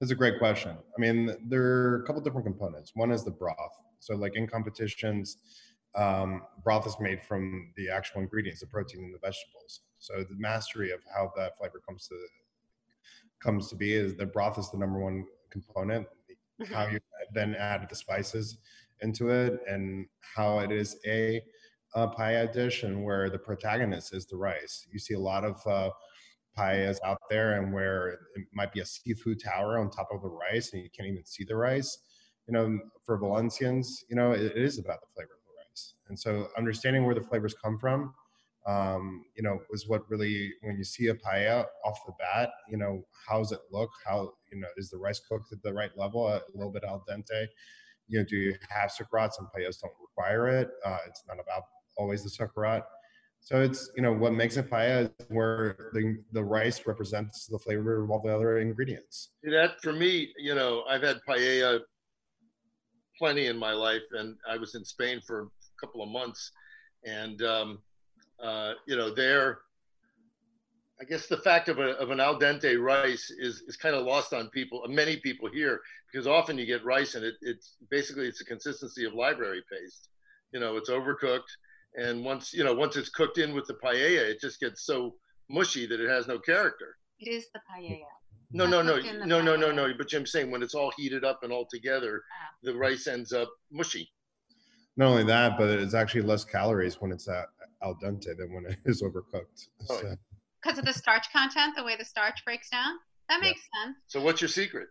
That's 0.00 0.12
a 0.12 0.16
great 0.16 0.38
question. 0.38 0.72
I 0.72 1.00
mean, 1.00 1.36
there 1.48 1.62
are 1.62 2.02
a 2.02 2.06
couple 2.06 2.20
different 2.22 2.46
components. 2.46 2.92
One 2.94 3.10
is 3.10 3.24
the 3.24 3.30
broth. 3.30 3.76
So, 4.00 4.14
like 4.14 4.36
in 4.36 4.46
competitions, 4.46 5.38
um, 5.94 6.42
broth 6.62 6.86
is 6.86 6.96
made 7.00 7.22
from 7.22 7.72
the 7.76 7.88
actual 7.88 8.20
ingredients, 8.20 8.60
the 8.60 8.66
protein 8.66 9.04
and 9.04 9.14
the 9.14 9.18
vegetables. 9.18 9.80
So, 9.98 10.24
the 10.24 10.36
mastery 10.36 10.90
of 10.90 11.00
how 11.14 11.32
that 11.36 11.56
flavor 11.56 11.80
comes 11.86 12.08
to 12.08 12.16
comes 13.40 13.68
to 13.68 13.76
be 13.76 13.94
is 13.94 14.16
the 14.16 14.26
broth 14.26 14.58
is 14.58 14.70
the 14.70 14.78
number 14.78 14.98
one 14.98 15.24
component. 15.50 16.06
How 16.70 16.86
you 16.88 17.00
then 17.32 17.54
add 17.54 17.86
the 17.88 17.96
spices 17.96 18.58
into 19.00 19.28
it, 19.30 19.60
and 19.68 20.06
how 20.20 20.60
it 20.60 20.70
is 20.70 20.96
a, 21.06 21.42
a 21.94 22.08
paella 22.08 22.50
dish, 22.52 22.84
and 22.84 23.04
where 23.04 23.28
the 23.28 23.38
protagonist 23.38 24.14
is 24.14 24.26
the 24.26 24.36
rice. 24.36 24.86
You 24.90 24.98
see 24.98 25.14
a 25.14 25.18
lot 25.18 25.44
of 25.44 25.66
uh, 25.66 25.90
paellas 26.56 26.98
out 27.04 27.18
there 27.30 27.60
and 27.60 27.72
where 27.72 28.08
it 28.36 28.46
might 28.52 28.72
be 28.72 28.80
a 28.80 28.84
seafood 28.86 29.42
tower 29.42 29.78
on 29.78 29.90
top 29.90 30.08
of 30.12 30.22
the 30.22 30.28
rice 30.28 30.72
and 30.72 30.82
you 30.82 30.90
can't 30.96 31.08
even 31.08 31.24
see 31.24 31.44
the 31.44 31.56
rice. 31.56 31.98
You 32.46 32.52
know 32.52 32.78
for 33.06 33.18
valencians 33.18 33.86
you 34.10 34.16
know 34.16 34.32
it, 34.32 34.42
it 34.42 34.56
is 34.58 34.78
about 34.78 35.00
the 35.00 35.06
flavor 35.14 35.32
of 35.32 35.40
the 35.46 35.52
rice. 35.58 35.94
And 36.08 36.18
so 36.18 36.48
understanding 36.58 37.04
where 37.04 37.14
the 37.14 37.22
flavors 37.22 37.54
come 37.54 37.78
from 37.78 38.12
um, 38.66 39.24
you 39.36 39.42
know 39.42 39.60
is 39.72 39.88
what 39.88 40.08
really 40.08 40.52
when 40.62 40.76
you 40.76 40.84
see 40.84 41.08
a 41.08 41.14
paella 41.14 41.66
off 41.84 41.98
the 42.06 42.12
bat 42.18 42.50
you 42.68 42.76
know 42.76 43.04
how 43.28 43.38
does 43.38 43.52
it 43.52 43.60
look? 43.70 43.90
How 44.06 44.32
you 44.52 44.60
know 44.60 44.68
is 44.76 44.90
the 44.90 44.98
rice 44.98 45.20
cooked 45.20 45.52
at 45.52 45.62
the 45.62 45.72
right 45.72 45.90
level 45.96 46.28
a 46.28 46.40
little 46.54 46.72
bit 46.72 46.84
al 46.84 47.04
dente? 47.08 47.46
You 48.08 48.18
know 48.18 48.24
do 48.24 48.36
you 48.36 48.54
have 48.68 48.90
socarrat 48.90 49.32
some 49.32 49.48
paellas 49.56 49.80
don't 49.80 49.92
require 50.00 50.48
it. 50.48 50.70
Uh, 50.84 50.98
it's 51.06 51.22
not 51.26 51.38
about 51.40 51.62
always 51.96 52.22
the 52.22 52.30
socarrat 52.30 52.82
so 53.44 53.60
it's 53.60 53.90
you 53.94 54.02
know 54.02 54.12
what 54.12 54.32
makes 54.32 54.56
it 54.56 54.70
paella 54.70 55.04
is 55.20 55.26
where 55.28 55.90
the 55.92 56.16
the 56.32 56.42
rice 56.42 56.86
represents 56.86 57.46
the 57.46 57.58
flavor 57.58 58.02
of 58.02 58.10
all 58.10 58.22
the 58.24 58.34
other 58.34 58.58
ingredients. 58.58 59.30
That 59.42 59.80
for 59.82 59.92
me, 59.92 60.32
you 60.38 60.54
know, 60.54 60.82
I've 60.88 61.02
had 61.02 61.20
paella 61.28 61.80
plenty 63.18 63.46
in 63.46 63.58
my 63.58 63.72
life, 63.72 64.02
and 64.12 64.36
I 64.48 64.56
was 64.56 64.74
in 64.74 64.84
Spain 64.84 65.20
for 65.26 65.42
a 65.42 65.46
couple 65.78 66.02
of 66.02 66.08
months, 66.08 66.50
and 67.04 67.42
um, 67.42 67.78
uh, 68.42 68.72
you 68.86 68.96
know, 68.96 69.14
there, 69.14 69.58
I 70.98 71.04
guess 71.04 71.26
the 71.26 71.36
fact 71.36 71.68
of, 71.68 71.78
a, 71.78 71.90
of 71.98 72.10
an 72.10 72.20
al 72.20 72.40
dente 72.40 72.80
rice 72.80 73.30
is 73.30 73.62
is 73.68 73.76
kind 73.76 73.94
of 73.94 74.06
lost 74.06 74.32
on 74.32 74.48
people, 74.48 74.82
many 74.88 75.18
people 75.18 75.50
here, 75.52 75.82
because 76.10 76.26
often 76.26 76.56
you 76.56 76.64
get 76.64 76.82
rice 76.82 77.14
and 77.14 77.26
it, 77.26 77.34
it's 77.42 77.76
basically 77.90 78.26
it's 78.26 78.40
a 78.40 78.46
consistency 78.46 79.04
of 79.04 79.12
library 79.12 79.62
paste. 79.70 80.08
You 80.52 80.60
know, 80.60 80.78
it's 80.78 80.88
overcooked, 80.88 81.50
and 81.96 82.24
once 82.24 82.52
you 82.52 82.64
know 82.64 82.74
once 82.74 82.96
it's 82.96 83.08
cooked 83.08 83.38
in 83.38 83.54
with 83.54 83.66
the 83.66 83.74
paella, 83.74 84.28
it 84.30 84.40
just 84.40 84.60
gets 84.60 84.84
so 84.86 85.14
mushy 85.48 85.86
that 85.86 86.00
it 86.00 86.08
has 86.08 86.26
no 86.26 86.38
character. 86.38 86.96
It 87.18 87.28
is 87.30 87.46
the 87.54 87.60
paella. 87.70 88.00
No, 88.52 88.64
Not 88.66 88.70
no, 88.70 88.82
no, 88.82 88.94
cooked 88.94 89.06
in 89.06 89.18
the 89.20 89.26
no, 89.26 89.40
no, 89.40 89.56
no, 89.56 89.72
no. 89.72 89.92
But 89.96 90.12
I'm 90.12 90.26
saying 90.26 90.50
when 90.50 90.62
it's 90.62 90.74
all 90.74 90.92
heated 90.96 91.24
up 91.24 91.40
and 91.42 91.52
all 91.52 91.66
together, 91.70 92.22
Ah. 92.42 92.50
the 92.62 92.74
rice 92.74 93.06
ends 93.06 93.32
up 93.32 93.48
mushy. 93.72 94.10
Not 94.96 95.08
only 95.08 95.24
that, 95.24 95.58
but 95.58 95.68
it's 95.70 95.94
actually 95.94 96.22
less 96.22 96.44
calories 96.44 97.00
when 97.00 97.10
it's 97.10 97.28
at 97.28 97.46
al 97.82 97.96
dente 97.96 98.36
than 98.36 98.52
when 98.52 98.64
it 98.66 98.78
is 98.84 99.02
overcooked. 99.02 99.68
Oh, 99.90 99.96
So, 100.00 100.16
Because 100.62 100.78
of 100.78 100.84
the 100.84 100.92
starch 100.92 101.30
content, 101.32 101.74
the 101.76 101.82
way 101.84 101.96
the 101.96 102.04
starch 102.04 102.44
breaks 102.44 102.70
down? 102.70 102.94
That 103.28 103.40
Yeah. 103.42 103.48
makes 103.48 103.62
sense. 103.82 103.96
So 104.06 104.20
what's 104.20 104.40
your 104.40 104.48
secret? 104.48 104.88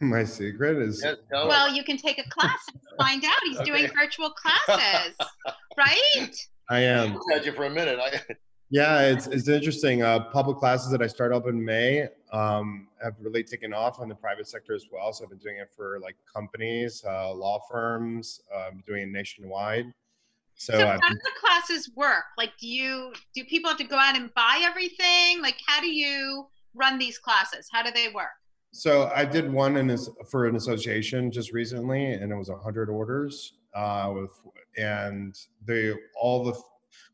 My 0.00 0.24
secret 0.24 0.78
is 0.78 1.02
Yeah. 1.04 1.14
Well, 1.32 1.72
you 1.72 1.82
can 1.82 1.96
take 1.96 2.18
a 2.18 2.28
class 2.30 2.58
and 2.72 2.80
find 2.98 3.24
out. 3.24 3.36
He's 3.44 3.60
doing 3.60 3.88
virtual 3.98 4.30
classes, 4.30 5.14
right? 5.78 6.36
I 6.70 6.80
am. 6.80 7.18
I 7.30 7.34
had 7.34 7.46
you 7.46 7.52
for 7.52 7.64
a 7.64 7.70
minute. 7.70 7.98
I, 8.00 8.20
Yeah, 8.70 9.00
it's 9.00 9.26
it's 9.26 9.48
interesting. 9.48 10.02
Uh, 10.02 10.24
public 10.30 10.58
classes 10.58 10.90
that 10.90 11.00
I 11.00 11.06
started 11.06 11.34
up 11.34 11.46
in 11.46 11.64
May 11.64 12.06
um, 12.32 12.88
have 13.02 13.14
really 13.18 13.42
taken 13.42 13.72
off 13.72 13.98
on 13.98 14.10
the 14.10 14.14
private 14.14 14.46
sector 14.46 14.74
as 14.74 14.84
well. 14.92 15.10
So 15.12 15.24
I've 15.24 15.30
been 15.30 15.38
doing 15.38 15.56
it 15.56 15.70
for 15.74 15.98
like 16.00 16.16
companies, 16.30 17.02
uh, 17.08 17.32
law 17.32 17.60
firms, 17.70 18.42
um, 18.54 18.82
doing 18.86 19.04
it 19.04 19.08
nationwide. 19.08 19.86
So, 20.54 20.74
So, 20.74 20.86
how 20.86 20.96
do 20.98 21.14
the 21.14 21.30
classes 21.40 21.90
work? 21.96 22.24
Like, 22.36 22.52
do 22.60 22.68
you 22.68 23.14
do 23.34 23.42
people 23.44 23.70
have 23.70 23.78
to 23.78 23.84
go 23.84 23.96
out 23.96 24.16
and 24.16 24.32
buy 24.34 24.60
everything? 24.62 25.40
Like, 25.40 25.56
how 25.66 25.80
do 25.80 25.90
you 25.90 26.46
run 26.74 26.98
these 26.98 27.18
classes? 27.18 27.68
How 27.72 27.82
do 27.82 27.90
they 27.90 28.08
work? 28.08 28.26
So 28.72 29.10
I 29.14 29.24
did 29.24 29.50
one 29.50 29.76
in 29.76 29.86
this 29.86 30.08
for 30.30 30.46
an 30.46 30.56
association 30.56 31.30
just 31.30 31.52
recently, 31.52 32.12
and 32.12 32.30
it 32.30 32.36
was 32.36 32.50
hundred 32.62 32.90
orders 32.90 33.54
uh, 33.74 34.12
with, 34.14 34.30
and 34.76 35.34
they 35.64 35.94
all 36.20 36.44
the 36.44 36.54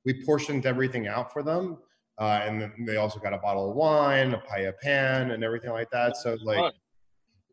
we 0.05 0.25
portioned 0.25 0.67
everything 0.67 1.07
out 1.07 1.33
for 1.33 1.43
them. 1.43 1.79
Uh, 2.19 2.43
and 2.45 2.61
then 2.61 2.73
they 2.87 2.97
also 2.97 3.19
got 3.19 3.33
a 3.33 3.39
bottle 3.39 3.71
of 3.71 3.77
wine, 3.77 4.35
a 4.35 4.39
paella 4.39 4.73
pan, 4.81 5.33
and 5.33 5.43
everything 5.43 5.71
like 5.71 5.91
that. 5.91 6.17
So 6.17 6.37
like 6.45 6.59
Fun. 6.59 6.73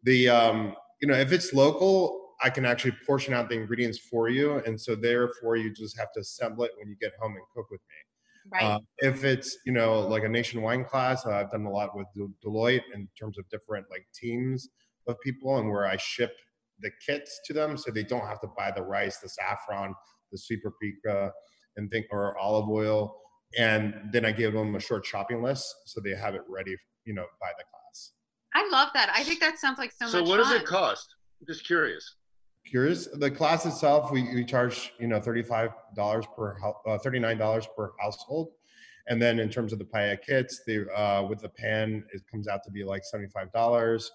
the 0.03 0.29
um, 0.29 0.75
you 1.01 1.07
know, 1.07 1.15
if 1.15 1.31
it's 1.31 1.53
local, 1.53 2.35
I 2.43 2.49
can 2.49 2.65
actually 2.65 2.93
portion 3.05 3.33
out 3.33 3.49
the 3.49 3.55
ingredients 3.55 3.97
for 3.97 4.29
you, 4.29 4.57
and 4.65 4.79
so 4.79 4.95
therefore 4.95 5.55
you 5.55 5.73
just 5.73 5.97
have 5.97 6.11
to 6.13 6.19
assemble 6.19 6.63
it 6.63 6.71
when 6.77 6.89
you 6.89 6.95
get 7.01 7.11
home 7.19 7.35
and 7.35 7.43
cook 7.55 7.69
with 7.71 7.81
me. 7.81 8.10
Right. 8.51 8.63
Uh, 8.63 8.79
if 8.99 9.23
it's 9.23 9.57
you 9.65 9.71
know 9.71 10.01
like 10.01 10.23
a 10.23 10.29
nationwide 10.29 10.87
class, 10.87 11.25
uh, 11.25 11.31
I've 11.31 11.51
done 11.51 11.65
a 11.65 11.69
lot 11.71 11.95
with 11.95 12.07
Del- 12.15 12.33
Deloitte 12.45 12.81
in 12.93 13.07
terms 13.19 13.37
of 13.37 13.47
different 13.49 13.85
like 13.89 14.05
teams 14.13 14.67
of 15.07 15.19
people, 15.21 15.57
and 15.57 15.69
where 15.69 15.85
I 15.87 15.95
ship 15.97 16.35
the 16.81 16.91
kits 17.05 17.39
to 17.45 17.53
them, 17.53 17.77
so 17.77 17.91
they 17.91 18.03
don't 18.03 18.25
have 18.27 18.41
to 18.41 18.47
buy 18.57 18.71
the 18.75 18.81
rice, 18.81 19.19
the 19.19 19.29
saffron, 19.29 19.93
the 20.31 20.37
sweet 20.37 20.61
paprika, 20.63 21.31
and 21.77 21.89
think 21.91 22.07
or 22.11 22.37
olive 22.37 22.69
oil, 22.69 23.15
and 23.57 23.93
then 24.11 24.25
I 24.25 24.31
give 24.31 24.53
them 24.53 24.75
a 24.75 24.79
short 24.79 25.05
shopping 25.05 25.41
list 25.41 25.65
so 25.85 26.01
they 26.01 26.15
have 26.15 26.35
it 26.35 26.41
ready, 26.49 26.75
you 27.05 27.13
know, 27.13 27.25
by 27.39 27.51
the 27.57 27.63
class. 27.63 28.11
I 28.53 28.67
love 28.69 28.89
that. 28.95 29.09
I 29.15 29.23
think 29.23 29.39
that 29.39 29.59
sounds 29.59 29.77
like 29.77 29.91
so, 29.93 30.07
So 30.07 30.19
much 30.19 30.27
what 30.27 30.37
does 30.37 30.47
fun. 30.47 30.57
it 30.57 30.65
cost? 30.65 31.07
I'm 31.39 31.47
just 31.47 31.65
curious. 31.65 32.15
Curious, 32.65 33.07
the 33.07 33.29
class 33.29 33.65
itself, 33.65 34.11
we, 34.11 34.23
we 34.33 34.45
charge 34.45 34.93
you 34.99 35.07
know 35.07 35.19
thirty 35.19 35.41
five 35.41 35.71
dollars 35.95 36.25
per 36.35 36.55
uh, 36.87 36.97
thirty 36.99 37.19
nine 37.19 37.37
dollars 37.37 37.67
per 37.75 37.91
household, 37.99 38.51
and 39.07 39.21
then 39.21 39.39
in 39.39 39.49
terms 39.49 39.73
of 39.73 39.79
the 39.79 39.85
paella 39.85 40.21
kits, 40.21 40.61
the 40.65 40.87
uh, 40.97 41.25
with 41.27 41.41
the 41.41 41.49
pan 41.49 42.05
it 42.13 42.21
comes 42.29 42.47
out 42.47 42.63
to 42.63 42.71
be 42.71 42.83
like 42.83 43.03
seventy 43.03 43.29
five 43.29 43.51
dollars. 43.51 44.11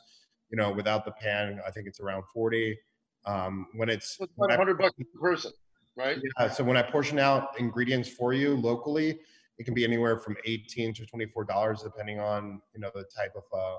You 0.51 0.57
know, 0.57 0.71
without 0.71 1.05
the 1.05 1.11
pan, 1.11 1.61
I 1.67 1.71
think 1.73 1.89
it's 1.89 1.99
around 2.01 2.23
forty. 2.33 2.79
Um, 3.25 3.67
when 3.75 3.89
it's 3.89 4.17
So 4.17 4.25
It's 4.25 4.33
when 4.37 4.49
100 4.51 4.79
bucks 4.79 4.95
per 4.97 5.21
person, 5.21 5.53
right? 5.97 6.19
yeah, 6.39 6.49
so 6.49 6.63
when 6.63 6.77
I 6.77 6.83
portion 6.83 7.19
out 7.19 7.59
ingredients 7.59 8.09
for 8.09 8.33
you 8.33 8.55
locally, 8.57 9.19
it 9.59 9.65
can 9.65 9.75
be 9.75 9.83
anywhere 9.85 10.19
from 10.19 10.37
eighteen 10.45 10.95
to 10.95 11.05
twenty-four 11.05 11.45
dollars, 11.45 11.83
depending 11.83 12.21
on 12.21 12.63
you 12.75 12.81
know 12.81 12.91
the 12.95 13.05
type 13.17 13.33
of 13.37 13.43
uh. 13.53 13.77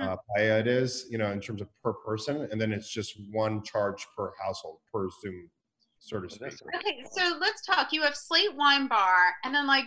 Uh, 0.00 0.16
paella 0.36 0.60
it 0.60 0.66
is. 0.66 1.06
You 1.10 1.18
know, 1.18 1.30
in 1.30 1.40
terms 1.40 1.60
of 1.60 1.68
per 1.82 1.92
person, 1.92 2.48
and 2.50 2.60
then 2.60 2.72
it's 2.72 2.90
just 2.90 3.14
one 3.30 3.62
charge 3.62 4.06
per 4.16 4.32
household 4.42 4.78
per 4.92 5.08
Zoom, 5.22 5.50
sort 5.98 6.24
of 6.24 6.32
speak. 6.32 6.52
Okay, 6.76 7.04
so 7.10 7.36
let's 7.40 7.64
talk. 7.64 7.92
You 7.92 8.02
have 8.02 8.14
Slate 8.16 8.54
Wine 8.54 8.88
Bar, 8.88 9.34
and 9.44 9.54
then 9.54 9.66
like 9.66 9.86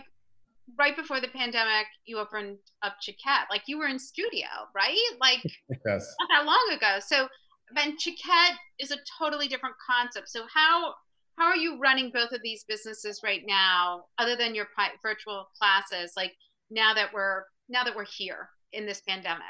right 0.78 0.96
before 0.96 1.20
the 1.20 1.28
pandemic, 1.28 1.86
you 2.04 2.18
opened 2.18 2.58
up 2.82 2.94
Xiquet. 3.02 3.44
Like 3.50 3.62
you 3.66 3.78
were 3.78 3.86
in 3.86 3.98
studio, 3.98 4.46
right? 4.74 4.96
Like 5.20 5.42
Yes. 5.86 6.14
not 6.20 6.28
that 6.30 6.46
long 6.46 6.76
ago. 6.76 6.98
So, 7.04 7.28
then 7.74 7.96
Xiquet 7.96 8.56
is 8.78 8.90
a 8.90 8.96
totally 9.18 9.48
different 9.48 9.76
concept. 9.86 10.28
So 10.28 10.44
how 10.52 10.94
how 11.38 11.46
are 11.46 11.56
you 11.56 11.78
running 11.78 12.10
both 12.12 12.32
of 12.32 12.40
these 12.42 12.64
businesses 12.64 13.20
right 13.24 13.42
now, 13.46 14.04
other 14.18 14.36
than 14.36 14.54
your 14.54 14.66
pi- 14.76 14.92
virtual 15.02 15.48
classes? 15.58 16.12
Like 16.16 16.32
now 16.70 16.92
that 16.94 17.12
we're 17.12 17.44
now 17.68 17.84
that 17.84 17.96
we're 17.96 18.04
here 18.04 18.48
in 18.72 18.86
this 18.86 19.00
pandemic. 19.00 19.42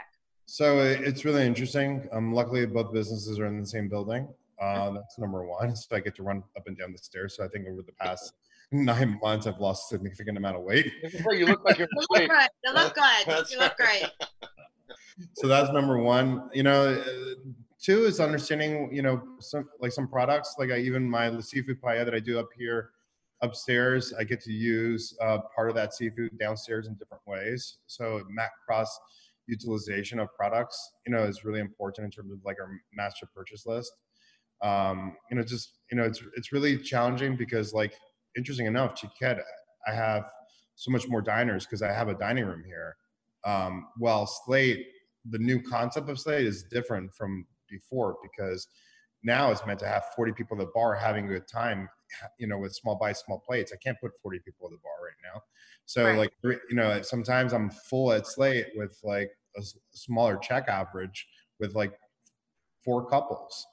So 0.53 0.81
it's 0.81 1.25
really 1.25 1.47
interesting. 1.47 2.07
Um, 2.13 2.35
luckily, 2.35 2.67
both 2.67 2.93
businesses 2.93 3.39
are 3.39 3.47
in 3.47 3.59
the 3.59 3.67
same 3.67 3.89
building. 3.89 4.29
Uh, 4.61 4.91
that's 4.91 5.19
number 5.19 5.47
one. 5.47 5.75
So 5.77 5.97
I 5.97 6.01
get 6.01 6.15
to 6.17 6.23
run 6.23 6.43
up 6.59 6.67
and 6.67 6.77
down 6.77 6.93
the 6.93 6.99
stairs. 6.99 7.37
So 7.39 7.43
I 7.47 7.49
think 7.49 7.67
over 7.67 7.81
the 7.81 7.93
past 7.93 8.35
nine 8.71 9.19
months, 9.23 9.47
I've 9.47 9.61
lost 9.61 9.91
a 9.91 9.95
significant 9.97 10.37
amount 10.37 10.57
of 10.57 10.63
weight. 10.63 10.93
You 11.31 11.47
look 11.47 11.65
like 11.65 11.79
you're 11.79 11.89
You 12.11 12.19
look 12.19 12.29
good. 12.29 12.49
You 12.67 12.75
look 12.75 12.95
good. 12.95 13.51
You 13.51 13.59
look 13.61 13.77
great. 13.79 14.05
so 15.37 15.49
that's 15.49 15.73
number 15.73 15.97
one 15.97 16.51
you 16.53 16.63
know 16.63 16.95
uh, 16.95 17.35
two 17.81 18.05
is 18.05 18.19
understanding 18.21 18.89
you 18.93 19.03
know 19.03 19.23
some 19.41 19.69
like 19.81 19.93
some 19.93 20.09
products 20.09 20.57
like 20.59 20.71
I, 20.71 20.79
even 20.79 21.09
my 21.09 21.39
seafood 21.41 21.83
paella 21.83 22.07
that 22.07 22.15
i 22.15 22.19
do 22.19 22.39
up 22.39 22.49
here 22.57 22.91
upstairs 23.43 24.15
i 24.19 24.25
get 24.25 24.41
to 24.43 24.53
use 24.53 25.15
uh, 25.21 25.39
part 25.55 25.69
of 25.69 25.75
that 25.77 25.93
seafood 25.93 26.39
downstairs 26.39 26.87
in 26.89 26.95
different 26.95 27.23
ways 27.27 27.77
so 27.87 28.23
mac 28.31 28.53
cross 28.67 28.99
utilization 29.57 30.17
of 30.25 30.29
products 30.41 30.77
you 31.07 31.13
know 31.13 31.23
is 31.33 31.45
really 31.47 31.61
important 31.69 32.05
in 32.07 32.11
terms 32.17 32.33
of 32.33 32.39
like 32.49 32.59
our 32.63 32.71
master 33.01 33.27
purchase 33.37 33.65
list. 33.67 33.93
Um 34.63 34.99
you 35.31 35.37
know 35.37 35.43
just 35.55 35.67
you 35.91 35.97
know 35.99 36.05
it's 36.11 36.21
it's 36.39 36.53
really 36.57 36.75
challenging 36.93 37.37
because 37.37 37.73
like 37.83 37.95
interesting 38.37 38.67
enough 38.67 38.91
Xiquet 39.01 39.37
i 39.91 39.93
have 40.05 40.25
so 40.85 40.91
much 40.91 41.05
more 41.09 41.23
diners 41.35 41.65
because 41.67 41.83
i 41.83 41.93
have 42.01 42.09
a 42.09 42.15
dining 42.27 42.47
room 42.51 42.65
here. 42.75 42.91
Um, 43.45 43.75
well 44.05 44.25
slate 44.27 44.81
the 45.35 45.39
new 45.51 45.59
concept 45.63 46.09
of 46.09 46.17
slate 46.25 46.47
is 46.47 46.59
different 46.77 47.07
from 47.19 47.47
before 47.69 48.11
because 48.27 48.69
now 49.25 49.51
it's 49.53 49.65
meant 49.67 49.81
to 49.81 49.87
have 49.95 50.05
40 50.17 50.33
people 50.33 50.57
at 50.61 50.67
the 50.67 50.73
bar 50.75 50.95
having 50.95 51.25
a 51.27 51.29
good 51.35 51.49
time 51.49 51.89
you 52.39 52.47
know 52.47 52.59
with 52.59 52.73
small 52.75 52.97
bites 53.03 53.21
small 53.25 53.41
plates. 53.49 53.73
I 53.73 53.79
can't 53.85 53.99
put 54.01 54.13
40 54.23 54.39
people 54.47 54.67
at 54.69 54.73
the 54.73 54.79
bar 54.83 54.99
right 55.09 55.21
now. 55.35 55.43
So 55.87 56.03
Right. 56.05 56.19
like 56.21 56.33
you 56.71 56.77
know 56.81 57.03
sometimes 57.03 57.53
i'm 57.53 57.71
full 57.71 58.13
at 58.13 58.27
slate 58.27 58.69
with 58.77 58.95
like 59.03 59.31
a 59.57 59.63
smaller 59.93 60.37
check 60.37 60.69
average 60.69 61.27
with 61.61 61.75
like 61.75 61.93
four 62.85 63.07
couples. 63.09 63.67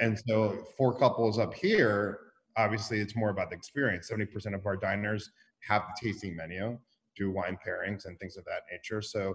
And 0.00 0.18
so 0.26 0.64
four 0.76 0.98
couples 0.98 1.38
up 1.38 1.54
here 1.54 2.18
obviously 2.56 3.00
it's 3.00 3.14
more 3.14 3.30
about 3.30 3.50
the 3.50 3.56
experience. 3.56 4.10
70% 4.10 4.54
of 4.54 4.66
our 4.66 4.76
diners 4.76 5.30
have 5.68 5.82
the 5.82 6.08
tasting 6.08 6.36
menu 6.36 6.78
do 7.16 7.30
wine 7.30 7.58
pairings 7.66 8.06
and 8.06 8.18
things 8.18 8.36
of 8.36 8.44
that 8.44 8.62
nature. 8.70 9.00
So 9.00 9.34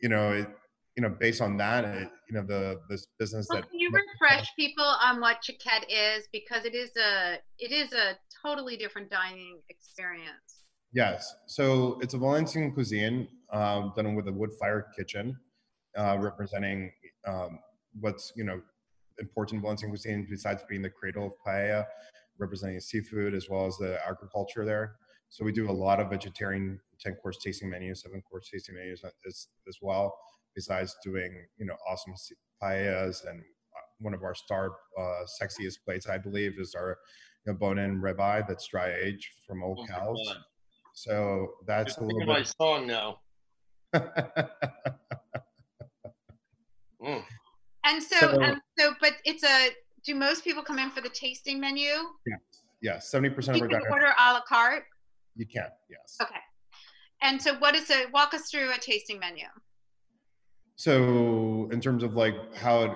you 0.00 0.08
know 0.08 0.32
it, 0.32 0.48
you 0.96 1.02
know 1.02 1.10
based 1.10 1.40
on 1.40 1.56
that 1.58 1.84
it, 1.84 2.08
you 2.28 2.34
know 2.34 2.42
the 2.42 2.80
this 2.88 3.06
business 3.18 3.46
Well, 3.48 3.60
that 3.60 3.70
can 3.70 3.78
you 3.78 3.90
refresh 3.90 4.48
people 4.56 4.84
on 4.84 5.20
what 5.20 5.38
Xiquet 5.42 5.84
is? 5.88 6.26
Because 6.32 6.64
it 6.64 6.74
is 6.74 6.90
a 6.96 7.38
it 7.58 7.72
is 7.72 7.92
a 7.92 8.16
totally 8.44 8.76
different 8.76 9.10
dining 9.10 9.60
experience. 9.68 10.64
Yes. 10.94 11.34
So 11.46 11.98
it's 12.02 12.14
a 12.14 12.18
Valencian 12.18 12.72
cuisine 12.72 13.28
um, 13.52 13.92
done 13.94 14.14
with 14.14 14.28
a 14.28 14.32
wood 14.32 14.50
fire 14.58 14.86
kitchen, 14.96 15.36
uh, 15.96 16.16
representing 16.18 16.90
um, 17.26 17.58
what's 18.00 18.32
you 18.36 18.44
know 18.44 18.60
important 19.20 19.58
in 19.58 19.62
Valencian 19.62 19.90
cuisine 19.90 20.26
besides 20.28 20.62
being 20.68 20.82
the 20.82 20.90
cradle 20.90 21.26
of 21.26 21.32
paella, 21.46 21.84
representing 22.38 22.80
seafood 22.80 23.34
as 23.34 23.48
well 23.48 23.66
as 23.66 23.76
the 23.76 23.98
agriculture 24.06 24.64
there. 24.64 24.96
So 25.28 25.44
we 25.44 25.52
do 25.52 25.70
a 25.70 25.72
lot 25.72 26.00
of 26.00 26.10
vegetarian 26.10 26.80
ten 27.00 27.14
course 27.16 27.38
tasting 27.44 27.70
menus, 27.70 28.02
seven 28.02 28.22
course 28.22 28.48
tasting 28.52 28.74
menus 28.74 29.02
as 29.26 29.48
as 29.68 29.78
well. 29.80 30.14
Besides 30.54 30.96
doing 31.04 31.32
you 31.58 31.66
know 31.66 31.76
awesome 31.88 32.14
paellas 32.62 33.26
and 33.28 33.40
uh, 33.40 33.86
one 34.00 34.14
of 34.14 34.22
our 34.22 34.34
star 34.34 34.70
uh, 34.98 35.24
sexiest 35.40 35.76
plates, 35.84 36.08
I 36.08 36.18
believe, 36.18 36.58
is 36.58 36.74
our 36.74 36.98
you 37.46 37.52
know, 37.52 37.58
bone-in 37.58 38.00
ribeye 38.00 38.46
that's 38.46 38.66
dry 38.68 38.94
aged 39.02 39.28
from 39.46 39.62
old 39.62 39.78
Oh 39.82 39.92
cows. 39.92 40.34
So 40.94 41.54
that's 41.66 41.96
a 41.96 42.04
little 42.04 42.20
of 42.20 42.28
my 42.28 42.42
song 42.42 42.86
now. 42.86 43.21
Mm. 47.02 47.22
And 47.84 48.00
so, 48.02 48.16
So- 48.16 48.40
and 48.40 48.60
so, 48.78 48.94
but 49.00 49.14
it's 49.24 49.42
a. 49.42 49.70
Do 50.04 50.14
most 50.14 50.42
people 50.44 50.62
come 50.62 50.78
in 50.78 50.90
for 50.90 51.00
the 51.00 51.08
tasting 51.08 51.60
menu? 51.60 51.84
yeah, 52.26 52.36
yeah. 52.80 52.98
seventy 52.98 53.30
percent 53.34 53.56
of 53.56 53.62
our 53.62 53.68
can 53.68 53.78
diners. 53.80 53.92
order 53.92 54.06
a 54.18 54.32
la 54.34 54.40
carte. 54.48 54.84
You 55.36 55.46
can, 55.46 55.66
yes. 55.90 56.16
Okay. 56.20 56.40
And 57.22 57.40
so, 57.40 57.54
what 57.58 57.74
is 57.74 57.88
it? 57.90 58.12
Walk 58.12 58.34
us 58.34 58.50
through 58.50 58.72
a 58.72 58.78
tasting 58.78 59.18
menu. 59.18 59.44
So 60.76 61.68
in 61.72 61.80
terms 61.80 62.02
of 62.02 62.14
like 62.14 62.34
how 62.56 62.82
it, 62.84 62.90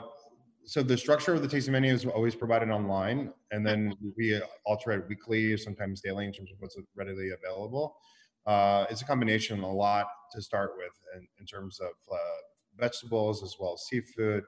so 0.64 0.82
the 0.82 0.96
structure 0.96 1.34
of 1.34 1.42
the 1.42 1.48
tasting 1.48 1.72
menu 1.72 1.92
is 1.92 2.04
always 2.06 2.34
provided 2.34 2.70
online, 2.70 3.32
and 3.52 3.64
then 3.64 3.92
we 4.16 4.40
alter 4.64 4.90
it 4.92 5.04
weekly, 5.08 5.56
sometimes 5.56 6.00
daily, 6.00 6.26
in 6.26 6.32
terms 6.32 6.50
of 6.50 6.58
what's 6.60 6.76
readily 6.96 7.30
available. 7.30 7.96
Uh, 8.46 8.86
it's 8.90 9.02
a 9.02 9.04
combination, 9.04 9.60
a 9.60 9.72
lot 9.72 10.06
to 10.32 10.40
start 10.40 10.72
with, 10.76 10.92
in, 11.16 11.26
in 11.40 11.46
terms 11.46 11.80
of 11.80 11.90
uh, 12.12 12.16
vegetables 12.78 13.42
as 13.42 13.56
well 13.58 13.74
as 13.74 13.86
seafood. 13.88 14.44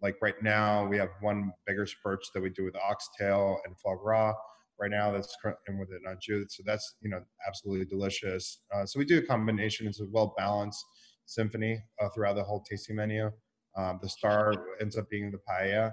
Like 0.00 0.16
right 0.20 0.40
now, 0.42 0.86
we 0.86 0.96
have 0.96 1.10
one 1.20 1.52
bigger 1.66 1.86
perch 2.02 2.24
that 2.34 2.42
we 2.42 2.50
do 2.50 2.64
with 2.64 2.74
oxtail 2.76 3.58
and 3.64 3.78
foie 3.78 3.96
gras. 3.96 4.34
Right 4.80 4.90
now, 4.90 5.12
that's 5.12 5.36
and 5.68 5.78
with 5.78 5.90
it 5.92 6.02
jute, 6.20 6.50
so 6.50 6.62
that's 6.66 6.96
you 7.02 7.10
know 7.10 7.20
absolutely 7.46 7.84
delicious. 7.86 8.58
Uh, 8.74 8.84
so 8.84 8.98
we 8.98 9.04
do 9.04 9.18
a 9.18 9.22
combination. 9.22 9.86
It's 9.86 10.00
a 10.00 10.06
well 10.10 10.34
balanced 10.36 10.84
symphony 11.26 11.80
uh, 12.00 12.08
throughout 12.08 12.34
the 12.34 12.42
whole 12.42 12.64
tasting 12.68 12.96
menu. 12.96 13.30
Um, 13.76 14.00
the 14.02 14.08
star 14.08 14.54
ends 14.80 14.96
up 14.96 15.08
being 15.08 15.30
the 15.30 15.38
paella, 15.48 15.92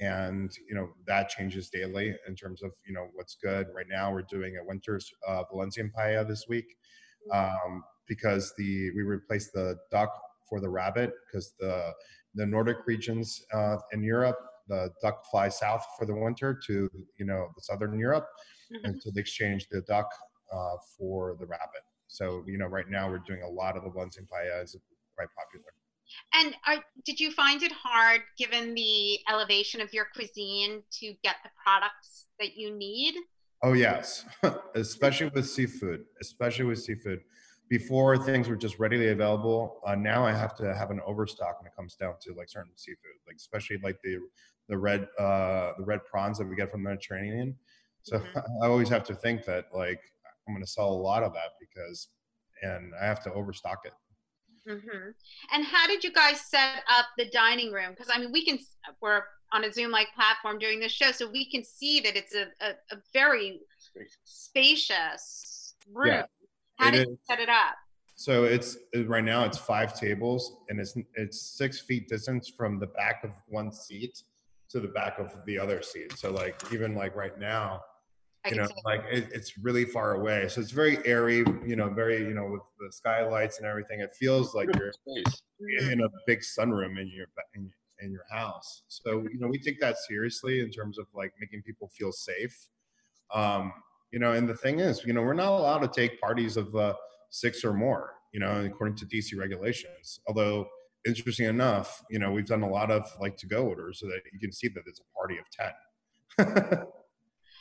and 0.00 0.50
you 0.68 0.74
know 0.74 0.88
that 1.06 1.28
changes 1.28 1.70
daily 1.70 2.14
in 2.28 2.34
terms 2.34 2.62
of 2.62 2.72
you 2.86 2.92
know 2.94 3.08
what's 3.14 3.36
good. 3.42 3.66
Right 3.74 3.86
now, 3.88 4.12
we're 4.12 4.22
doing 4.22 4.56
a 4.60 4.64
winter's 4.64 5.10
uh, 5.26 5.42
Valencian 5.50 5.90
paella 5.96 6.26
this 6.26 6.46
week 6.48 6.76
um, 7.32 7.82
because 8.06 8.52
the 8.58 8.90
we 8.94 9.02
replaced 9.02 9.52
the 9.52 9.76
duck 9.90 10.10
for 10.48 10.60
the 10.60 10.68
rabbit 10.68 11.12
because 11.26 11.54
the 11.58 11.92
the 12.34 12.46
Nordic 12.46 12.78
regions 12.86 13.42
uh, 13.52 13.78
in 13.92 14.02
Europe 14.02 14.38
the 14.68 14.90
duck 15.00 15.24
fly 15.30 15.48
south 15.48 15.84
for 15.98 16.06
the 16.06 16.14
winter 16.14 16.58
to 16.66 16.90
you 17.18 17.24
know 17.24 17.48
the 17.54 17.62
southern 17.62 17.98
Europe, 17.98 18.26
and 18.84 19.00
so 19.00 19.10
they 19.14 19.20
exchanged 19.20 19.68
the 19.70 19.80
duck 19.82 20.10
uh, 20.52 20.76
for 20.98 21.36
the 21.38 21.46
rabbit. 21.46 21.82
So 22.08 22.42
you 22.46 22.58
know 22.58 22.66
right 22.66 22.88
now 22.88 23.08
we're 23.08 23.22
doing 23.26 23.42
a 23.42 23.48
lot 23.48 23.76
of 23.76 23.84
the 23.84 23.90
Valencian 23.90 24.26
paella 24.26 24.64
is 24.64 24.76
quite 25.16 25.28
popular. 25.36 25.75
And 26.34 26.54
are, 26.66 26.84
did 27.04 27.20
you 27.20 27.30
find 27.30 27.62
it 27.62 27.72
hard, 27.72 28.22
given 28.38 28.74
the 28.74 29.18
elevation 29.28 29.80
of 29.80 29.92
your 29.92 30.06
cuisine, 30.14 30.82
to 31.00 31.14
get 31.22 31.36
the 31.44 31.50
products 31.64 32.26
that 32.38 32.56
you 32.56 32.74
need? 32.74 33.14
Oh 33.62 33.72
yes, 33.72 34.24
especially 34.74 35.30
with 35.34 35.48
seafood, 35.48 36.04
especially 36.20 36.66
with 36.66 36.78
seafood. 36.80 37.20
Before 37.68 38.16
things 38.16 38.48
were 38.48 38.54
just 38.56 38.78
readily 38.78 39.08
available. 39.08 39.80
Uh, 39.84 39.96
now 39.96 40.24
I 40.24 40.32
have 40.32 40.54
to 40.58 40.72
have 40.72 40.90
an 40.92 41.00
overstock 41.04 41.60
when 41.60 41.66
it 41.66 41.74
comes 41.74 41.96
down 41.96 42.14
to 42.20 42.32
like 42.34 42.48
certain 42.48 42.76
seafood, 42.76 43.16
like 43.26 43.36
especially 43.36 43.78
like 43.82 43.96
the 44.04 44.18
the 44.68 44.78
red 44.78 45.08
uh, 45.18 45.72
the 45.78 45.84
red 45.84 46.04
prawns 46.04 46.38
that 46.38 46.46
we 46.46 46.54
get 46.54 46.70
from 46.70 46.84
the 46.84 46.90
Mediterranean. 46.90 47.56
So 48.02 48.18
Mhm. 48.18 48.42
I 48.62 48.66
always 48.68 48.88
have 48.90 49.02
to 49.04 49.14
think 49.14 49.44
that 49.46 49.66
like 49.74 50.00
I'm 50.46 50.54
going 50.54 50.64
to 50.64 50.70
sell 50.70 50.88
a 50.88 50.94
lot 50.94 51.24
of 51.24 51.32
that 51.32 51.52
because, 51.58 52.08
and 52.62 52.92
I 53.00 53.04
have 53.06 53.20
to 53.24 53.32
overstock 53.32 53.80
it. 53.84 53.92
Hmm 54.66 55.10
And 55.52 55.64
how 55.64 55.86
did 55.86 56.02
you 56.02 56.12
guys 56.12 56.40
set 56.40 56.82
up 56.88 57.06
the 57.16 57.28
dining 57.30 57.72
room? 57.72 57.90
Because 57.90 58.10
I 58.12 58.18
mean, 58.18 58.32
we 58.32 58.44
can 58.44 58.58
we're 59.00 59.22
on 59.52 59.64
a 59.64 59.72
Zoom 59.72 59.90
like 59.90 60.08
platform 60.14 60.58
doing 60.58 60.80
this 60.80 60.92
show, 60.92 61.12
so 61.12 61.30
we 61.30 61.48
can 61.48 61.64
see 61.64 62.00
that 62.00 62.16
it's 62.16 62.34
a, 62.34 62.46
a, 62.60 62.70
a 62.90 62.98
very 63.12 63.60
spacious 64.24 65.74
room. 65.92 66.08
Yeah, 66.08 66.22
how 66.78 66.90
did 66.90 67.02
is. 67.02 67.06
you 67.06 67.18
set 67.28 67.40
it 67.40 67.48
up? 67.48 67.76
So 68.16 68.44
it's 68.44 68.78
right 69.04 69.24
now 69.24 69.44
it's 69.44 69.58
five 69.58 69.98
tables 69.98 70.56
and 70.68 70.80
it's 70.80 70.96
it's 71.14 71.40
six 71.40 71.80
feet 71.80 72.08
distance 72.08 72.48
from 72.48 72.78
the 72.80 72.86
back 72.86 73.22
of 73.24 73.30
one 73.46 73.70
seat 73.70 74.22
to 74.70 74.80
the 74.80 74.88
back 74.88 75.18
of 75.18 75.34
the 75.46 75.58
other 75.58 75.82
seat. 75.82 76.16
So 76.16 76.30
like 76.32 76.60
even 76.72 76.94
like 76.94 77.14
right 77.14 77.38
now, 77.38 77.82
you 78.50 78.56
know, 78.56 78.66
see. 78.66 78.74
like 78.84 79.04
it, 79.10 79.28
it's 79.32 79.58
really 79.58 79.84
far 79.84 80.14
away. 80.14 80.48
So 80.48 80.60
it's 80.60 80.70
very 80.70 81.04
airy, 81.06 81.44
you 81.66 81.76
know, 81.76 81.88
very 81.88 82.18
you 82.18 82.34
know 82.34 82.46
with 82.46 82.62
the 82.78 82.92
skylights 82.92 83.58
and 83.58 83.66
everything. 83.66 84.00
It 84.00 84.14
feels 84.14 84.54
like 84.54 84.68
you're 84.76 84.92
Space. 85.08 85.42
In 85.90 86.00
a 86.00 86.08
big 86.26 86.40
sunroom 86.40 87.00
in 87.00 87.08
your 87.08 87.26
in, 87.54 87.70
in 88.00 88.12
your 88.12 88.24
house. 88.30 88.82
So 88.88 89.26
you 89.30 89.38
know 89.38 89.48
we 89.48 89.58
take 89.58 89.80
that 89.80 89.96
seriously 90.08 90.60
in 90.60 90.70
terms 90.70 90.98
of 90.98 91.06
like 91.14 91.32
making 91.40 91.62
people 91.62 91.88
feel 91.88 92.12
safe. 92.12 92.68
Um, 93.34 93.72
you 94.12 94.18
know, 94.18 94.32
and 94.32 94.48
the 94.48 94.54
thing 94.54 94.78
is, 94.78 95.04
you 95.04 95.12
know, 95.12 95.22
we're 95.22 95.34
not 95.34 95.52
allowed 95.52 95.78
to 95.78 95.88
take 95.88 96.20
parties 96.20 96.56
of 96.56 96.74
uh, 96.76 96.94
six 97.30 97.64
or 97.64 97.72
more. 97.72 98.14
You 98.32 98.40
know, 98.40 98.64
according 98.64 98.96
to 98.96 99.06
DC 99.06 99.38
regulations. 99.38 100.20
Although 100.26 100.68
interesting 101.06 101.46
enough, 101.46 102.02
you 102.10 102.18
know, 102.18 102.32
we've 102.32 102.46
done 102.46 102.62
a 102.62 102.68
lot 102.68 102.90
of 102.90 103.10
like 103.20 103.36
to 103.38 103.46
go 103.46 103.66
orders 103.66 104.00
so 104.00 104.06
that 104.06 104.20
you 104.32 104.38
can 104.38 104.52
see 104.52 104.68
that 104.68 104.82
it's 104.86 105.00
a 105.00 105.16
party 105.16 105.38
of 105.38 105.44
ten. 105.50 106.86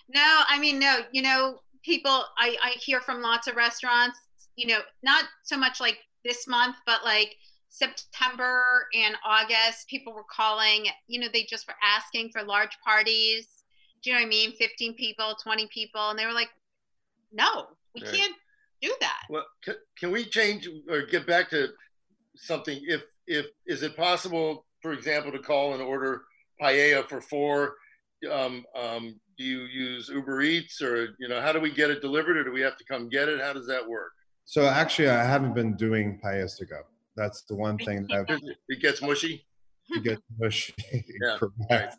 No, 0.07 0.41
I 0.47 0.59
mean, 0.59 0.79
no, 0.79 0.99
you 1.11 1.21
know, 1.21 1.59
people, 1.83 2.23
I, 2.37 2.57
I 2.63 2.69
hear 2.79 3.01
from 3.01 3.21
lots 3.21 3.47
of 3.47 3.55
restaurants, 3.55 4.19
you 4.55 4.67
know, 4.67 4.79
not 5.03 5.25
so 5.43 5.57
much 5.57 5.79
like 5.79 5.97
this 6.23 6.47
month, 6.47 6.75
but 6.85 7.03
like 7.03 7.35
September 7.69 8.87
and 8.93 9.15
August, 9.25 9.87
people 9.89 10.13
were 10.13 10.25
calling, 10.31 10.85
you 11.07 11.19
know, 11.19 11.27
they 11.31 11.43
just 11.43 11.67
were 11.67 11.75
asking 11.83 12.29
for 12.31 12.43
large 12.43 12.77
parties. 12.83 13.47
Do 14.01 14.09
you 14.09 14.15
know 14.15 14.21
what 14.21 14.27
I 14.27 14.29
mean? 14.29 14.51
15 14.53 14.93
people, 14.93 15.35
20 15.41 15.67
people. 15.73 16.09
And 16.09 16.17
they 16.19 16.25
were 16.25 16.33
like, 16.33 16.49
no, 17.31 17.67
we 17.93 18.01
Right. 18.01 18.13
can't 18.13 18.35
do 18.81 18.93
that. 19.01 19.23
Well, 19.29 19.45
can, 19.63 19.75
can 19.97 20.11
we 20.11 20.25
change 20.25 20.67
or 20.89 21.03
get 21.03 21.25
back 21.25 21.49
to 21.51 21.69
something? 22.35 22.79
If 22.83 23.03
if 23.27 23.47
is 23.65 23.83
it 23.83 23.95
possible, 23.97 24.65
for 24.81 24.93
example, 24.93 25.31
to 25.31 25.39
call 25.39 25.73
and 25.73 25.81
order 25.81 26.23
paella 26.61 27.07
for 27.07 27.21
four? 27.21 27.75
Um, 28.31 28.65
um, 28.75 29.19
do 29.37 29.43
you 29.43 29.61
use 29.63 30.09
Uber 30.09 30.41
Eats 30.41 30.81
or 30.81 31.15
you 31.19 31.27
know 31.27 31.41
how 31.41 31.51
do 31.51 31.59
we 31.59 31.71
get 31.71 31.89
it 31.89 32.01
delivered 32.01 32.37
or 32.37 32.43
do 32.43 32.51
we 32.51 32.61
have 32.61 32.77
to 32.77 32.85
come 32.85 33.09
get 33.09 33.27
it? 33.29 33.41
How 33.41 33.53
does 33.53 33.67
that 33.67 33.87
work? 33.87 34.11
so 34.47 34.65
actually, 34.67 35.09
I 35.09 35.23
haven't 35.23 35.55
been 35.55 35.75
doing 35.75 36.19
paellas 36.23 36.55
to 36.57 36.65
go. 36.65 36.81
That's 37.15 37.43
the 37.43 37.55
one 37.55 37.77
thing 37.79 38.05
that 38.09 38.25
I've 38.29 38.39
It 38.69 38.79
gets 38.79 39.01
mushy. 39.01 39.45
it 39.89 40.03
gets 40.03 40.21
mushy. 40.39 40.73
Yeah, 41.21 41.37
Correct. 41.39 41.97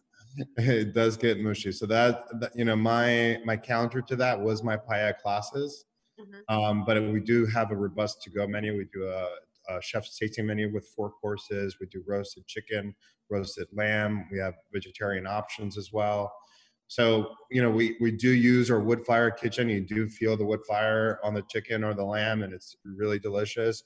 It 0.59 0.93
does 0.95 1.17
get 1.17 1.41
mushy. 1.41 1.73
So 1.73 1.87
that, 1.87 2.27
that 2.41 2.53
you 2.55 2.65
know, 2.65 2.77
my 2.77 3.41
my 3.45 3.57
counter 3.57 4.03
to 4.03 4.17
that 4.17 4.39
was 4.41 4.63
my 4.63 4.77
paella 4.77 5.17
classes. 5.19 5.87
Mhm. 6.21 6.55
Um, 6.55 6.85
but 6.85 7.03
we 7.13 7.21
do 7.21 7.47
have 7.47 7.71
a 7.73 7.77
robust 7.77 8.23
to 8.23 8.31
go 8.31 8.47
menu. 8.47 8.77
We 8.77 8.87
do 8.93 9.07
a, 9.09 9.29
a 9.75 9.83
chef's 9.83 10.17
tasting 10.19 10.47
menu 10.47 10.73
with 10.73 10.87
four 10.95 11.11
courses. 11.11 11.77
We 11.81 11.87
do 11.87 12.03
roasted 12.07 12.47
chicken, 12.47 12.95
roasted 13.31 13.67
lamb. 13.73 14.27
We 14.31 14.39
have 14.39 14.55
vegetarian 14.73 15.27
options 15.27 15.77
as 15.77 15.91
well. 15.93 16.33
So 16.89 17.35
you 17.51 17.63
know, 17.63 17.71
we 17.71 17.97
we 18.01 18.11
do 18.13 18.31
use 18.31 18.71
our 18.71 18.81
wood 18.81 19.05
fire 19.07 19.31
kitchen. 19.31 19.69
You 19.69 19.81
do 19.81 20.09
feel 20.09 20.37
the 20.37 20.45
wood 20.45 20.61
fire 20.69 21.19
on 21.25 21.35
the 21.35 21.43
chicken 21.51 21.85
or 21.85 21.95
the 21.95 22.05
lamb, 22.05 22.43
and 22.43 22.53
it's 22.53 22.77
really 22.85 23.19
delicious. 23.19 23.83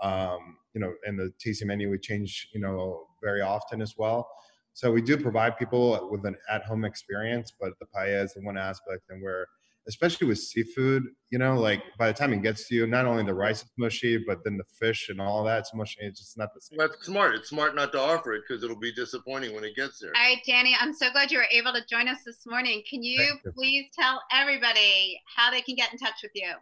Um, 0.00 0.56
you 0.74 0.80
know, 0.80 0.92
and 1.06 1.18
the 1.18 1.32
tasting 1.38 1.68
menu 1.68 1.90
we 1.90 1.98
change 1.98 2.48
you 2.54 2.60
know 2.60 3.08
very 3.22 3.42
often 3.42 3.82
as 3.82 3.94
well. 3.98 4.28
So 4.74 4.92
we 4.92 5.02
do 5.02 5.16
provide 5.16 5.58
people 5.58 6.08
with 6.10 6.24
an 6.24 6.36
at-home 6.48 6.84
experience, 6.84 7.52
but 7.60 7.72
the 7.80 7.86
paella 7.86 8.24
is 8.24 8.34
the 8.34 8.42
one 8.42 8.56
aspect, 8.56 9.02
and 9.10 9.20
where, 9.22 9.48
especially 9.88 10.26
with 10.26 10.38
seafood, 10.38 11.04
you 11.30 11.38
know, 11.38 11.58
like 11.58 11.82
by 11.98 12.08
the 12.08 12.12
time 12.12 12.32
it 12.32 12.42
gets 12.42 12.68
to 12.68 12.74
you, 12.74 12.86
not 12.86 13.06
only 13.06 13.24
the 13.24 13.34
rice 13.34 13.62
is 13.62 13.70
mushy, 13.78 14.22
but 14.26 14.38
then 14.44 14.56
the 14.56 14.64
fish 14.78 15.08
and 15.08 15.20
all 15.20 15.42
that's 15.42 15.74
mushy. 15.74 15.96
It's 16.00 16.20
just 16.20 16.36
not 16.36 16.50
the 16.54 16.60
same. 16.60 16.78
That's 16.78 17.04
smart. 17.04 17.34
It's 17.34 17.48
smart 17.48 17.74
not 17.74 17.92
to 17.92 18.00
offer 18.00 18.34
it 18.34 18.42
because 18.46 18.62
it'll 18.62 18.78
be 18.78 18.92
disappointing 18.92 19.54
when 19.54 19.64
it 19.64 19.74
gets 19.74 19.98
there. 19.98 20.12
All 20.14 20.22
right, 20.22 20.38
Danny, 20.46 20.76
I'm 20.78 20.92
so 20.92 21.10
glad 21.10 21.30
you 21.30 21.38
were 21.38 21.46
able 21.50 21.72
to 21.72 21.82
join 21.88 22.06
us 22.06 22.18
this 22.24 22.44
morning. 22.46 22.82
Can 22.88 23.02
you 23.02 23.20
you. 23.20 23.52
please 23.52 23.86
tell 23.98 24.20
everybody 24.32 25.18
how 25.36 25.50
they 25.50 25.62
can 25.62 25.74
get 25.74 25.92
in 25.92 25.98
touch 25.98 26.20
with 26.22 26.32
you? 26.34 26.52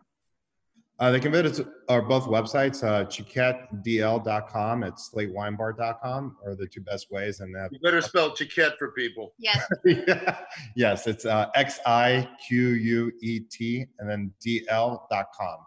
Uh, 0.99 1.11
they 1.11 1.21
can 1.21 1.31
visit 1.31 1.67
our 1.91 2.01
both 2.01 2.25
websites, 2.25 2.83
uh, 2.83 3.05
xiquetdl.com 3.05 4.83
at 4.83 4.95
slatewinebar.com 4.95 6.37
are 6.45 6.55
the 6.55 6.67
two 6.67 6.81
best 6.81 7.11
ways. 7.11 7.41
And 7.41 7.55
uh, 7.55 7.69
You 7.71 7.79
better 7.81 8.01
spell 8.01 8.31
Xiquet 8.31 8.79
for 8.79 8.93
people. 8.93 9.35
Yes, 9.39 9.67
yes, 10.77 11.07
it's 11.07 11.27
uh, 11.27 11.51
X 11.55 11.81
I 11.85 12.27
Q 12.49 12.69
U 12.71 13.13
E 13.21 13.41
T 13.41 13.85
and 13.99 14.09
then 14.09 14.33
DL.com. 14.45 15.59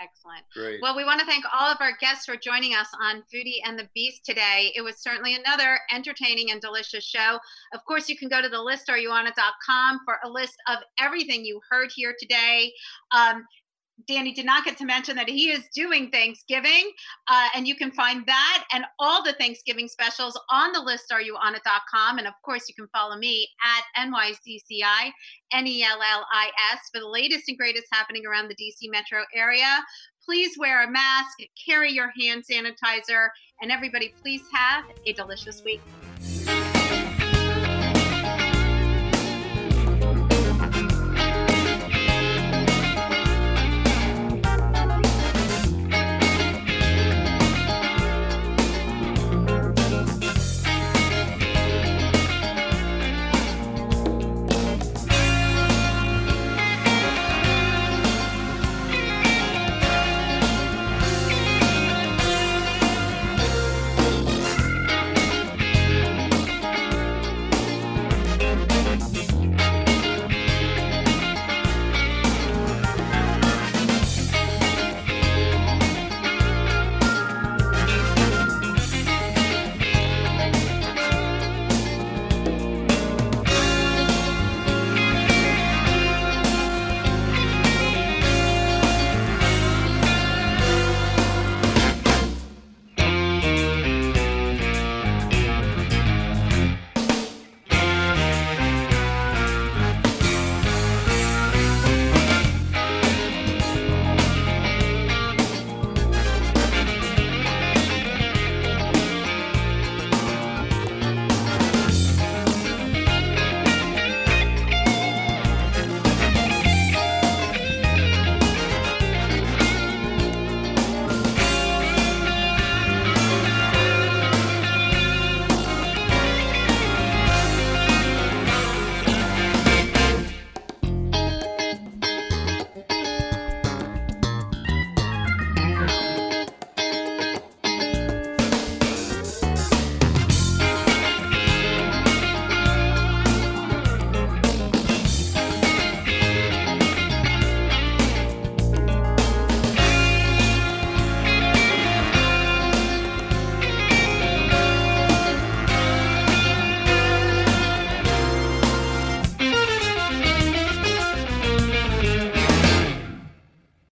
excellent. 0.00 0.44
Great. 0.54 0.80
Well, 0.80 0.96
we 0.96 1.04
want 1.04 1.20
to 1.20 1.26
thank 1.26 1.44
all 1.52 1.70
of 1.70 1.76
our 1.80 1.92
guests 2.00 2.24
for 2.24 2.36
joining 2.36 2.74
us 2.74 2.88
on 3.02 3.22
Foodie 3.32 3.60
and 3.66 3.78
the 3.78 3.86
Beast 3.94 4.24
today. 4.24 4.72
It 4.74 4.80
was 4.80 4.96
certainly 5.02 5.34
another 5.34 5.78
entertaining 5.94 6.52
and 6.52 6.60
delicious 6.60 7.04
show. 7.04 7.38
Of 7.74 7.84
course, 7.84 8.08
you 8.08 8.16
can 8.16 8.30
go 8.30 8.40
to 8.40 8.48
the 8.48 8.60
list 8.60 8.88
or 8.88 8.94
listareyouonit.com 8.94 10.00
for 10.06 10.16
a 10.24 10.28
list 10.28 10.54
of 10.68 10.78
everything 10.98 11.44
you 11.44 11.60
heard 11.68 11.90
here 11.94 12.14
today. 12.18 12.72
Um, 13.12 13.44
Danny 14.06 14.32
did 14.32 14.46
not 14.46 14.64
get 14.64 14.76
to 14.78 14.84
mention 14.84 15.16
that 15.16 15.28
he 15.28 15.50
is 15.50 15.64
doing 15.74 16.10
Thanksgiving, 16.10 16.90
uh, 17.28 17.48
and 17.54 17.66
you 17.66 17.74
can 17.74 17.90
find 17.90 18.24
that 18.26 18.64
and 18.72 18.84
all 18.98 19.22
the 19.22 19.32
Thanksgiving 19.34 19.88
specials 19.88 20.38
on 20.50 20.72
the 20.72 20.80
listareyouonit.com. 20.80 22.18
And 22.18 22.26
of 22.26 22.34
course, 22.44 22.68
you 22.68 22.74
can 22.74 22.88
follow 22.88 23.16
me 23.16 23.48
at 23.64 24.06
NYCCI, 24.06 25.10
N 25.52 25.66
E 25.66 25.82
L 25.82 26.00
L 26.00 26.26
I 26.32 26.50
S, 26.72 26.80
for 26.92 27.00
the 27.00 27.08
latest 27.08 27.48
and 27.48 27.58
greatest 27.58 27.86
happening 27.92 28.26
around 28.26 28.48
the 28.48 28.54
DC 28.54 28.90
metro 28.90 29.24
area. 29.34 29.80
Please 30.24 30.56
wear 30.58 30.84
a 30.84 30.90
mask, 30.90 31.38
carry 31.66 31.92
your 31.92 32.12
hand 32.20 32.44
sanitizer, 32.50 33.28
and 33.60 33.70
everybody, 33.72 34.14
please 34.22 34.42
have 34.52 34.84
a 35.06 35.12
delicious 35.12 35.62
week. 35.64 35.80